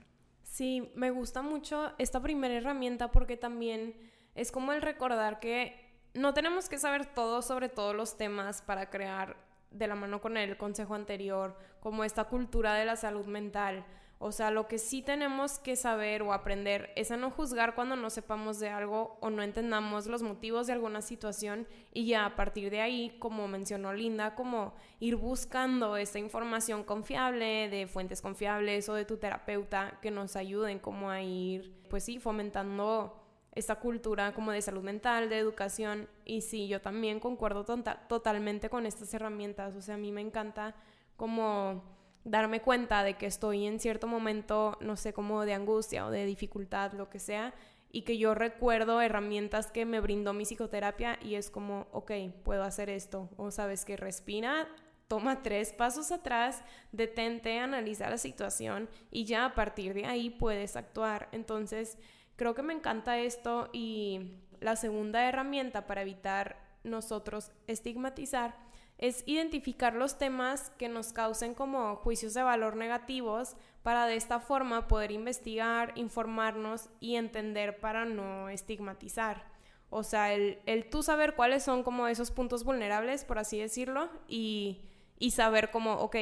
Sí, 0.45 0.93
me 0.95 1.11
gusta 1.11 1.43
mucho 1.43 1.93
esta 1.99 2.23
primera 2.23 2.55
herramienta 2.55 3.11
porque 3.11 3.37
también 3.37 3.97
es 4.37 4.53
como 4.53 4.73
el 4.73 4.81
recordar 4.81 5.41
que 5.41 5.88
no 6.15 6.35
tenemos 6.35 6.69
que 6.69 6.79
saber 6.79 7.07
todo 7.07 7.43
sobre 7.43 7.69
todos 7.69 7.95
los 7.95 8.17
temas 8.17 8.63
para 8.63 8.91
crear 8.91 9.37
de 9.71 9.87
la 9.87 9.95
mano 9.95 10.21
con 10.21 10.37
el 10.37 10.57
consejo 10.57 10.95
anterior, 10.95 11.57
como 11.81 12.05
esta 12.05 12.25
cultura 12.25 12.75
de 12.75 12.85
la 12.85 12.97
salud 12.97 13.27
mental. 13.27 13.85
O 14.21 14.33
sea, 14.33 14.51
lo 14.51 14.67
que 14.67 14.79
sí 14.79 15.01
tenemos 15.01 15.61
que 15.61 15.77
saber 15.77 16.23
o 16.23 16.33
aprender 16.33 16.91
es 16.97 17.13
a 17.13 17.17
no 17.17 17.31
juzgar 17.31 17.77
cuando 17.77 17.95
no 17.95 18.11
sepamos 18.11 18.59
de 18.59 18.69
algo 18.69 19.17
o 19.21 19.31
no 19.31 19.45
entendamos 19.45 20.07
los 20.07 20.25
motivos 20.25 20.67
de 20.67 20.73
alguna 20.73 21.03
situación 21.03 21.69
y 21.95 22.07
ya 22.07 22.27
a 22.27 22.35
partir 22.35 22.71
de 22.71 22.81
ahí, 22.81 23.17
como 23.21 23.47
mencionó 23.47 23.93
Linda, 23.93 24.35
como 24.35 24.75
ir 24.99 25.15
buscando 25.15 25.97
esta 25.97 26.19
información 26.19 26.83
confiable 26.83 27.69
de 27.69 27.87
fuentes 27.87 28.21
confiables 28.21 28.89
o 28.89 28.95
de 28.95 29.05
tu 29.05 29.19
terapeuta 29.19 30.01
que 30.03 30.11
nos 30.11 30.35
ayuden 30.35 30.81
como 30.81 31.11
a 31.11 31.23
ir, 31.23 31.87
pues 31.89 32.03
sí, 32.03 32.19
fomentando 32.19 33.18
esta 33.59 33.77
cultura 33.77 34.33
como 34.33 34.53
de 34.53 34.63
salud 34.63 34.83
mental, 34.83 35.29
de 35.29 35.39
educación. 35.39 36.09
Y 36.25 36.43
sí, 36.43 36.69
yo 36.69 36.81
también 36.81 37.21
concuerdo 37.21 37.65
tota-, 37.65 38.07
totalmente 38.09 38.71
con 38.71 38.87
estas 38.87 39.13
herramientas. 39.15 39.75
O 39.77 39.83
sea, 39.83 39.97
a 39.97 39.99
mí 39.99 40.13
me 40.13 40.21
encanta 40.21 40.75
como 41.17 41.83
darme 42.25 42.61
cuenta 42.63 43.03
de 43.03 43.15
que 43.15 43.27
estoy 43.27 43.67
en 43.67 43.81
cierto 43.81 44.07
momento, 44.07 44.79
no 44.81 44.97
sé, 44.97 45.13
como 45.13 45.45
de 45.45 45.55
angustia 45.55 46.07
o 46.07 46.11
de 46.11 46.27
dificultad, 46.27 46.93
lo 46.93 47.11
que 47.11 47.19
sea, 47.19 47.55
y 47.91 48.03
que 48.03 48.19
yo 48.19 48.35
recuerdo 48.35 49.01
herramientas 49.01 49.71
que 49.73 49.87
me 49.87 50.01
brindó 50.01 50.33
mi 50.35 50.45
psicoterapia 50.45 51.19
y 51.23 51.35
es 51.35 51.51
como, 51.51 51.89
ok, 51.93 52.13
puedo 52.45 52.63
hacer 52.63 52.91
esto. 52.91 53.31
O 53.37 53.51
sabes 53.51 53.85
que 53.85 53.97
respira, 53.97 54.69
toma 55.09 55.43
tres 55.43 55.73
pasos 55.73 56.13
atrás, 56.13 56.63
detente, 56.93 57.59
analiza 57.59 58.11
la 58.11 58.19
situación 58.19 58.91
y 59.11 59.25
ya 59.25 59.47
a 59.47 59.55
partir 59.55 59.95
de 59.95 60.05
ahí 60.05 60.29
puedes 60.29 60.77
actuar. 60.77 61.29
Entonces, 61.33 61.97
Creo 62.39 62.55
que 62.55 62.63
me 62.63 62.73
encanta 62.73 63.19
esto 63.19 63.69
y 63.73 64.37
la 64.61 64.77
segunda 64.77 65.29
herramienta 65.29 65.89
para 65.89 66.03
evitar 66.03 66.57
nosotros 66.85 67.51
estigmatizar 67.67 68.55
es 68.97 69.25
identificar 69.27 69.95
los 69.95 70.19
temas 70.19 70.71
que 70.79 70.89
nos 70.89 71.13
causen 71.13 71.53
como 71.53 71.97
juicios 71.97 72.35
de 72.35 72.45
valor 72.45 72.77
negativos 72.77 73.57
para 73.83 74.07
de 74.07 74.15
esta 74.15 74.39
forma 74.39 74.87
poder 74.87 75.11
investigar, 75.11 75.93
informarnos 75.97 76.91
y 77.01 77.17
entender 77.17 77.81
para 77.81 78.05
no 78.05 78.49
estigmatizar. 78.49 79.45
O 79.91 80.05
sea, 80.05 80.33
el, 80.33 80.61
el 80.67 80.91
tú 80.91 81.03
saber 81.03 81.35
cuáles 81.35 81.65
son 81.65 81.83
como 81.83 82.07
esos 82.07 82.31
puntos 82.31 82.63
vulnerables, 82.63 83.25
por 83.25 83.41
así 83.41 83.59
decirlo, 83.59 84.11
y, 84.29 84.83
y 85.19 85.33
saber 85.33 85.73
como, 85.73 85.95
ok, 85.95 86.15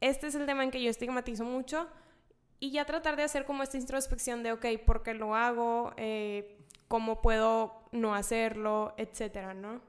este 0.00 0.28
es 0.28 0.36
el 0.36 0.46
tema 0.46 0.62
en 0.62 0.70
que 0.70 0.80
yo 0.80 0.88
estigmatizo 0.88 1.44
mucho, 1.44 1.88
y 2.60 2.70
ya 2.70 2.84
tratar 2.84 3.16
de 3.16 3.22
hacer 3.22 3.44
como 3.44 3.62
esta 3.62 3.76
introspección 3.76 4.42
de, 4.42 4.52
ok, 4.52 4.66
¿por 4.84 5.02
qué 5.02 5.14
lo 5.14 5.34
hago? 5.34 5.92
Eh, 5.96 6.58
¿Cómo 6.88 7.20
puedo 7.20 7.84
no 7.92 8.14
hacerlo? 8.14 8.94
Etcétera, 8.96 9.54
¿no? 9.54 9.80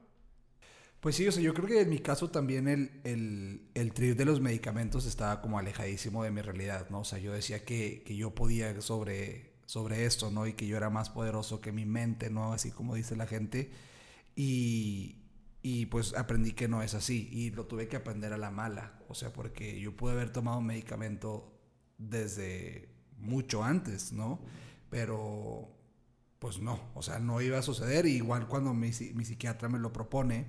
Pues 1.00 1.16
sí, 1.16 1.26
o 1.26 1.32
sea, 1.32 1.42
yo 1.42 1.54
creo 1.54 1.66
que 1.66 1.80
en 1.80 1.88
mi 1.88 1.98
caso 1.98 2.30
también 2.30 2.68
el, 2.68 3.00
el, 3.04 3.70
el 3.72 3.92
trip 3.94 4.18
de 4.18 4.26
los 4.26 4.40
medicamentos 4.40 5.06
estaba 5.06 5.40
como 5.40 5.58
alejadísimo 5.58 6.22
de 6.22 6.30
mi 6.30 6.42
realidad, 6.42 6.90
¿no? 6.90 7.00
O 7.00 7.04
sea, 7.04 7.18
yo 7.18 7.32
decía 7.32 7.64
que, 7.64 8.02
que 8.04 8.14
yo 8.16 8.34
podía 8.34 8.78
sobre, 8.82 9.54
sobre 9.64 10.04
esto, 10.04 10.30
¿no? 10.30 10.46
Y 10.46 10.52
que 10.52 10.66
yo 10.66 10.76
era 10.76 10.90
más 10.90 11.08
poderoso 11.08 11.62
que 11.62 11.72
mi 11.72 11.86
mente, 11.86 12.28
¿no? 12.28 12.52
Así 12.52 12.70
como 12.70 12.94
dice 12.94 13.16
la 13.16 13.26
gente. 13.26 13.70
Y, 14.36 15.22
y 15.62 15.86
pues 15.86 16.14
aprendí 16.14 16.52
que 16.52 16.68
no 16.68 16.82
es 16.82 16.92
así. 16.92 17.30
Y 17.32 17.50
lo 17.50 17.66
tuve 17.66 17.88
que 17.88 17.96
aprender 17.96 18.34
a 18.34 18.38
la 18.38 18.50
mala. 18.50 18.98
O 19.08 19.14
sea, 19.14 19.32
porque 19.32 19.80
yo 19.80 19.96
pude 19.96 20.12
haber 20.12 20.30
tomado 20.30 20.58
un 20.58 20.66
medicamento 20.66 21.59
desde 22.00 22.88
mucho 23.18 23.62
antes, 23.62 24.12
¿no? 24.12 24.40
Pero 24.88 25.68
pues 26.38 26.58
no, 26.58 26.80
o 26.94 27.02
sea, 27.02 27.18
no 27.18 27.40
iba 27.40 27.58
a 27.58 27.62
suceder. 27.62 28.06
igual 28.06 28.48
cuando 28.48 28.72
mi, 28.72 28.90
mi, 29.14 29.24
psiquiatra 29.24 29.68
me 29.68 29.78
lo 29.78 29.92
propone, 29.92 30.46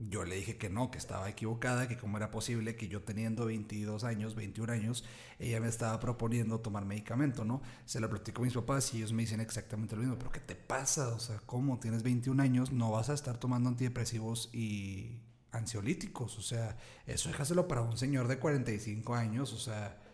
yo 0.00 0.24
le 0.24 0.36
dije 0.36 0.58
que 0.58 0.68
no, 0.68 0.90
que 0.90 0.98
estaba 0.98 1.28
equivocada, 1.28 1.86
que 1.88 1.96
cómo 1.96 2.16
era 2.16 2.30
posible 2.32 2.76
que 2.76 2.88
yo 2.88 3.02
teniendo 3.02 3.46
22 3.46 4.02
años, 4.02 4.34
21 4.34 4.72
años, 4.72 5.04
ella 5.38 5.60
me 5.60 5.68
estaba 5.68 5.98
proponiendo 6.00 6.60
tomar 6.60 6.84
medicamento, 6.84 7.44
¿no? 7.44 7.62
Se 7.84 8.00
lo 8.00 8.10
platico 8.10 8.42
a 8.42 8.44
mis 8.44 8.54
papás 8.54 8.92
y 8.92 8.98
ellos 8.98 9.12
me 9.12 9.22
dicen 9.22 9.40
exactamente 9.40 9.94
lo 9.94 10.02
mismo, 10.02 10.18
pero 10.18 10.32
¿qué 10.32 10.40
te 10.40 10.56
pasa? 10.56 11.08
O 11.14 11.20
sea, 11.20 11.38
¿cómo 11.46 11.78
tienes 11.78 12.02
21 12.02 12.42
años? 12.42 12.72
No 12.72 12.90
vas 12.90 13.08
a 13.08 13.14
estar 13.14 13.38
tomando 13.38 13.68
antidepresivos 13.68 14.50
y 14.52 15.20
ansiolíticos, 15.52 16.38
o 16.38 16.42
sea, 16.42 16.76
eso 17.06 17.28
déjaselo 17.28 17.68
para 17.68 17.82
un 17.82 17.96
señor 17.96 18.26
de 18.26 18.38
45 18.38 19.14
años, 19.14 19.52
o 19.52 19.58
sea 19.58 20.07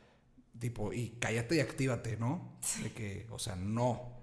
tipo, 0.58 0.92
y 0.92 1.10
cállate 1.20 1.56
y 1.56 1.60
actívate, 1.60 2.16
¿no? 2.16 2.58
De 2.82 2.92
que, 2.92 3.26
o 3.30 3.38
sea, 3.38 3.56
no. 3.56 4.14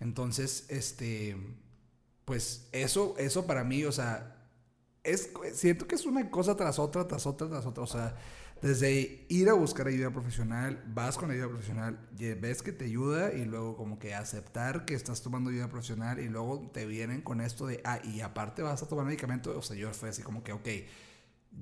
Entonces, 0.00 0.66
este, 0.68 1.36
pues 2.24 2.68
eso, 2.72 3.14
eso 3.18 3.46
para 3.46 3.64
mí, 3.64 3.84
o 3.84 3.92
sea, 3.92 4.36
es, 5.02 5.30
siento 5.54 5.86
que 5.86 5.94
es 5.94 6.06
una 6.06 6.30
cosa 6.30 6.56
tras 6.56 6.78
otra, 6.78 7.06
tras 7.08 7.26
otra, 7.26 7.48
tras 7.48 7.66
otra, 7.66 7.82
o 7.82 7.86
sea, 7.86 8.16
desde 8.60 9.24
ir 9.28 9.48
a 9.48 9.52
buscar 9.52 9.86
ayuda 9.86 10.10
profesional, 10.10 10.82
vas 10.88 11.16
con 11.16 11.30
ayuda 11.30 11.48
profesional, 11.48 11.98
ves 12.10 12.62
que 12.62 12.72
te 12.72 12.86
ayuda 12.86 13.32
y 13.32 13.44
luego 13.44 13.76
como 13.76 13.98
que 13.98 14.14
aceptar 14.14 14.84
que 14.84 14.94
estás 14.94 15.22
tomando 15.22 15.50
ayuda 15.50 15.68
profesional 15.68 16.18
y 16.18 16.28
luego 16.28 16.70
te 16.72 16.84
vienen 16.84 17.22
con 17.22 17.40
esto 17.40 17.66
de, 17.66 17.80
ah, 17.84 18.00
y 18.02 18.20
aparte 18.20 18.62
vas 18.62 18.82
a 18.82 18.88
tomar 18.88 19.04
medicamento, 19.06 19.56
o 19.56 19.62
sea, 19.62 19.76
yo 19.76 19.92
fue 19.92 20.08
así 20.08 20.22
como 20.22 20.42
que, 20.42 20.52
ok, 20.52 20.68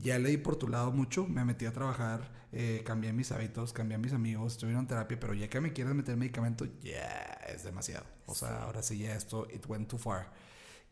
ya 0.01 0.19
leí 0.19 0.37
por 0.37 0.57
tu 0.57 0.69
lado 0.69 0.93
mucho, 0.93 1.27
me 1.27 1.45
metí 1.45 1.67
a 1.67 1.73
trabajar, 1.73 2.31
eh, 2.53 2.83
cambié 2.85 3.13
mis 3.13 3.33
hábitos, 3.33 3.73
cambié 3.73 3.99
mis 3.99 4.13
amigos, 4.13 4.53
estuvieron 4.53 4.83
en 4.83 4.89
terapia, 4.89 5.19
pero 5.19 5.35
ya 5.35 5.49
que 5.49 5.61
me 5.61 5.73
quieres 5.73 5.95
meter 5.95 6.17
medicamento, 6.17 6.67
ya 6.83 7.39
es 7.49 7.65
demasiado. 7.65 8.07
O 8.27 8.35
sea, 8.35 8.65
ahora 8.65 8.83
sí 8.83 8.99
ya 8.99 9.15
esto, 9.15 9.47
it 9.53 9.65
went 9.67 9.89
too 9.89 9.99
far. 9.99 10.31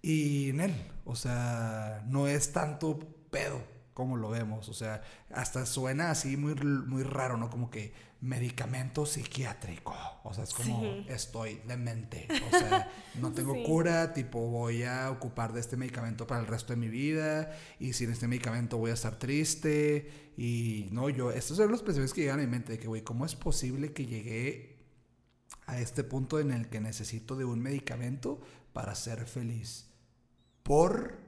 Y 0.02 0.50
en 0.50 0.60
él, 0.60 0.74
o 1.04 1.16
sea, 1.16 2.04
no 2.06 2.26
es 2.28 2.52
tanto 2.52 2.98
pedo 3.30 3.60
como 3.94 4.16
lo 4.16 4.28
vemos, 4.28 4.68
o 4.68 4.74
sea, 4.74 5.02
hasta 5.32 5.64
suena 5.66 6.10
así 6.10 6.36
muy, 6.36 6.54
muy 6.54 7.04
raro, 7.04 7.36
¿no? 7.36 7.48
Como 7.48 7.70
que 7.70 7.92
medicamento 8.24 9.04
psiquiátrico. 9.04 9.94
O 10.24 10.32
sea, 10.32 10.44
es 10.44 10.54
como 10.54 10.82
estoy 11.08 11.60
demente. 11.66 12.26
O 12.46 12.58
sea, 12.58 12.90
no 13.20 13.32
tengo 13.34 13.62
cura, 13.64 14.14
tipo 14.14 14.40
voy 14.48 14.82
a 14.82 15.10
ocupar 15.10 15.52
de 15.52 15.60
este 15.60 15.76
medicamento 15.76 16.26
para 16.26 16.40
el 16.40 16.46
resto 16.46 16.72
de 16.72 16.78
mi 16.78 16.88
vida 16.88 17.54
y 17.78 17.92
sin 17.92 18.10
este 18.10 18.26
medicamento 18.26 18.78
voy 18.78 18.90
a 18.90 18.94
estar 18.94 19.18
triste. 19.18 20.32
Y 20.38 20.88
no, 20.90 21.10
yo, 21.10 21.30
estos 21.30 21.58
son 21.58 21.70
los 21.70 21.82
pensamientos 21.82 22.14
que 22.14 22.22
llegan 22.22 22.40
a 22.40 22.42
mi 22.42 22.48
mente 22.48 22.72
de 22.72 22.78
que, 22.78 22.88
güey, 22.88 23.02
¿cómo 23.02 23.26
es 23.26 23.36
posible 23.36 23.92
que 23.92 24.06
llegué 24.06 24.78
a 25.66 25.78
este 25.78 26.02
punto 26.02 26.40
en 26.40 26.50
el 26.50 26.68
que 26.68 26.80
necesito 26.80 27.36
de 27.36 27.44
un 27.44 27.60
medicamento 27.60 28.40
para 28.72 28.94
ser 28.94 29.26
feliz? 29.26 29.90
Por 30.62 31.23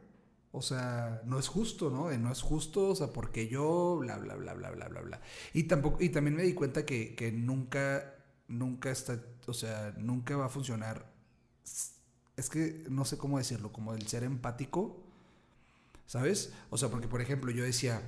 o 0.57 0.63
sea, 0.63 1.21
no 1.27 1.39
es 1.39 1.49
justo, 1.49 1.91
¿no? 1.91 2.11
no 2.17 2.33
es 2.33 2.41
justo, 2.41 2.89
o 2.89 2.97
sea, 2.97 3.09
porque 3.13 3.47
yo, 3.47 3.99
bla, 4.01 4.17
bla, 4.17 4.37
bla, 4.37 4.55
bla, 4.55 4.71
bla, 4.71 4.89
bla, 4.89 5.03
bla. 5.03 5.21
Y, 5.53 5.65
tampoco, 5.65 6.03
y 6.03 6.09
también 6.09 6.35
me 6.35 6.45
di 6.45 6.55
cuenta 6.55 6.87
que, 6.87 7.15
que 7.15 7.31
nunca, 7.31 8.15
nunca 8.49 8.91
está, 8.91 9.21
o 9.47 9.53
sea, 9.53 9.95
nunca 9.99 10.35
va 10.35 10.47
a 10.47 10.49
funcionar. 10.49 11.13
Es 12.39 12.49
que 12.49 12.87
no 12.89 13.05
sé 13.05 13.19
cómo 13.19 13.37
decirlo, 13.37 13.71
como 13.71 13.93
el 13.93 14.07
ser 14.09 14.25
empático, 14.25 14.97
¿sabes? 16.07 16.55
O 16.71 16.79
sea, 16.79 16.89
porque 16.89 17.07
por 17.07 17.21
ejemplo 17.21 17.51
yo 17.51 17.63
decía, 17.63 18.01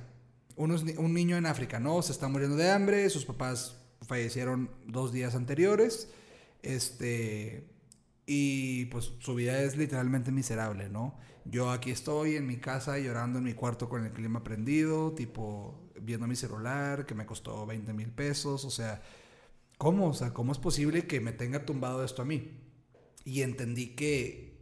unos, 0.55 0.81
un 0.81 1.13
niño 1.13 1.37
en 1.37 1.45
África, 1.45 1.79
¿no? 1.79 2.01
Se 2.01 2.11
está 2.11 2.27
muriendo 2.29 2.57
de 2.57 2.71
hambre, 2.71 3.07
sus 3.11 3.25
papás 3.25 3.77
fallecieron 4.01 4.71
dos 4.87 5.11
días 5.11 5.35
anteriores, 5.35 6.09
este, 6.63 7.69
y 8.31 8.85
pues 8.85 9.13
su 9.17 9.33
vida 9.33 9.59
es 9.63 9.75
literalmente 9.75 10.31
miserable, 10.31 10.87
¿no? 10.87 11.17
Yo 11.45 11.71
aquí 11.71 11.89
estoy 11.89 12.35
en 12.35 12.45
mi 12.45 12.57
casa 12.57 12.99
llorando 12.99 13.39
en 13.39 13.45
mi 13.45 13.55
cuarto 13.55 13.89
con 13.89 14.05
el 14.05 14.11
clima 14.11 14.43
prendido, 14.43 15.13
tipo, 15.15 15.89
viendo 15.99 16.27
mi 16.27 16.35
celular, 16.35 17.07
que 17.07 17.15
me 17.15 17.25
costó 17.25 17.65
20 17.65 17.91
mil 17.93 18.11
pesos, 18.11 18.65
o 18.65 18.69
sea, 18.69 19.01
¿cómo? 19.79 20.09
O 20.09 20.13
sea, 20.13 20.31
¿cómo 20.31 20.51
es 20.51 20.59
posible 20.59 21.07
que 21.07 21.21
me 21.21 21.31
tenga 21.31 21.65
tumbado 21.65 22.03
esto 22.03 22.21
a 22.21 22.25
mí? 22.25 22.51
Y 23.25 23.41
entendí 23.41 23.95
que, 23.95 24.61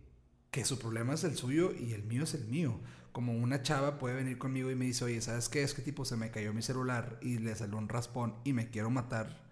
que 0.49 0.63
su 0.63 0.79
problema 0.79 1.15
es 1.15 1.25
el 1.25 1.35
suyo 1.35 1.73
y 1.77 1.91
el 1.91 2.03
mío 2.03 2.23
es 2.23 2.35
el 2.35 2.45
mío. 2.45 2.79
Como 3.11 3.33
una 3.33 3.63
chava 3.63 3.97
puede 3.97 4.15
venir 4.15 4.37
conmigo 4.37 4.71
y 4.71 4.75
me 4.75 4.85
dice, 4.85 5.03
oye, 5.03 5.19
¿sabes 5.19 5.49
qué? 5.49 5.63
Es 5.63 5.73
que 5.73 5.81
tipo 5.81 6.05
se 6.05 6.15
me 6.15 6.31
cayó 6.31 6.53
mi 6.53 6.61
celular 6.61 7.19
y 7.21 7.39
le 7.39 7.53
salió 7.53 7.77
un 7.77 7.89
raspón 7.89 8.35
y 8.45 8.53
me 8.53 8.69
quiero 8.69 8.89
matar. 8.89 9.45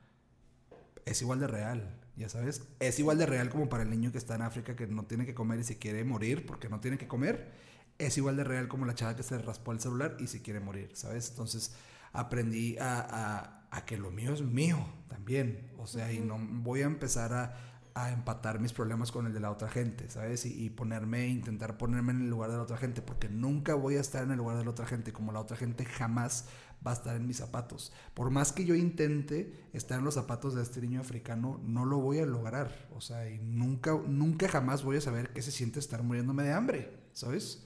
Es 1.03 1.21
igual 1.21 1.41
de 1.41 1.47
real, 1.47 2.04
ya 2.17 2.29
sabes. 2.29 2.67
Es 2.79 2.99
igual 2.99 3.17
de 3.17 3.25
real 3.25 3.49
como 3.49 3.69
para 3.69 3.83
el 3.83 3.89
niño 3.89 4.11
que 4.11 4.17
está 4.17 4.35
en 4.35 4.41
África 4.41 4.75
que 4.75 4.87
no 4.87 5.05
tiene 5.05 5.25
que 5.25 5.33
comer 5.33 5.59
y 5.59 5.63
se 5.63 5.77
quiere 5.77 6.03
morir 6.03 6.45
porque 6.45 6.69
no 6.69 6.79
tiene 6.79 6.97
que 6.97 7.07
comer. 7.07 7.51
Es 7.97 8.17
igual 8.17 8.35
de 8.37 8.43
real 8.43 8.67
como 8.67 8.85
la 8.85 8.95
chava 8.95 9.15
que 9.15 9.23
se 9.23 9.37
raspó 9.37 9.71
el 9.71 9.79
celular 9.79 10.17
y 10.19 10.27
se 10.27 10.41
quiere 10.41 10.59
morir, 10.59 10.91
¿sabes? 10.93 11.29
Entonces 11.29 11.75
aprendí 12.13 12.77
a, 12.77 13.65
a 13.75 13.85
que 13.85 13.97
lo 13.97 14.09
mío 14.09 14.33
es 14.33 14.41
mío 14.41 14.77
también. 15.09 15.71
O 15.77 15.87
sea, 15.87 16.11
y 16.11 16.19
no 16.19 16.37
voy 16.39 16.81
a 16.81 16.85
empezar 16.85 17.33
a, 17.33 17.57
a, 17.93 18.11
empatar 18.11 18.59
mis 18.59 18.73
problemas 18.73 19.11
con 19.11 19.27
el 19.27 19.33
de 19.33 19.39
la 19.39 19.51
otra 19.51 19.69
gente, 19.69 20.09
¿sabes? 20.09 20.45
Y, 20.45 20.65
y, 20.65 20.69
ponerme, 20.69 21.27
intentar 21.27 21.77
ponerme 21.77 22.13
en 22.13 22.21
el 22.21 22.29
lugar 22.29 22.51
de 22.51 22.57
la 22.57 22.63
otra 22.63 22.77
gente, 22.77 23.01
porque 23.01 23.29
nunca 23.29 23.75
voy 23.75 23.97
a 23.97 24.01
estar 24.01 24.23
en 24.23 24.31
el 24.31 24.37
lugar 24.37 24.57
de 24.57 24.63
la 24.63 24.71
otra 24.71 24.85
gente, 24.85 25.11
como 25.11 25.31
la 25.31 25.39
otra 25.41 25.57
gente 25.57 25.85
jamás 25.85 26.47
va 26.85 26.91
a 26.91 26.95
estar 26.95 27.15
en 27.15 27.27
mis 27.27 27.37
zapatos. 27.37 27.91
Por 28.13 28.29
más 28.29 28.51
que 28.51 28.65
yo 28.65 28.75
intente 28.75 29.53
estar 29.73 29.99
en 29.99 30.05
los 30.05 30.15
zapatos 30.15 30.53
de 30.55 30.61
este 30.61 30.81
niño 30.81 31.01
africano, 31.01 31.59
no 31.63 31.85
lo 31.85 31.97
voy 31.97 32.19
a 32.19 32.25
lograr. 32.25 32.87
O 32.95 33.01
sea, 33.01 33.29
y 33.29 33.39
nunca, 33.39 33.99
nunca 34.07 34.47
jamás 34.47 34.83
voy 34.83 34.97
a 34.97 35.01
saber 35.01 35.33
qué 35.33 35.41
se 35.41 35.51
siente 35.51 35.79
estar 35.79 36.03
muriéndome 36.03 36.43
de 36.43 36.53
hambre, 36.53 36.91
¿sabes? 37.13 37.63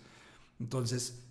Entonces, 0.59 1.24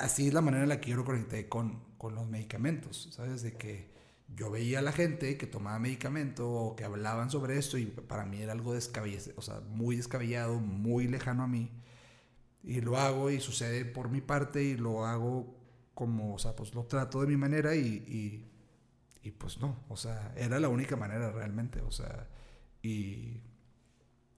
así 0.00 0.28
es 0.28 0.34
la 0.34 0.40
manera 0.40 0.62
en 0.62 0.68
la 0.68 0.80
que 0.80 0.90
yo 0.90 0.96
lo 0.96 1.04
conecté 1.04 1.48
con, 1.48 1.80
con 1.98 2.14
los 2.14 2.28
medicamentos, 2.28 3.08
¿sabes? 3.12 3.42
De 3.42 3.56
que 3.56 3.90
yo 4.36 4.50
veía 4.50 4.80
a 4.80 4.82
la 4.82 4.92
gente 4.92 5.36
que 5.36 5.46
tomaba 5.46 5.78
medicamento 5.78 6.50
o 6.50 6.76
que 6.76 6.84
hablaban 6.84 7.30
sobre 7.30 7.58
esto 7.58 7.78
y 7.78 7.86
para 7.86 8.24
mí 8.26 8.40
era 8.40 8.52
algo 8.52 8.74
descabellado, 8.74 9.32
o 9.36 9.42
sea, 9.42 9.60
muy 9.60 9.96
descabellado, 9.96 10.58
muy 10.58 11.08
lejano 11.08 11.42
a 11.42 11.46
mí. 11.46 11.70
Y 12.62 12.80
lo 12.80 12.98
hago 12.98 13.30
y 13.30 13.40
sucede 13.40 13.84
por 13.84 14.10
mi 14.10 14.20
parte 14.20 14.62
y 14.62 14.76
lo 14.76 15.06
hago 15.06 15.57
como, 15.98 16.34
o 16.34 16.38
sea, 16.38 16.54
pues 16.54 16.76
lo 16.76 16.84
trato 16.84 17.22
de 17.22 17.26
mi 17.26 17.36
manera 17.36 17.74
y, 17.74 17.80
y, 17.80 18.48
y 19.24 19.32
pues 19.32 19.58
no, 19.58 19.80
o 19.88 19.96
sea, 19.96 20.32
era 20.36 20.60
la 20.60 20.68
única 20.68 20.94
manera 20.94 21.32
realmente, 21.32 21.80
o 21.82 21.90
sea, 21.90 22.28
y 22.80 23.42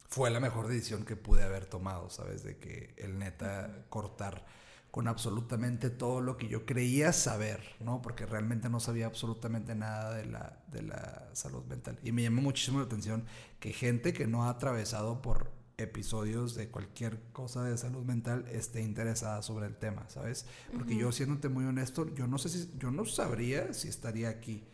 fue 0.08 0.30
la 0.30 0.40
mejor 0.40 0.68
decisión 0.68 1.04
que 1.04 1.16
pude 1.16 1.42
haber 1.42 1.66
tomado, 1.66 2.08
¿sabes? 2.08 2.44
De 2.44 2.56
que 2.56 2.94
el 2.96 3.18
neta 3.18 3.84
cortar 3.90 4.46
con 4.90 5.06
absolutamente 5.06 5.90
todo 5.90 6.22
lo 6.22 6.38
que 6.38 6.48
yo 6.48 6.64
creía 6.64 7.12
saber, 7.12 7.60
¿no? 7.80 8.00
Porque 8.00 8.24
realmente 8.24 8.70
no 8.70 8.80
sabía 8.80 9.04
absolutamente 9.04 9.74
nada 9.74 10.14
de 10.14 10.24
la, 10.24 10.64
de 10.68 10.80
la 10.80 11.28
salud 11.34 11.62
mental. 11.66 11.98
Y 12.02 12.12
me 12.12 12.22
llamó 12.22 12.40
muchísimo 12.40 12.78
la 12.78 12.86
atención 12.86 13.26
que 13.58 13.74
gente 13.74 14.14
que 14.14 14.26
no 14.26 14.44
ha 14.44 14.48
atravesado 14.48 15.20
por 15.20 15.52
episodios 15.82 16.54
de 16.54 16.68
cualquier 16.68 17.20
cosa 17.32 17.64
de 17.64 17.76
salud 17.76 18.04
mental 18.04 18.46
esté 18.52 18.82
interesada 18.82 19.42
sobre 19.42 19.66
el 19.66 19.76
tema, 19.76 20.08
¿sabes? 20.08 20.46
Porque 20.72 20.94
uh 20.94 20.96
-huh. 20.96 21.00
yo, 21.00 21.12
siéndote 21.12 21.48
muy 21.48 21.64
honesto, 21.64 22.14
yo 22.14 22.26
no 22.26 22.38
sé 22.38 22.48
si, 22.48 22.70
yo 22.78 22.90
no 22.90 23.04
sabría 23.04 23.72
si 23.74 23.88
estaría 23.88 24.28
aquí 24.28 24.64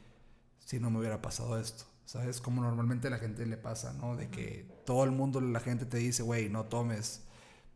si 0.66 0.80
no 0.80 0.90
me 0.90 0.98
hubiera 0.98 1.22
pasado 1.22 1.58
esto, 1.60 1.84
¿sabes? 2.04 2.40
Como 2.40 2.60
normalmente 2.60 3.06
a 3.06 3.10
la 3.10 3.18
gente 3.18 3.46
le 3.46 3.56
pasa, 3.56 3.92
¿no? 3.92 4.16
De 4.16 4.28
que 4.28 4.66
todo 4.84 5.04
el 5.04 5.12
mundo, 5.12 5.40
la 5.40 5.60
gente 5.60 5.86
te 5.86 5.98
dice, 5.98 6.24
güey, 6.24 6.48
no 6.48 6.64
tomes 6.64 7.22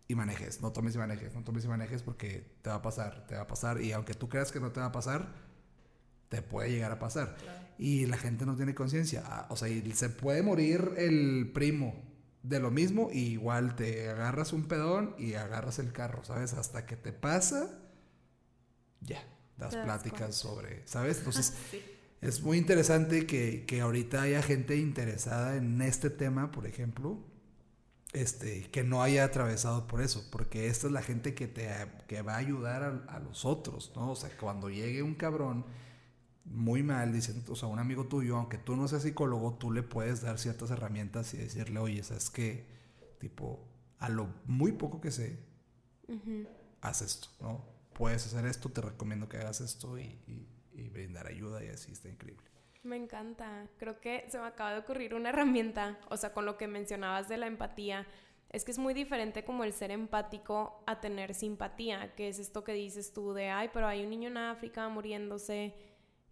y 0.09 0.17
manejes, 0.17 0.61
no 0.61 0.73
tomes 0.73 0.97
y 0.97 0.99
manejes, 0.99 1.33
no 1.33 1.45
tomes 1.45 1.65
y 1.65 1.69
manejes 1.69 2.03
porque 2.03 2.45
te 2.63 2.69
va 2.69 2.77
a 2.77 2.83
pasar, 2.83 3.29
te 3.29 3.37
va 3.37 3.43
a 3.43 3.47
pasar 3.47 3.81
y 3.81 3.93
aunque 3.93 4.15
tú 4.15 4.29
creas 4.29 4.51
que 4.51 4.59
no 4.59 4.73
te 4.73 4.81
va 4.81 4.87
a 4.87 4.93
pasar, 4.93 5.33
te 6.29 6.43
puede 6.43 6.73
llegar 6.73 6.91
a 6.91 6.99
pasar. 6.99 7.37
Claro. 7.37 7.61
Y 7.79 8.07
la 8.07 8.17
gente 8.17 8.45
no 8.45 8.57
tiene 8.57 8.75
conciencia, 8.75 9.23
ah, 9.25 9.47
o 9.51 9.57
sea, 9.57 9.69
y 9.69 9.89
se 9.93 10.11
puede 10.11 10.43
morir 10.43 10.95
el 10.97 11.53
primo 11.55 12.10
de 12.43 12.61
lo 12.61 12.71
mismo 12.71 13.11
y 13.13 13.21
igual 13.21 13.77
te 13.77 14.09
agarras 14.09 14.53
un 14.53 14.65
pedón 14.65 15.15
y 15.19 15.35
agarras 15.35 15.79
el 15.79 15.93
carro, 15.93 16.25
¿sabes? 16.25 16.55
Hasta 16.55 16.87
que 16.87 16.97
te 16.97 17.13
pasa, 17.13 17.79
ya, 19.01 19.23
das 19.57 19.77
pláticas 19.77 20.35
sobre, 20.35 20.87
¿sabes? 20.87 21.19
Entonces, 21.19 21.55
sí. 21.71 21.83
es 22.21 22.41
muy 22.43 22.59
interesante 22.59 23.27
que, 23.27 23.65
que 23.67 23.81
ahorita 23.81 24.23
haya 24.23 24.43
gente 24.43 24.77
interesada 24.77 25.57
en 25.57 25.83
este 25.83 26.09
tema, 26.09 26.51
por 26.51 26.67
ejemplo, 26.67 27.19
este, 28.13 28.71
que 28.71 28.83
no 28.83 29.03
haya 29.03 29.25
atravesado 29.25 29.87
por 29.87 30.01
eso, 30.01 30.27
porque 30.33 30.67
esta 30.67 30.87
es 30.87 30.93
la 30.93 31.03
gente 31.03 31.35
que 31.35 31.47
te 31.47 31.69
que 32.09 32.23
va 32.23 32.35
a 32.35 32.39
ayudar 32.39 32.83
a, 32.83 33.15
a, 33.15 33.21
los 33.21 33.45
otros, 33.45 33.93
¿no? 33.95 34.13
O 34.13 34.17
sea, 34.17 34.31
cuando 34.37 34.69
llegue 34.69 35.03
un 35.03 35.15
cabrón 35.15 35.65
muy 36.45 36.83
mal, 36.83 37.13
dicen, 37.13 37.45
o 37.49 37.55
sea, 37.55 37.69
un 37.69 37.79
amigo 37.79 38.07
tuyo, 38.07 38.37
aunque 38.37 38.59
tú 38.59 38.77
no 38.77 38.89
seas 38.89 39.03
psicólogo, 39.03 39.55
tú 39.55 39.71
le 39.71 39.83
puedes 39.83 40.23
dar 40.23 40.39
ciertas 40.39 40.71
herramientas 40.71 41.35
y 41.35 41.39
decirle, 41.39 41.79
oye, 41.79 42.03
¿sabes 42.03 42.31
qué? 42.31 42.67
Tipo, 43.19 43.69
a 43.99 44.09
lo 44.09 44.29
muy 44.47 44.73
poco 44.73 45.01
que 45.01 45.11
sé, 45.11 45.39
uh 46.09 46.15
-huh. 46.15 46.49
haz 46.81 47.03
esto, 47.03 47.29
¿no? 47.41 47.65
Puedes 47.93 48.27
hacer 48.27 48.47
esto, 48.47 48.71
te 48.71 48.81
recomiendo 48.81 49.29
que 49.29 49.37
hagas 49.37 49.61
esto 49.61 49.99
y, 49.99 50.19
y, 50.27 50.49
y 50.73 50.89
brindar 50.89 51.27
ayuda 51.27 51.63
y 51.65 51.69
así 51.69 51.93
está 51.93 52.09
increíble. 52.09 52.51
Me 52.83 52.97
encanta. 52.97 53.69
Creo 53.79 54.01
que 54.01 54.25
se 54.31 54.39
me 54.39 54.47
acaba 54.47 54.73
de 54.73 54.79
ocurrir 54.79 55.15
una 55.15 55.29
herramienta, 55.29 55.99
o 56.09 56.17
sea, 56.17 56.33
con 56.33 56.47
lo 56.47 56.57
que 56.57 56.67
mencionabas 56.67 57.29
de 57.29 57.37
la 57.37 57.47
empatía. 57.47 58.07
Es 58.49 58.65
que 58.65 58.71
es 58.73 58.79
muy 58.79 58.95
diferente 58.95 59.45
como 59.45 59.65
el 59.65 59.73
ser 59.73 59.91
empático 59.91 60.83
a 60.87 61.01
tener 61.01 61.35
simpatía, 61.35 62.15
que 62.15 62.29
es 62.29 62.39
esto 62.39 62.65
que 62.65 62.73
dices 62.73 63.13
tú 63.13 63.33
de, 63.33 63.51
ay, 63.51 63.69
pero 63.73 63.87
hay 63.87 64.03
un 64.03 64.11
niño 64.11 64.29
en 64.29 64.39
África 64.39 64.89
muriéndose 64.89 65.75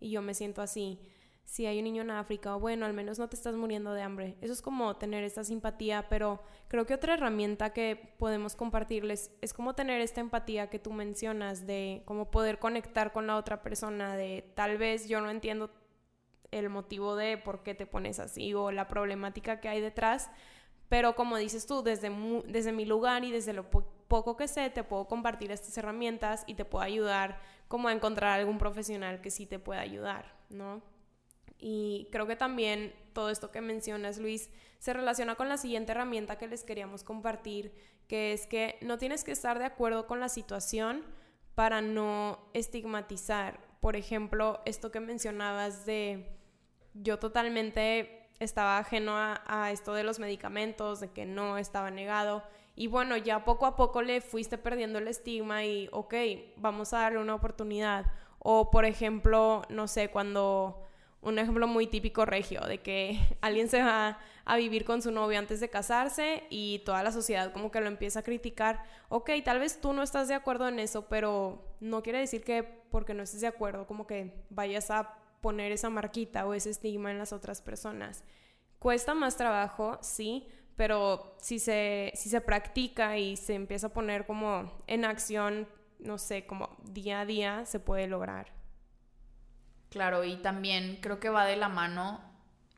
y 0.01 0.11
yo 0.11 0.23
me 0.23 0.35
siento 0.35 0.63
así. 0.63 1.01
Si 1.45 1.65
hay 1.65 1.79
un 1.79 1.85
niño 1.85 2.03
en 2.03 2.11
África, 2.11 2.57
bueno, 2.57 2.85
al 2.85 2.93
menos 2.93 3.19
no 3.19 3.29
te 3.29 3.37
estás 3.37 3.55
muriendo 3.55 3.95
de 3.95 4.03
hambre. 4.03 4.37
Eso 4.43 4.53
es 4.53 4.61
como 4.61 4.97
tener 4.97 5.25
esta 5.25 5.45
simpatía, 5.45 6.07
pero 6.11 6.43
creo 6.69 6.85
que 6.85 6.93
otra 6.93 7.15
herramienta 7.15 7.73
que 7.73 8.15
podemos 8.19 8.55
compartirles 8.55 9.31
es 9.41 9.55
como 9.55 9.75
tener 9.75 10.03
esta 10.03 10.21
empatía 10.21 10.69
que 10.69 10.79
tú 10.79 10.93
mencionas, 10.93 11.67
de 11.67 12.03
cómo 12.05 12.31
poder 12.31 12.59
conectar 12.59 13.13
con 13.13 13.27
la 13.27 13.37
otra 13.37 13.63
persona, 13.63 14.15
de 14.15 14.53
tal 14.55 14.77
vez 14.77 15.09
yo 15.09 15.23
no 15.23 15.31
entiendo 15.31 15.71
el 16.51 16.69
motivo 16.69 17.17
de 17.17 17.39
por 17.39 17.63
qué 17.63 17.75
te 17.75 17.87
pones 17.87 18.19
así 18.19 18.53
o 18.53 18.71
la 18.71 18.87
problemática 18.87 19.61
que 19.61 19.69
hay 19.69 19.81
detrás. 19.81 20.31
Pero 20.89 21.15
como 21.15 21.37
dices 21.37 21.67
tú, 21.67 21.83
desde, 21.83 22.11
desde 22.47 22.73
mi 22.73 22.85
lugar 22.85 23.25
y 23.25 23.31
desde 23.31 23.53
lo 23.53 23.71
poco 24.09 24.37
que 24.37 24.49
sé, 24.49 24.71
te 24.71 24.85
puedo 24.85 25.07
compartir 25.07 25.53
estas 25.53 25.77
herramientas 25.79 26.45
y 26.47 26.55
te 26.55 26.65
puedo 26.65 26.83
ayudar 26.83 27.41
como 27.69 27.89
a 27.89 27.93
encontrar 27.93 28.39
algún 28.39 28.59
profesional 28.59 29.21
que 29.21 29.31
sí 29.31 29.47
te 29.47 29.59
pueda 29.59 29.81
ayudar, 29.81 30.35
¿no? 30.49 30.83
Y 31.59 32.09
creo 32.13 32.27
que 32.27 32.37
también 32.37 32.95
todo 33.13 33.31
esto 33.31 33.51
que 33.51 33.61
mencionas, 33.61 34.19
Luis, 34.19 34.51
se 34.79 34.93
relaciona 34.93 35.35
con 35.35 35.49
la 35.49 35.59
siguiente 35.59 35.93
herramienta 35.93 36.39
que 36.39 36.47
les 36.47 36.65
queríamos 36.65 37.03
compartir, 37.03 37.75
que 38.07 38.33
es 38.33 38.47
que 38.47 38.79
no 38.81 38.97
tienes 38.97 39.25
que 39.25 39.33
estar 39.33 39.59
de 39.59 39.65
acuerdo 39.65 40.07
con 40.07 40.21
la 40.21 40.29
situación 40.29 41.05
para 41.55 41.83
no 41.83 42.39
estigmatizar. 42.55 43.59
Por 43.81 43.97
ejemplo, 43.97 44.63
esto 44.65 44.91
que 44.91 45.01
mencionabas 45.01 45.85
de 45.85 46.39
yo 46.95 47.19
totalmente 47.19 48.29
estaba 48.39 48.79
ajeno 48.79 49.17
a, 49.17 49.43
a, 49.47 49.73
esto 49.73 49.95
de 49.95 50.05
los 50.05 50.21
medicamentos, 50.21 51.01
de 51.01 51.11
que 51.11 51.27
no 51.27 51.59
estaba 51.59 51.91
negado. 51.91 52.45
Y 52.79 52.87
bueno, 52.87 53.17
ya 53.17 53.45
poco 53.45 53.67
a 53.67 53.75
poco 53.75 54.03
le 54.03 54.21
fuiste 54.21 54.57
perdiendo 54.57 55.01
el 55.01 55.09
estigma 55.09 55.65
y, 55.65 55.89
ok, 55.91 56.15
vamos 56.59 56.93
a 56.93 56.99
darle 57.01 57.19
una 57.19 57.35
oportunidad. 57.35 58.07
O, 58.39 58.71
por 58.71 58.85
ejemplo, 58.85 59.63
no 59.69 59.89
sé, 59.89 60.11
cuando 60.11 60.87
un 61.21 61.41
ejemplo 61.41 61.67
muy 61.67 61.89
típico 61.89 62.25
regio, 62.25 62.61
de 62.61 62.79
que 62.79 63.19
alguien 63.41 63.69
se 63.69 63.83
va 63.83 64.21
a 64.45 64.57
vivir 64.57 64.85
con 64.85 65.03
su 65.03 65.11
novio 65.11 65.41
antes 65.41 65.59
de 65.59 65.69
casarse 65.69 66.45
y 66.51 66.79
toda 66.85 67.03
la 67.03 67.11
sociedad 67.11 67.53
como 67.53 67.73
que 67.73 67.81
lo 67.81 67.89
empieza 67.89 68.21
a 68.21 68.23
criticar. 68.23 68.85
Ok, 69.09 69.31
tal 69.45 69.59
vez 69.59 69.81
tú 69.81 69.93
no 69.93 70.05
estás 70.05 70.29
de 70.29 70.35
acuerdo 70.35 70.69
en 70.69 70.79
eso, 70.79 71.09
pero 71.09 71.75
no 71.81 72.05
quiere 72.05 72.21
decir 72.21 72.45
que 72.45 72.63
porque 72.63 73.13
no 73.13 73.25
estés 73.25 73.41
de 73.41 73.49
acuerdo 73.49 73.89
como 73.89 74.07
que 74.07 74.45
vayas 74.51 74.93
a 74.93 75.19
poner 75.41 75.73
esa 75.73 75.91
marquita 75.91 76.47
o 76.47 76.55
ese 76.55 76.71
estigma 76.71 77.11
en 77.11 77.19
las 77.19 77.33
otras 77.33 77.61
personas. 77.61 78.23
Cuesta 78.79 79.15
más 79.15 79.37
trabajo, 79.37 79.99
sí, 80.01 80.47
pero 80.79 81.35
si 81.41 81.59
se, 81.59 82.13
si 82.15 82.31
se 82.31 82.41
practica 82.41 83.19
y 83.19 83.37
se 83.37 83.55
empieza 83.55 83.89
a 83.89 83.93
poner 83.93 84.27
como 84.27 84.73
en 84.87 85.05
acción, 85.05 85.67
no 85.99 86.19
sé, 86.19 86.47
como 86.47 86.77
día 86.85 87.21
a 87.21 87.27
día, 87.27 87.67
se 87.67 87.81
puede 87.81 88.07
lograr. 88.07 88.53
Claro, 89.91 90.23
y 90.23 90.37
también 90.37 91.01
creo 91.03 91.19
que 91.19 91.31
va 91.31 91.47
de 91.47 91.57
la 91.57 91.69
mano 91.69 92.21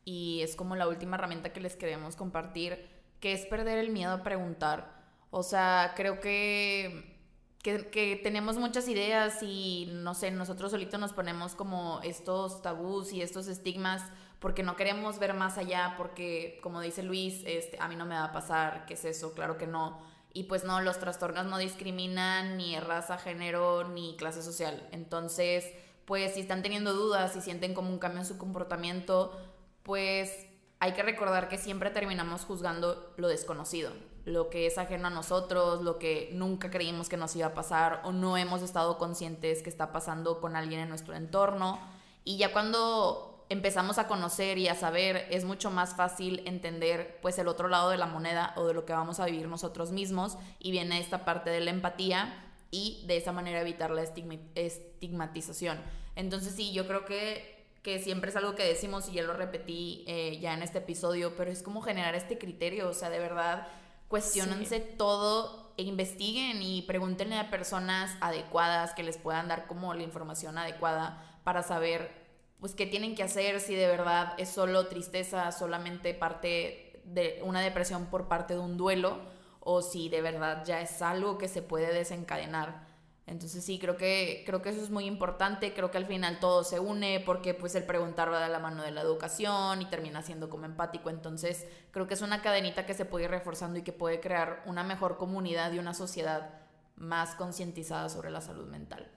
y 0.07 0.41
es 0.41 0.57
como 0.57 0.77
la 0.77 0.89
última 0.89 1.17
herramienta 1.17 1.53
que 1.53 1.61
les 1.61 1.77
queremos 1.77 2.17
compartir, 2.17 2.89
que 3.21 3.35
es 3.35 3.45
perder 3.45 3.77
el 3.77 3.91
miedo 3.91 4.13
a 4.15 4.23
preguntar. 4.23 4.95
O 5.31 5.43
sea, 5.43 5.93
creo 5.95 6.21
que 6.21 7.19
que, 7.63 7.91
que, 7.91 8.17
tenemos 8.17 8.57
muchas 8.57 8.89
ideas 8.89 9.43
y 9.43 9.91
no 9.93 10.15
sé, 10.15 10.31
nosotros 10.31 10.71
solitos 10.71 10.99
nos 10.99 11.13
ponemos 11.13 11.55
como 11.55 12.01
estos 12.03 12.63
tabús 12.63 13.13
y 13.13 13.21
estos 13.21 13.49
estigmas 13.49 14.03
porque 14.41 14.63
no 14.63 14.75
queremos 14.75 15.19
ver 15.19 15.35
más 15.35 15.59
allá, 15.59 15.95
porque 15.97 16.59
como 16.63 16.81
dice 16.81 17.03
Luis, 17.03 17.43
este, 17.47 17.77
a 17.79 17.89
mí 17.89 17.95
no 17.95 18.07
me 18.07 18.15
va 18.15 18.25
a 18.25 18.33
pasar, 18.33 18.87
¿qué 18.87 18.95
es 18.95 19.05
eso? 19.05 19.35
Claro 19.35 19.59
que 19.59 19.67
no. 19.67 20.01
Y 20.33 20.45
pues 20.45 20.65
no, 20.65 20.81
los 20.81 20.99
trastornos 20.99 21.45
no 21.45 21.59
discriminan 21.59 22.57
ni 22.57 22.79
raza, 22.81 23.19
género, 23.19 23.85
ni 23.89 24.17
clase 24.17 24.43
social. 24.43 24.89
Entonces, 24.93 25.67
pues 26.07 26.35
si 26.35 26.41
están 26.41 26.63
teniendo 26.63 26.95
dudas, 26.95 27.33
si 27.35 27.41
sienten 27.41 27.75
como 27.75 27.91
un 27.91 27.99
cambio 27.99 28.21
en 28.21 28.27
su 28.27 28.39
comportamiento, 28.39 29.39
pues 29.83 30.47
hay 30.79 30.93
que 30.93 31.03
recordar 31.03 31.49
que 31.49 31.59
siempre 31.59 31.91
terminamos 31.91 32.45
juzgando 32.45 33.13
lo 33.19 33.29
desconocido, 33.29 33.93
lo 34.25 34.49
que 34.49 34.67
es 34.67 34.79
ajeno 34.79 35.09
a 35.09 35.11
nosotros, 35.11 35.83
lo 35.83 35.99
que 35.99 36.31
nunca 36.33 36.71
creímos 36.71 37.11
que 37.11 37.19
nos 37.19 37.37
iba 37.37 37.49
a 37.49 37.55
pasar 37.55 38.01
o 38.05 38.13
no 38.13 38.39
hemos 38.39 38.63
estado 38.63 38.97
conscientes 38.97 39.63
que 39.63 39.69
está 39.69 39.93
pasando 39.93 40.41
con 40.41 40.57
alguien 40.57 40.81
en 40.81 40.89
nuestro 40.89 41.15
entorno. 41.15 41.79
Y 42.25 42.39
ya 42.39 42.53
cuando 42.53 43.30
empezamos 43.51 43.99
a 43.99 44.07
conocer 44.07 44.57
y 44.57 44.69
a 44.69 44.75
saber, 44.75 45.27
es 45.31 45.45
mucho 45.45 45.71
más 45.71 45.95
fácil 45.95 46.43
entender 46.47 47.19
pues 47.21 47.39
el 47.39 47.49
otro 47.49 47.69
lado 47.69 47.91
de 47.91 47.99
la 47.99 48.07
moneda 48.07 48.55
o 48.57 48.67
de 48.67 48.73
lo 48.73 48.87
que 48.87 48.95
vamos 48.95 49.21
a 49.21 49.27
vivir 49.27 49.49
nosotros 49.49 49.93
mismos 49.93 50.39
y 50.59 50.71
viene 50.71 50.99
esta 50.99 51.25
parte 51.27 51.51
de 51.51 51.61
la 51.61 51.71
empatía 51.71 52.47
y 52.71 53.05
de 53.07 53.17
esa 53.17 53.33
manera 53.33 53.61
evitar 53.61 53.91
la 53.91 54.03
estigmatización. 54.03 55.79
Entonces 56.17 56.55
sí, 56.55 56.73
yo 56.73 56.87
creo 56.87 57.05
que 57.05 57.61
que 57.83 57.99
siempre 57.99 58.31
es 58.31 58.37
algo 58.37 58.55
que 58.55 58.65
decimos 58.65 59.09
y 59.09 59.13
ya 59.13 59.23
lo 59.23 59.33
repetí 59.33 60.05
eh, 60.07 60.39
ya 60.41 60.53
en 60.53 60.63
este 60.63 60.79
episodio, 60.79 61.35
pero 61.35 61.51
es 61.51 61.63
como 61.63 61.81
generar 61.81 62.15
este 62.15 62.37
criterio, 62.37 62.89
o 62.89 62.93
sea, 62.93 63.09
de 63.09 63.19
verdad, 63.19 63.67
cuestionense 64.09 64.81
todo 64.81 65.73
e 65.79 65.85
investiguen 65.85 66.61
y 66.63 66.83
pregúntenle 66.83 67.39
a 67.39 67.51
personas 67.51 68.15
adecuadas 68.21 68.93
que 68.93 69.03
les 69.03 69.17
puedan 69.17 69.49
dar 69.49 69.67
como 69.67 69.95
la 69.95 70.03
información 70.03 70.59
adecuada 70.59 71.41
para 71.43 71.63
saber 71.63 72.20
pues 72.61 72.75
qué 72.75 72.87
tienen 72.87 73.15
que 73.15 73.23
hacer, 73.23 73.61
si 73.61 73.75
de 73.75 73.87
verdad 73.87 74.35
es 74.39 74.51
solo 74.51 74.87
tristeza, 74.87 75.51
solamente 75.51 76.15
parte 76.15 77.01
de 77.05 77.41
una 77.43 77.61
depresión 77.61 78.07
por 78.07 78.29
parte 78.29 78.55
de 78.55 78.61
un 78.61 78.77
duelo 78.77 79.19
o 79.61 79.83
si 79.83 80.09
de 80.09 80.23
verdad 80.23 80.65
ya 80.65 80.81
es 80.81 81.03
algo 81.03 81.39
que 81.39 81.49
se 81.49 81.63
puede 81.63 81.93
desencadenar. 81.93 82.89
Entonces 83.27 83.65
sí, 83.65 83.79
creo 83.79 83.97
que, 83.97 84.43
creo 84.45 84.61
que 84.61 84.71
eso 84.71 84.83
es 84.83 84.91
muy 84.91 85.07
importante, 85.07 85.73
creo 85.73 85.91
que 85.91 85.99
al 85.99 86.07
final 86.07 86.41
todo 86.41 86.65
se 86.65 86.81
une 86.81 87.23
porque 87.25 87.55
pues 87.55 87.75
el 87.77 87.85
preguntar 87.85 88.33
va 88.33 88.43
de 88.43 88.49
la 88.49 88.59
mano 88.59 88.83
de 88.83 88.91
la 88.91 89.03
educación 89.03 89.81
y 89.83 89.87
termina 89.87 90.21
siendo 90.23 90.51
como 90.51 90.65
empático, 90.65 91.11
entonces 91.11 91.67
creo 91.93 92.09
que 92.09 92.15
es 92.15 92.23
una 92.23 92.43
cadenita 92.43 92.87
que 92.87 92.95
se 92.95 93.05
puede 93.05 93.27
ir 93.27 93.31
reforzando 93.31 93.79
y 93.79 93.83
que 93.83 93.93
puede 93.93 94.21
crear 94.21 94.65
una 94.67 94.83
mejor 94.83 95.17
comunidad 95.17 95.73
y 95.73 95.79
una 95.79 95.95
sociedad 95.95 96.61
más 96.97 97.37
concientizada 97.37 98.09
sobre 98.09 98.31
la 98.31 98.41
salud 98.41 98.67
mental. 98.67 99.09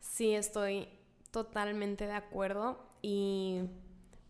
Sí, 0.00 0.34
estoy 0.34 0.88
totalmente 1.32 2.06
de 2.06 2.12
acuerdo 2.12 2.78
y 3.00 3.62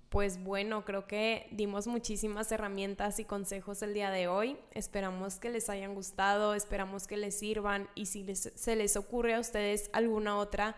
pues 0.08 0.42
bueno, 0.42 0.84
creo 0.84 1.06
que 1.06 1.48
dimos 1.52 1.86
muchísimas 1.86 2.52
herramientas 2.52 3.18
y 3.18 3.24
consejos 3.24 3.82
el 3.82 3.94
día 3.94 4.10
de 4.10 4.28
hoy. 4.28 4.58
Esperamos 4.72 5.38
que 5.38 5.48
les 5.48 5.70
hayan 5.70 5.94
gustado, 5.94 6.54
esperamos 6.54 7.06
que 7.06 7.16
les 7.16 7.38
sirvan 7.38 7.88
y 7.94 8.06
si 8.06 8.26
se 8.34 8.76
les 8.76 8.96
ocurre 8.96 9.34
a 9.34 9.40
ustedes 9.40 9.88
alguna 9.94 10.36
otra, 10.36 10.76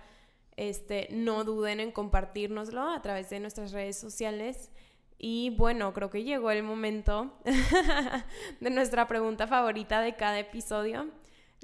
este, 0.56 1.08
no 1.10 1.42
duden 1.42 1.80
en 1.80 1.90
compartirnoslo 1.90 2.88
a 2.88 3.02
través 3.02 3.28
de 3.28 3.40
nuestras 3.40 3.72
redes 3.72 3.98
sociales. 3.98 4.70
Y 5.18 5.50
bueno, 5.58 5.92
creo 5.92 6.10
que 6.10 6.22
llegó 6.22 6.52
el 6.52 6.62
momento 6.62 7.32
de 8.60 8.70
nuestra 8.70 9.08
pregunta 9.08 9.48
favorita 9.48 10.00
de 10.00 10.14
cada 10.14 10.38
episodio. 10.38 11.08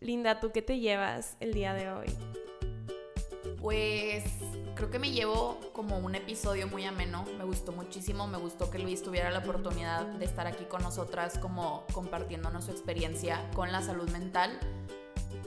Linda, 0.01 0.41
¿tú 0.41 0.51
qué 0.51 0.63
te 0.63 0.81
llevas 0.81 1.37
el 1.39 1.55
día 1.55 1.73
de 1.73 1.89
hoy? 1.89 2.09
Pues 3.61 4.25
creo 4.75 4.91
que 4.91 4.99
me 4.99 5.11
llevo 5.11 5.61
como 5.75 5.99
un 5.99 6.15
episodio 6.15 6.67
muy 6.67 6.87
ameno, 6.87 7.27
me 7.37 7.45
gustó 7.45 7.73
muchísimo, 7.73 8.27
me 8.27 8.39
gustó 8.39 8.71
que 8.71 8.79
Luis 8.79 9.03
tuviera 9.03 9.31
la 9.31 9.41
oportunidad 9.41 10.07
de 10.07 10.25
estar 10.25 10.47
aquí 10.47 10.65
con 10.65 10.83
nosotras 10.83 11.37
como 11.39 11.85
compartiéndonos 11.93 12.65
su 12.65 12.71
experiencia 12.71 13.51
con 13.55 13.71
la 13.71 13.83
salud 13.83 14.09
mental. 14.11 14.59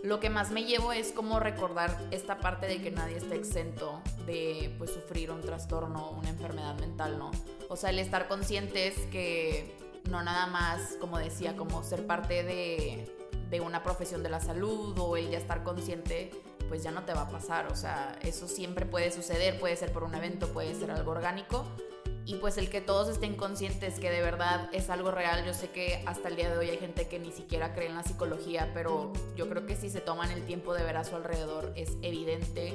Lo 0.03 0.19
que 0.19 0.29
más 0.29 0.51
me 0.51 0.65
llevo 0.65 0.93
es 0.93 1.11
como 1.11 1.39
recordar 1.39 1.97
esta 2.11 2.37
parte 2.37 2.67
de 2.67 2.81
que 2.81 2.91
nadie 2.91 3.17
está 3.17 3.33
exento 3.33 4.01
de 4.27 4.75
pues 4.77 4.91
sufrir 4.91 5.31
un 5.31 5.41
trastorno, 5.41 6.11
una 6.11 6.29
enfermedad 6.29 6.77
mental, 6.79 7.17
¿no? 7.17 7.31
O 7.69 7.75
sea, 7.75 7.89
el 7.89 7.97
estar 7.97 8.27
conscientes 8.27 8.95
que 9.11 9.75
no 10.09 10.21
nada 10.21 10.45
más, 10.45 10.97
como 10.99 11.17
decía, 11.17 11.55
como 11.55 11.83
ser 11.83 12.05
parte 12.05 12.43
de, 12.43 13.11
de 13.49 13.61
una 13.61 13.81
profesión 13.81 14.21
de 14.21 14.29
la 14.29 14.39
salud 14.39 14.97
o 14.99 15.17
el 15.17 15.31
ya 15.31 15.37
estar 15.37 15.63
consciente 15.63 16.31
pues 16.73 16.81
ya 16.81 16.89
no 16.89 17.03
te 17.03 17.13
va 17.13 17.21
a 17.21 17.29
pasar. 17.29 17.71
O 17.71 17.75
sea, 17.75 18.17
eso 18.23 18.47
siempre 18.47 18.87
puede 18.87 19.11
suceder, 19.11 19.59
puede 19.59 19.75
ser 19.75 19.93
por 19.93 20.03
un 20.03 20.15
evento, 20.15 20.47
puede 20.47 20.73
ser 20.73 20.89
algo 20.89 21.11
orgánico. 21.11 21.67
Y 22.25 22.37
pues 22.37 22.57
el 22.57 22.71
que 22.71 22.81
todos 22.81 23.09
estén 23.09 23.35
conscientes 23.35 23.99
que 23.99 24.09
de 24.09 24.23
verdad 24.23 24.69
es 24.73 24.89
algo 24.89 25.11
real. 25.11 25.45
Yo 25.45 25.53
sé 25.53 25.69
que 25.69 26.03
hasta 26.07 26.29
el 26.29 26.35
día 26.35 26.49
de 26.49 26.57
hoy 26.57 26.71
hay 26.71 26.79
gente 26.79 27.07
que 27.07 27.19
ni 27.19 27.31
siquiera 27.31 27.75
cree 27.75 27.89
en 27.89 27.95
la 27.95 28.01
psicología, 28.01 28.71
pero 28.73 29.13
yo 29.35 29.47
creo 29.49 29.67
que 29.67 29.75
si 29.75 29.91
se 29.91 30.01
toman 30.01 30.31
el 30.31 30.47
tiempo 30.47 30.73
de 30.73 30.81
ver 30.83 30.97
a 30.97 31.03
su 31.03 31.15
alrededor 31.15 31.71
es 31.75 31.91
evidente 32.01 32.73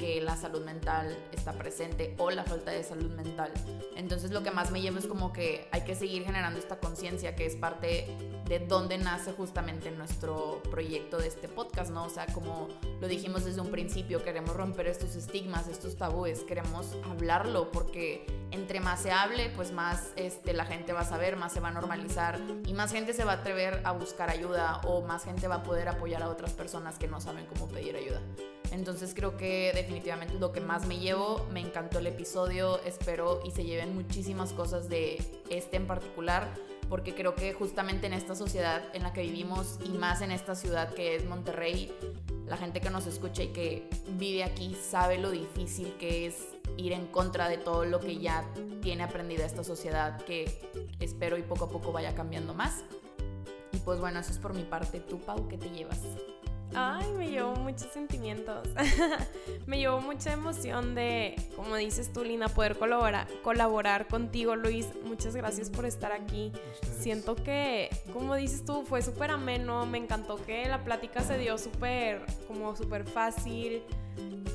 que 0.00 0.18
la 0.22 0.34
salud 0.34 0.64
mental 0.64 1.14
está 1.30 1.52
presente 1.52 2.14
o 2.16 2.30
la 2.30 2.42
falta 2.44 2.70
de 2.70 2.82
salud 2.82 3.10
mental. 3.10 3.52
Entonces 3.96 4.30
lo 4.30 4.42
que 4.42 4.50
más 4.50 4.70
me 4.70 4.80
lleva 4.80 4.98
es 4.98 5.06
como 5.06 5.30
que 5.30 5.68
hay 5.72 5.82
que 5.82 5.94
seguir 5.94 6.24
generando 6.24 6.58
esta 6.58 6.78
conciencia 6.78 7.36
que 7.36 7.44
es 7.44 7.54
parte 7.54 8.06
de 8.46 8.60
dónde 8.60 8.96
nace 8.96 9.32
justamente 9.32 9.90
nuestro 9.90 10.62
proyecto 10.70 11.18
de 11.18 11.28
este 11.28 11.48
podcast, 11.48 11.90
¿no? 11.90 12.04
O 12.04 12.08
sea, 12.08 12.24
como 12.32 12.68
lo 12.98 13.08
dijimos 13.08 13.44
desde 13.44 13.60
un 13.60 13.70
principio, 13.70 14.24
queremos 14.24 14.56
romper 14.56 14.86
estos 14.86 15.16
estigmas, 15.16 15.68
estos 15.68 15.96
tabúes, 15.96 16.44
queremos 16.44 16.96
hablarlo 17.10 17.70
porque 17.70 18.26
entre 18.52 18.80
más 18.80 19.02
se 19.02 19.12
hable, 19.12 19.50
pues 19.50 19.70
más 19.70 20.12
este, 20.16 20.54
la 20.54 20.64
gente 20.64 20.94
va 20.94 21.00
a 21.00 21.04
saber, 21.04 21.36
más 21.36 21.52
se 21.52 21.60
va 21.60 21.68
a 21.68 21.72
normalizar 21.72 22.40
y 22.64 22.72
más 22.72 22.90
gente 22.90 23.12
se 23.12 23.24
va 23.24 23.32
a 23.32 23.36
atrever 23.36 23.82
a 23.84 23.92
buscar 23.92 24.30
ayuda 24.30 24.80
o 24.84 25.02
más 25.02 25.24
gente 25.24 25.46
va 25.46 25.56
a 25.56 25.62
poder 25.62 25.88
apoyar 25.88 26.22
a 26.22 26.30
otras 26.30 26.52
personas 26.54 26.98
que 26.98 27.06
no 27.06 27.20
saben 27.20 27.44
cómo 27.44 27.68
pedir 27.68 27.96
ayuda. 27.96 28.22
Entonces 28.72 29.14
creo 29.14 29.36
que 29.36 29.72
definitivamente 29.74 30.34
lo 30.38 30.52
que 30.52 30.60
más 30.60 30.86
me 30.86 30.98
llevo, 30.98 31.46
me 31.52 31.60
encantó 31.60 31.98
el 31.98 32.06
episodio, 32.06 32.80
espero 32.84 33.40
y 33.44 33.50
se 33.50 33.64
lleven 33.64 33.94
muchísimas 33.94 34.52
cosas 34.52 34.88
de 34.88 35.22
este 35.50 35.76
en 35.76 35.86
particular, 35.86 36.48
porque 36.88 37.14
creo 37.14 37.34
que 37.34 37.52
justamente 37.52 38.06
en 38.06 38.12
esta 38.12 38.34
sociedad 38.34 38.82
en 38.94 39.02
la 39.02 39.12
que 39.12 39.22
vivimos 39.22 39.78
y 39.84 39.90
más 39.90 40.20
en 40.22 40.30
esta 40.30 40.54
ciudad 40.54 40.92
que 40.94 41.16
es 41.16 41.24
Monterrey, 41.24 41.92
la 42.46 42.56
gente 42.56 42.80
que 42.80 42.90
nos 42.90 43.06
escucha 43.06 43.42
y 43.42 43.48
que 43.48 43.88
vive 44.18 44.44
aquí 44.44 44.74
sabe 44.74 45.18
lo 45.18 45.30
difícil 45.30 45.94
que 45.98 46.26
es 46.26 46.48
ir 46.76 46.92
en 46.92 47.06
contra 47.06 47.48
de 47.48 47.58
todo 47.58 47.84
lo 47.84 48.00
que 48.00 48.18
ya 48.18 48.44
tiene 48.82 49.04
aprendida 49.04 49.44
esta 49.44 49.62
sociedad, 49.64 50.20
que 50.24 50.60
espero 50.98 51.36
y 51.38 51.42
poco 51.42 51.66
a 51.66 51.68
poco 51.68 51.92
vaya 51.92 52.14
cambiando 52.14 52.54
más. 52.54 52.84
Y 53.72 53.78
pues 53.78 54.00
bueno, 54.00 54.18
eso 54.18 54.32
es 54.32 54.38
por 54.38 54.54
mi 54.54 54.62
parte. 54.62 55.00
¿Tú, 55.00 55.20
Pau, 55.20 55.46
qué 55.48 55.58
te 55.58 55.70
llevas? 55.70 56.00
Ay, 56.74 57.10
me 57.12 57.30
llevó 57.30 57.54
muchos 57.56 57.88
sentimientos. 57.92 58.68
me 59.66 59.78
llevó 59.78 60.00
mucha 60.00 60.32
emoción 60.32 60.94
de, 60.94 61.36
como 61.56 61.76
dices 61.76 62.12
tú, 62.12 62.24
Lina, 62.24 62.48
poder 62.48 62.78
colaborar, 62.78 63.26
colaborar 63.42 64.06
contigo, 64.06 64.56
Luis. 64.56 64.86
Muchas 65.04 65.34
gracias 65.34 65.70
por 65.70 65.84
estar 65.84 66.12
aquí. 66.12 66.52
Siento 66.98 67.34
que, 67.34 67.90
como 68.12 68.34
dices 68.36 68.64
tú, 68.64 68.84
fue 68.84 69.02
súper 69.02 69.30
ameno. 69.30 69.84
Me 69.86 69.98
encantó 69.98 70.36
que 70.44 70.66
la 70.68 70.84
plática 70.84 71.22
se 71.22 71.38
dio 71.38 71.58
súper, 71.58 72.22
como 72.46 72.76
súper 72.76 73.04
fácil 73.04 73.82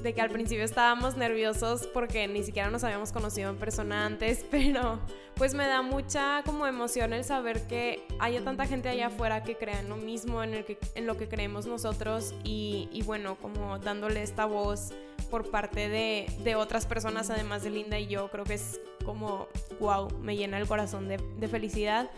de 0.05 0.13
que 0.13 0.21
al 0.21 0.29
principio 0.29 0.63
estábamos 0.63 1.17
nerviosos 1.17 1.87
porque 1.87 2.27
ni 2.27 2.43
siquiera 2.43 2.69
nos 2.69 2.83
habíamos 2.83 3.11
conocido 3.11 3.49
en 3.49 3.57
persona 3.57 4.05
antes, 4.05 4.45
pero 4.51 4.99
pues 5.33 5.53
me 5.55 5.65
da 5.65 5.81
mucha 5.81 6.43
como 6.45 6.67
emoción 6.67 7.11
el 7.11 7.23
saber 7.23 7.65
que 7.67 8.05
haya 8.19 8.43
tanta 8.43 8.67
gente 8.67 8.87
allá 8.87 9.07
afuera 9.07 9.43
que 9.43 9.57
crea 9.57 9.79
en 9.79 9.89
lo 9.89 9.97
mismo, 9.97 10.43
en, 10.43 10.63
que, 10.63 10.77
en 10.93 11.07
lo 11.07 11.17
que 11.17 11.27
creemos 11.27 11.65
nosotros 11.65 12.35
y, 12.43 12.87
y 12.91 13.01
bueno, 13.01 13.35
como 13.41 13.79
dándole 13.79 14.21
esta 14.21 14.45
voz 14.45 14.93
por 15.31 15.49
parte 15.49 15.89
de, 15.89 16.27
de, 16.43 16.55
otras 16.55 16.85
personas 16.85 17.31
además 17.31 17.63
de 17.63 17.71
Linda 17.71 17.97
y 17.97 18.05
yo, 18.05 18.29
creo 18.29 18.43
que 18.43 18.53
es 18.53 18.79
como, 19.03 19.47
wow, 19.79 20.07
me 20.21 20.37
llena 20.37 20.59
el 20.59 20.67
corazón 20.67 21.07
de, 21.07 21.17
de 21.17 21.47
felicidad. 21.47 22.11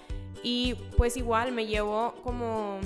Y 0.43 0.75
pues 0.97 1.17
igual 1.17 1.51
me 1.51 1.65
llevo 1.65 2.13
como 2.23 2.79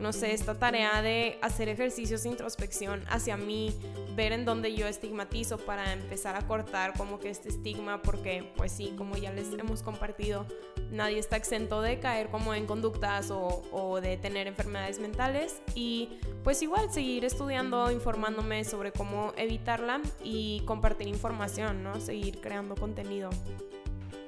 no 0.00 0.12
sé, 0.12 0.32
esta 0.32 0.58
tarea 0.58 1.02
de 1.02 1.38
hacer 1.42 1.68
ejercicios 1.68 2.22
de 2.22 2.30
introspección 2.30 3.02
hacia 3.08 3.36
mí, 3.36 3.74
ver 4.14 4.32
en 4.32 4.44
dónde 4.44 4.74
yo 4.74 4.86
estigmatizo 4.86 5.58
para 5.58 5.92
empezar 5.92 6.36
a 6.36 6.46
cortar 6.46 6.92
como 6.96 7.18
que 7.18 7.30
este 7.30 7.48
estigma, 7.48 8.02
porque 8.02 8.52
pues 8.56 8.72
sí, 8.72 8.94
como 8.96 9.16
ya 9.16 9.32
les 9.32 9.52
hemos 9.52 9.82
compartido, 9.82 10.46
nadie 10.90 11.18
está 11.18 11.36
exento 11.36 11.80
de 11.80 11.98
caer 11.98 12.28
como 12.28 12.54
en 12.54 12.66
conductas 12.66 13.30
o, 13.30 13.62
o 13.72 14.00
de 14.00 14.16
tener 14.16 14.46
enfermedades 14.46 14.98
mentales 14.98 15.60
y 15.74 16.18
pues 16.44 16.62
igual 16.62 16.92
seguir 16.92 17.24
estudiando, 17.24 17.90
informándome 17.90 18.64
sobre 18.64 18.92
cómo 18.92 19.32
evitarla 19.36 20.00
y 20.22 20.62
compartir 20.64 21.08
información, 21.08 21.82
¿no? 21.82 22.00
Seguir 22.00 22.40
creando 22.40 22.74
contenido. 22.76 23.30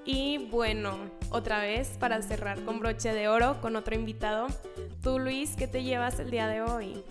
Y 0.05 0.49
bueno, 0.51 0.99
otra 1.31 1.61
vez 1.61 1.89
para 1.99 2.23
cerrar 2.23 2.65
con 2.65 2.81
broche 2.81 3.13
de 3.13 3.29
oro 3.29 3.61
con 3.61 3.77
otro 3.77 3.95
invitado. 3.95 4.47
Tú, 5.03 5.19
Luis, 5.19 5.55
¿qué 5.57 5.67
te 5.67 5.83
llevas 5.83 6.19
el 6.19 6.31
día 6.31 6.49
de 6.49 6.63
hoy? 6.63 7.03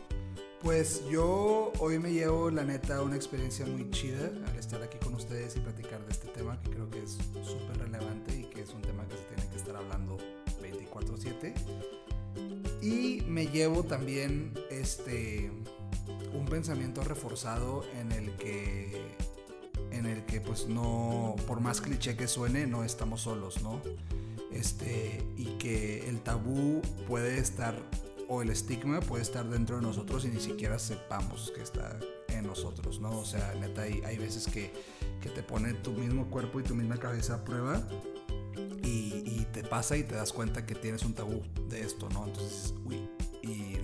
Pues 0.61 1.07
yo 1.09 1.71
hoy 1.79 1.99
me 1.99 2.11
llevo, 2.11 2.49
la 2.49 2.63
neta, 2.63 3.03
una 3.03 3.15
experiencia 3.15 3.65
muy 3.65 3.89
chida 3.91 4.31
al 4.47 4.55
estar 4.57 4.81
aquí 4.81 4.97
con 4.97 5.13
ustedes 5.13 5.55
y 5.55 5.59
platicar 5.59 6.03
de 6.03 6.11
este 6.11 6.27
tema 6.29 6.59
que 6.61 6.71
creo 6.71 6.89
que 6.89 7.03
es 7.03 7.17
súper 7.43 7.77
relevante 7.77 8.39
y 8.39 8.43
que 8.45 8.61
es 8.61 8.73
un 8.73 8.81
tema 8.81 9.07
que 9.07 9.17
se 9.17 9.23
tiene 9.23 9.49
que 9.51 9.57
estar 9.57 9.75
hablando 9.75 10.17
24/7. 10.59 11.53
Y 12.81 13.21
me 13.27 13.47
llevo 13.47 13.83
también 13.83 14.53
este 14.71 15.51
un 16.33 16.45
pensamiento 16.45 17.03
reforzado 17.03 17.83
en 17.99 18.11
el 18.11 18.31
que 18.37 19.16
que 20.27 20.41
pues 20.41 20.67
no, 20.67 21.35
por 21.47 21.59
más 21.59 21.81
cliché 21.81 22.15
que 22.15 22.27
suene, 22.27 22.67
no 22.67 22.83
estamos 22.83 23.21
solos, 23.21 23.61
¿no? 23.63 23.81
Este, 24.51 25.23
y 25.35 25.45
que 25.57 26.07
el 26.07 26.21
tabú 26.21 26.81
puede 27.07 27.39
estar, 27.39 27.75
o 28.29 28.41
el 28.41 28.49
estigma 28.49 28.99
puede 28.99 29.23
estar 29.23 29.47
dentro 29.49 29.77
de 29.77 29.81
nosotros 29.81 30.25
y 30.25 30.29
ni 30.29 30.39
siquiera 30.39 30.77
sepamos 30.77 31.51
que 31.55 31.63
está 31.63 31.99
en 32.29 32.45
nosotros, 32.45 32.99
¿no? 32.99 33.17
O 33.17 33.25
sea, 33.25 33.55
neta, 33.55 33.83
hay, 33.83 34.01
hay 34.05 34.17
veces 34.17 34.45
que, 34.47 34.71
que 35.21 35.29
te 35.29 35.41
pone 35.41 35.73
tu 35.73 35.91
mismo 35.91 36.29
cuerpo 36.29 36.59
y 36.59 36.63
tu 36.63 36.75
misma 36.75 36.97
cabeza 36.97 37.35
a 37.35 37.43
prueba 37.43 37.81
y, 38.83 39.23
y, 39.25 39.47
te 39.51 39.63
pasa 39.63 39.97
y 39.97 40.03
te 40.03 40.15
das 40.15 40.31
cuenta 40.31 40.65
que 40.65 40.75
tienes 40.75 41.03
un 41.03 41.13
tabú 41.13 41.41
de 41.69 41.81
esto, 41.81 42.07
¿no? 42.09 42.25
Entonces, 42.25 42.73
uy, 42.85 43.09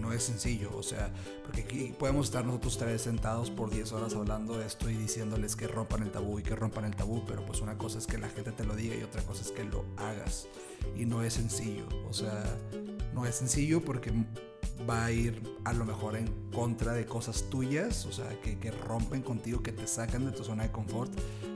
no 0.04 0.12
es 0.12 0.24
sencillo, 0.24 0.70
o 0.76 0.84
sea, 0.84 1.12
porque 1.44 1.62
aquí 1.62 1.96
podemos 1.98 2.28
estar 2.28 2.46
nosotros 2.46 2.78
tres 2.78 3.02
sentados 3.02 3.50
por 3.50 3.72
10 3.72 3.94
horas 3.94 4.14
hablando 4.16 4.58
de 4.58 4.68
esto 4.68 4.90
y 4.90 4.96
diciéndoles 4.96 5.56
que 5.56 5.68
rompan 5.68 6.04
el 6.04 6.12
tabú 6.12 6.40
y 6.40 6.44
que 6.44 6.56
rompan 6.56 6.84
el 6.86 6.96
tabú, 6.96 7.24
pero 7.26 7.46
pues 7.46 7.62
una 7.62 7.78
cosa 7.78 7.98
es 7.98 8.06
que 8.06 8.18
la 8.18 8.30
gente 8.30 8.52
te 8.52 8.66
lo 8.66 8.76
diga 8.76 8.96
y 8.96 9.04
otra 9.04 9.22
cosa 9.24 9.42
es 9.42 9.52
que 9.52 9.64
lo 9.64 9.86
hagas. 9.98 10.48
Y 10.98 11.06
no 11.06 11.24
es 11.24 11.36
sencillo, 11.36 11.88
o 12.08 12.14
sea, 12.14 12.44
no 13.14 13.26
es 13.26 13.36
sencillo 13.36 13.82
porque 13.82 14.12
va 14.90 15.06
a 15.06 15.12
ir 15.12 15.42
a 15.64 15.72
lo 15.72 15.86
mejor 15.86 16.18
en 16.18 16.28
contra 16.52 16.92
de 16.92 17.06
cosas 17.06 17.50
tuyas, 17.50 18.06
o 18.06 18.12
sea, 18.12 18.30
que, 18.42 18.60
que, 18.60 18.72
rompen 18.72 19.22
contigo, 19.22 19.64
que 19.64 19.72
te 19.72 19.88
sacan 19.88 20.26
de 20.26 20.34
tu 20.34 20.44
zona 20.44 20.64
de 20.64 20.72
confort, 20.72 21.12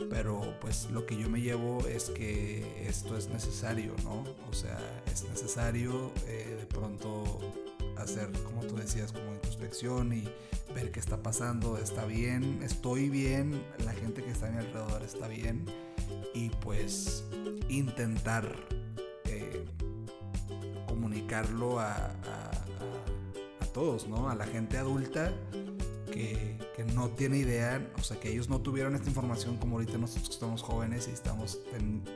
pero 0.09 0.41
pues 0.61 0.89
lo 0.91 1.05
que 1.05 1.17
yo 1.17 1.29
me 1.29 1.41
llevo 1.41 1.85
es 1.85 2.09
que 2.09 2.87
esto 2.87 3.17
es 3.17 3.27
necesario, 3.27 3.93
¿no? 4.05 4.23
O 4.49 4.53
sea, 4.53 4.79
es 5.11 5.27
necesario 5.27 6.11
eh, 6.27 6.55
de 6.57 6.65
pronto 6.65 7.39
hacer, 8.03 8.31
como 8.43 8.61
tú 8.63 8.75
decías, 8.75 9.11
como 9.11 9.33
introspección 9.33 10.13
y 10.13 10.27
ver 10.73 10.91
qué 10.91 10.99
está 10.99 11.21
pasando, 11.23 11.77
está 11.77 12.05
bien, 12.05 12.61
estoy 12.63 13.09
bien, 13.09 13.63
la 13.83 13.93
gente 13.93 14.23
que 14.23 14.31
está 14.31 14.47
a 14.47 14.51
mi 14.51 14.57
alrededor 14.59 15.01
está 15.03 15.27
bien 15.27 15.65
y 16.33 16.49
pues 16.49 17.23
intentar 17.69 18.55
eh, 19.25 19.65
comunicarlo 20.87 21.79
a, 21.79 22.11
todos, 23.73 24.07
¿no? 24.07 24.27
A 24.27 24.33
la 24.33 24.47
gente 24.47 24.79
adulta 24.79 25.31
que, 26.11 26.57
que, 26.75 26.83
no 26.83 27.09
tiene 27.09 27.37
idea, 27.37 27.79
o 27.99 28.01
sea, 28.01 28.19
que 28.19 28.31
ellos 28.31 28.49
no 28.49 28.59
tuvieron 28.59 28.95
esta 28.95 29.07
información 29.07 29.57
como 29.57 29.75
ahorita 29.75 29.99
nosotros 29.99 30.29
que 30.29 30.33
estamos 30.33 30.63
jóvenes 30.63 31.07
y 31.07 31.11
estamos, 31.11 31.59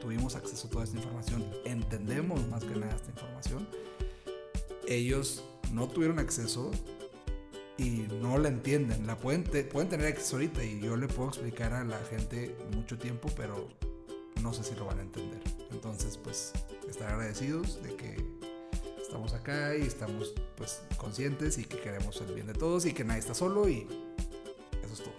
tuvimos 0.01 0.35
acceso 0.35 0.65
a 0.65 0.71
toda 0.71 0.85
esta 0.85 0.97
información, 0.97 1.45
entendemos 1.63 2.47
más 2.47 2.63
que 2.63 2.75
nada 2.75 2.95
esta 2.95 3.11
información. 3.11 3.67
Ellos 4.87 5.43
no 5.71 5.87
tuvieron 5.87 6.19
acceso 6.19 6.71
y 7.77 8.07
no 8.21 8.37
la 8.37 8.49
entienden. 8.49 9.07
La 9.07 9.17
pueden, 9.17 9.43
te, 9.43 9.63
pueden 9.63 9.89
tener 9.89 10.07
acceso 10.07 10.35
ahorita 10.35 10.63
y 10.63 10.79
yo 10.79 10.95
le 10.97 11.07
puedo 11.07 11.29
explicar 11.29 11.73
a 11.73 11.83
la 11.83 11.99
gente 12.05 12.55
mucho 12.75 12.97
tiempo, 12.97 13.29
pero 13.35 13.67
no 14.41 14.53
sé 14.53 14.63
si 14.63 14.75
lo 14.75 14.85
van 14.85 14.99
a 14.99 15.01
entender. 15.01 15.41
Entonces, 15.71 16.17
pues, 16.17 16.51
estar 16.89 17.11
agradecidos 17.11 17.81
de 17.81 17.95
que 17.95 18.15
estamos 19.01 19.33
acá 19.33 19.75
y 19.75 19.81
estamos, 19.81 20.33
pues, 20.55 20.81
conscientes 20.97 21.57
y 21.57 21.65
que 21.65 21.79
queremos 21.79 22.19
el 22.21 22.33
bien 22.33 22.47
de 22.47 22.53
todos 22.53 22.85
y 22.85 22.93
que 22.93 23.03
nadie 23.03 23.19
está 23.19 23.33
solo 23.33 23.67
y 23.67 23.87
eso 24.83 24.93
es 24.93 24.99
todo. 24.99 25.13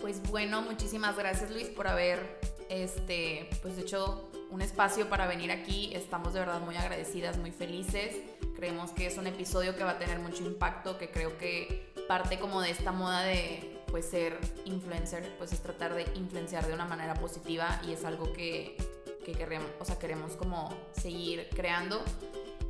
Pues 0.00 0.22
bueno, 0.30 0.62
muchísimas 0.62 1.16
gracias 1.16 1.50
Luis 1.50 1.68
por 1.68 1.86
haber, 1.86 2.40
este, 2.68 3.48
pues 3.62 3.76
hecho 3.78 4.29
un 4.50 4.62
espacio 4.62 5.08
para 5.08 5.26
venir 5.26 5.50
aquí. 5.50 5.92
Estamos 5.94 6.34
de 6.34 6.40
verdad 6.40 6.60
muy 6.60 6.76
agradecidas, 6.76 7.38
muy 7.38 7.50
felices. 7.50 8.16
Creemos 8.54 8.90
que 8.90 9.06
es 9.06 9.16
un 9.16 9.26
episodio 9.26 9.76
que 9.76 9.84
va 9.84 9.92
a 9.92 9.98
tener 9.98 10.18
mucho 10.18 10.44
impacto, 10.44 10.98
que 10.98 11.10
creo 11.10 11.38
que 11.38 11.92
parte 12.08 12.38
como 12.38 12.60
de 12.60 12.70
esta 12.70 12.92
moda 12.92 13.22
de 13.22 13.78
pues 13.86 14.06
ser 14.06 14.38
influencer, 14.64 15.34
pues 15.38 15.52
es 15.52 15.60
tratar 15.60 15.94
de 15.94 16.04
influenciar 16.14 16.66
de 16.66 16.74
una 16.74 16.84
manera 16.84 17.14
positiva 17.14 17.80
y 17.86 17.92
es 17.92 18.04
algo 18.04 18.32
que, 18.32 18.76
que 19.24 19.32
queremos, 19.32 19.68
o 19.80 19.84
sea, 19.84 19.98
queremos 19.98 20.32
como 20.32 20.72
seguir 20.92 21.48
creando. 21.54 22.02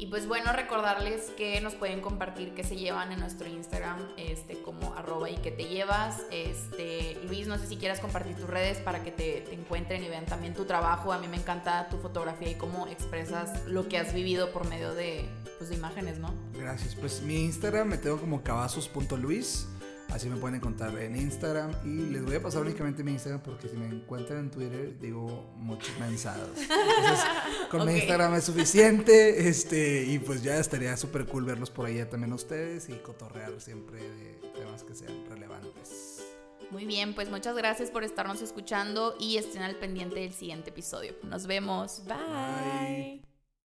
Y 0.00 0.06
pues 0.06 0.26
bueno, 0.26 0.50
recordarles 0.54 1.30
que 1.36 1.60
nos 1.60 1.74
pueden 1.74 2.00
compartir 2.00 2.54
qué 2.54 2.64
se 2.64 2.74
llevan 2.74 3.12
en 3.12 3.20
nuestro 3.20 3.46
Instagram, 3.46 3.98
este, 4.16 4.58
como 4.62 4.94
arroba 4.94 5.28
y 5.28 5.36
que 5.36 5.50
te 5.50 5.64
llevas. 5.64 6.22
Este, 6.30 7.20
Luis, 7.28 7.46
no 7.46 7.58
sé 7.58 7.66
si 7.66 7.76
quieras 7.76 8.00
compartir 8.00 8.34
tus 8.34 8.48
redes 8.48 8.78
para 8.78 9.02
que 9.04 9.10
te, 9.10 9.42
te, 9.42 9.52
encuentren 9.52 10.02
y 10.02 10.08
vean 10.08 10.24
también 10.24 10.54
tu 10.54 10.64
trabajo. 10.64 11.12
A 11.12 11.18
mí 11.18 11.28
me 11.28 11.36
encanta 11.36 11.86
tu 11.90 11.98
fotografía 11.98 12.48
y 12.48 12.54
cómo 12.54 12.86
expresas 12.86 13.66
lo 13.66 13.90
que 13.90 13.98
has 13.98 14.14
vivido 14.14 14.52
por 14.52 14.66
medio 14.66 14.94
de, 14.94 15.28
pues, 15.58 15.68
de 15.68 15.76
imágenes, 15.76 16.18
¿no? 16.18 16.32
Gracias. 16.54 16.94
Pues 16.94 17.20
mi 17.20 17.44
Instagram 17.44 17.88
me 17.88 17.98
tengo 17.98 18.18
como 18.18 18.42
cavazos.luis. 18.42 19.68
Así 20.12 20.28
me 20.28 20.36
pueden 20.36 20.56
encontrar 20.56 20.96
en 20.98 21.16
Instagram 21.16 21.72
y 21.84 22.10
les 22.10 22.24
voy 22.24 22.36
a 22.36 22.42
pasar 22.42 22.62
únicamente 22.62 23.02
mi 23.04 23.12
Instagram 23.12 23.42
porque 23.42 23.68
si 23.68 23.76
me 23.76 23.86
encuentran 23.86 24.40
en 24.40 24.50
Twitter 24.50 24.98
digo 24.98 25.50
muchos 25.56 25.96
mensajes. 25.98 26.42
Entonces, 26.56 27.24
con 27.70 27.82
okay. 27.82 27.94
mi 27.94 28.00
Instagram 28.00 28.34
es 28.34 28.44
suficiente 28.44 29.48
este, 29.48 30.04
y 30.04 30.18
pues 30.18 30.42
ya 30.42 30.58
estaría 30.58 30.96
súper 30.96 31.26
cool 31.26 31.44
verlos 31.44 31.70
por 31.70 31.86
allá 31.86 32.08
también 32.08 32.32
a 32.32 32.34
ustedes 32.34 32.88
y 32.88 32.94
cotorrear 32.94 33.60
siempre 33.60 33.98
de 33.98 34.40
temas 34.54 34.82
que 34.82 34.94
sean 34.94 35.24
relevantes. 35.28 36.24
Muy 36.70 36.84
bien, 36.84 37.14
pues 37.14 37.28
muchas 37.30 37.56
gracias 37.56 37.90
por 37.90 38.04
estarnos 38.04 38.42
escuchando 38.42 39.16
y 39.18 39.38
estén 39.38 39.62
al 39.62 39.76
pendiente 39.76 40.20
del 40.20 40.32
siguiente 40.32 40.70
episodio. 40.70 41.14
Nos 41.24 41.46
vemos. 41.46 42.02
Bye. 42.06 42.16
Bye. 42.16 43.29